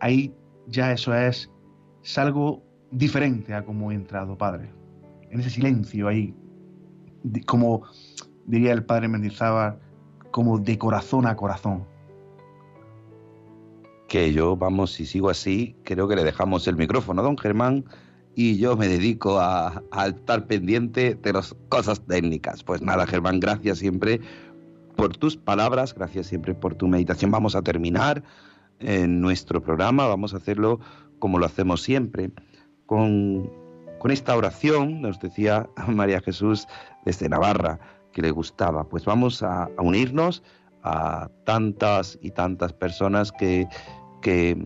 ahí 0.00 0.34
ya 0.66 0.90
eso 0.90 1.14
es, 1.14 1.48
salgo 2.02 2.60
diferente 2.90 3.54
a 3.54 3.64
como 3.64 3.92
he 3.92 3.94
entrado, 3.94 4.36
Padre. 4.36 4.72
En 5.30 5.38
ese 5.38 5.50
silencio 5.50 6.08
ahí, 6.08 6.34
como 7.46 7.82
diría 8.46 8.72
el 8.72 8.84
Padre 8.84 9.06
Mendizábal, 9.06 9.78
como 10.32 10.58
de 10.58 10.76
corazón 10.76 11.28
a 11.28 11.36
corazón. 11.36 11.86
que 14.08 14.32
yo, 14.32 14.56
vamos, 14.56 14.90
si 14.90 15.06
sigo 15.06 15.30
así, 15.30 15.76
creo 15.84 16.08
que 16.08 16.16
le 16.16 16.24
dejamos 16.24 16.66
el 16.66 16.74
micrófono 16.74 17.20
a 17.20 17.24
don 17.24 17.38
Germán 17.38 17.84
y 18.40 18.56
yo 18.56 18.74
me 18.74 18.88
dedico 18.88 19.38
a, 19.38 19.82
estar 20.06 20.46
pendiente 20.46 21.14
de 21.14 21.32
las 21.34 21.54
cosas 21.68 22.00
técnicas. 22.00 22.64
Pues 22.64 22.80
nada, 22.80 23.06
Germán, 23.06 23.38
gracias 23.38 23.76
siempre 23.76 24.18
por 24.96 25.14
tus 25.14 25.36
palabras, 25.36 25.92
gracias 25.94 26.28
siempre 26.28 26.54
por 26.54 26.74
tu 26.74 26.88
meditación. 26.88 27.30
Vamos 27.30 27.54
a 27.54 27.60
terminar 27.60 28.22
en 28.78 29.20
nuestro 29.20 29.62
programa, 29.62 30.06
vamos 30.06 30.32
a 30.32 30.38
hacerlo 30.38 30.80
como 31.18 31.38
lo 31.38 31.44
hacemos 31.44 31.82
siempre, 31.82 32.30
con, 32.86 33.52
con 33.98 34.10
esta 34.10 34.34
oración, 34.34 35.02
nos 35.02 35.20
decía 35.20 35.68
María 35.86 36.22
Jesús 36.22 36.66
desde 37.04 37.28
Navarra, 37.28 37.78
que 38.14 38.22
le 38.22 38.30
gustaba. 38.30 38.84
Pues 38.84 39.04
vamos 39.04 39.42
a, 39.42 39.64
a 39.64 39.82
unirnos 39.82 40.42
a 40.82 41.28
tantas 41.44 42.18
y 42.22 42.30
tantas 42.30 42.72
personas 42.72 43.32
que, 43.32 43.68
que 44.22 44.56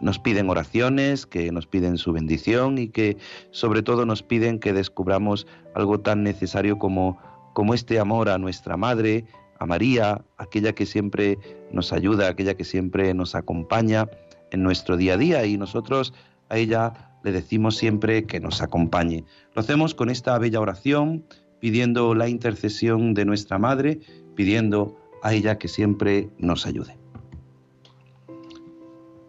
nos 0.00 0.18
piden 0.18 0.50
oraciones, 0.50 1.26
que 1.26 1.50
nos 1.52 1.66
piden 1.66 1.98
su 1.98 2.12
bendición 2.12 2.78
y 2.78 2.88
que 2.88 3.16
sobre 3.50 3.82
todo 3.82 4.06
nos 4.06 4.22
piden 4.22 4.58
que 4.58 4.72
descubramos 4.72 5.46
algo 5.74 6.00
tan 6.00 6.22
necesario 6.22 6.78
como, 6.78 7.18
este 7.74 7.98
amor 7.98 8.28
a 8.28 8.38
nuestra 8.38 8.76
Madre, 8.76 9.24
a 9.58 9.66
María, 9.66 10.24
aquella 10.38 10.74
que 10.74 10.86
siempre 10.86 11.38
nos 11.72 11.92
ayuda, 11.92 12.28
aquella 12.28 12.54
que 12.54 12.64
siempre 12.64 13.14
nos 13.14 13.34
acompaña 13.34 14.08
en 14.50 14.62
nuestro 14.62 14.96
día 14.96 15.14
a 15.14 15.16
día 15.16 15.46
y 15.46 15.56
nosotros 15.56 16.12
a 16.48 16.58
ella 16.58 16.92
le 17.22 17.32
decimos 17.32 17.76
siempre 17.76 18.24
que 18.24 18.40
nos 18.40 18.60
acompañe. 18.60 19.24
Lo 19.54 19.60
hacemos 19.60 19.94
con 19.94 20.10
esta 20.10 20.38
bella 20.38 20.60
oración, 20.60 21.24
pidiendo 21.60 22.14
la 22.14 22.28
intercesión 22.28 23.14
de 23.14 23.24
nuestra 23.24 23.58
Madre, 23.58 24.00
pidiendo 24.34 24.96
a 25.22 25.32
ella 25.32 25.56
que 25.58 25.68
siempre 25.68 26.28
nos 26.38 26.66
ayude. 26.66 27.03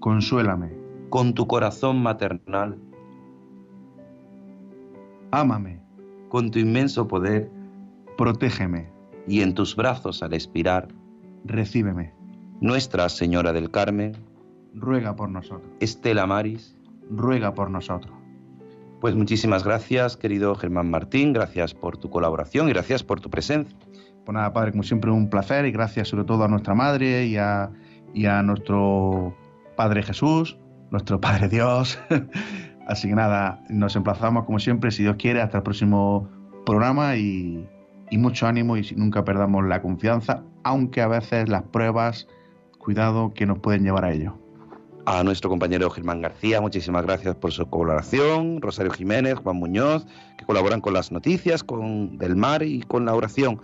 Consuélame. 0.00 0.72
Con 1.10 1.34
tu 1.34 1.46
corazón 1.46 2.02
maternal. 2.02 2.78
Ámame. 5.30 5.80
Con 6.28 6.50
tu 6.50 6.58
inmenso 6.58 7.08
poder. 7.08 7.50
Protégeme. 8.16 8.90
Y 9.26 9.42
en 9.42 9.54
tus 9.54 9.74
brazos 9.74 10.22
al 10.22 10.34
expirar. 10.34 10.88
Recíbeme. 11.44 12.14
Nuestra 12.60 13.08
Señora 13.08 13.52
del 13.52 13.70
Carmen. 13.70 14.16
Ruega 14.74 15.16
por 15.16 15.30
nosotros. 15.30 15.70
Estela 15.80 16.26
Maris. 16.26 16.76
Ruega 17.10 17.54
por 17.54 17.70
nosotros. 17.70 18.14
Pues 19.00 19.14
muchísimas 19.14 19.62
gracias, 19.62 20.16
querido 20.16 20.54
Germán 20.56 20.90
Martín. 20.90 21.32
Gracias 21.32 21.72
por 21.72 21.98
tu 21.98 22.10
colaboración 22.10 22.68
y 22.68 22.72
gracias 22.72 23.04
por 23.04 23.20
tu 23.20 23.30
presencia. 23.30 23.76
Pues 24.24 24.34
nada, 24.34 24.52
Padre, 24.52 24.72
como 24.72 24.82
siempre 24.82 25.10
un 25.10 25.30
placer 25.30 25.66
y 25.66 25.70
gracias 25.70 26.08
sobre 26.08 26.24
todo 26.24 26.42
a 26.44 26.48
nuestra 26.48 26.74
Madre 26.74 27.26
y 27.26 27.36
a, 27.36 27.70
y 28.12 28.26
a 28.26 28.42
nuestro 28.42 29.36
Padre 29.78 30.02
Jesús, 30.02 30.58
nuestro 30.90 31.20
Padre 31.20 31.48
Dios. 31.48 32.00
Así 32.88 33.08
que 33.08 33.14
nada, 33.14 33.62
nos 33.68 33.94
emplazamos 33.94 34.44
como 34.44 34.58
siempre, 34.58 34.90
si 34.90 35.04
Dios 35.04 35.14
quiere, 35.20 35.40
hasta 35.40 35.58
el 35.58 35.62
próximo 35.62 36.28
programa 36.66 37.14
y, 37.14 37.64
y 38.10 38.18
mucho 38.18 38.48
ánimo 38.48 38.76
y 38.76 38.82
nunca 38.96 39.24
perdamos 39.24 39.64
la 39.66 39.80
confianza, 39.80 40.42
aunque 40.64 41.00
a 41.00 41.06
veces 41.06 41.48
las 41.48 41.62
pruebas, 41.62 42.26
cuidado, 42.80 43.32
que 43.32 43.46
nos 43.46 43.60
pueden 43.60 43.84
llevar 43.84 44.04
a 44.04 44.10
ello. 44.10 44.36
A 45.06 45.22
nuestro 45.22 45.48
compañero 45.48 45.88
Germán 45.90 46.22
García, 46.22 46.60
muchísimas 46.60 47.04
gracias 47.04 47.36
por 47.36 47.52
su 47.52 47.64
colaboración. 47.70 48.60
Rosario 48.60 48.90
Jiménez, 48.90 49.36
Juan 49.36 49.58
Muñoz, 49.58 50.08
que 50.38 50.44
colaboran 50.44 50.80
con 50.80 50.92
las 50.92 51.12
noticias, 51.12 51.62
con 51.62 52.18
Del 52.18 52.34
Mar 52.34 52.64
y 52.64 52.80
con 52.80 53.04
la 53.04 53.14
oración. 53.14 53.60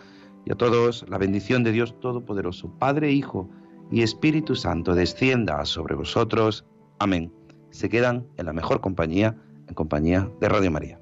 Y 0.46 0.52
a 0.52 0.54
todos, 0.54 1.04
la 1.08 1.18
bendición 1.18 1.64
de 1.64 1.72
Dios 1.72 1.98
Todopoderoso, 1.98 2.70
Padre, 2.78 3.10
Hijo 3.10 3.50
y 3.94 4.02
Espíritu 4.02 4.56
Santo, 4.56 4.96
descienda 4.96 5.64
sobre 5.64 5.94
vosotros. 5.94 6.64
Amén. 6.98 7.32
Se 7.70 7.88
quedan 7.88 8.26
en 8.36 8.46
la 8.46 8.52
mejor 8.52 8.80
compañía, 8.80 9.36
en 9.68 9.74
compañía 9.74 10.28
de 10.40 10.48
Radio 10.48 10.72
María. 10.72 10.98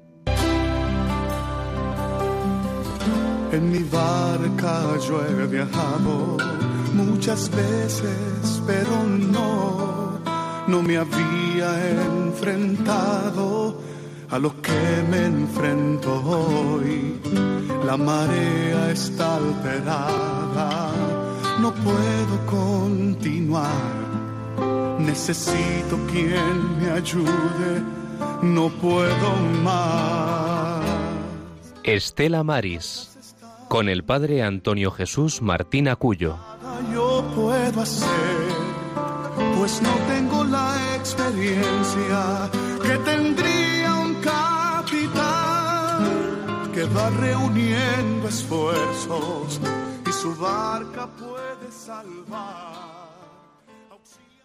En 3.51 3.71
mi 3.71 3.79
barca 3.79 4.95
yo 5.07 5.25
he 5.25 5.47
viajado 5.47 6.37
muchas 6.93 7.49
veces, 7.49 8.61
pero 8.67 9.03
no, 9.07 10.19
no 10.67 10.83
me 10.83 10.97
había 10.97 11.95
enfrentado 11.95 13.75
a 14.29 14.37
lo 14.37 14.61
que 14.61 15.03
me 15.09 15.25
enfrento 15.25 16.13
hoy. 16.25 17.19
La 17.87 17.97
marea 17.97 18.91
está 18.91 19.37
alterada, 19.37 20.91
no 21.59 21.73
puedo 21.73 22.45
continuar. 22.45 23.69
Necesito 24.99 25.97
quien 26.11 26.77
me 26.79 26.91
ayude, 26.91 27.81
no 28.41 28.69
puedo 28.69 29.35
más. 29.63 30.83
Estela 31.83 32.43
Maris, 32.43 33.11
con 33.67 33.89
el 33.89 34.03
padre 34.03 34.43
Antonio 34.43 34.91
Jesús 34.91 35.41
Martín 35.41 35.87
Acuyo. 35.89 36.37
yo 36.93 37.23
puedo 37.35 37.81
hacer, 37.81 38.07
pues 39.57 39.81
no 39.81 39.89
tengo 40.07 40.43
la 40.45 40.95
experiencia 40.95 42.49
que 42.81 42.97
tendría 42.99 43.93
un 43.95 44.15
capitán 44.15 46.03
que 46.73 46.85
va 46.85 47.09
reuniendo 47.09 48.27
esfuerzos 48.29 49.59
su 50.23 50.33
barca 50.35 51.05
puede 51.19 51.69
salvar. 51.69 52.82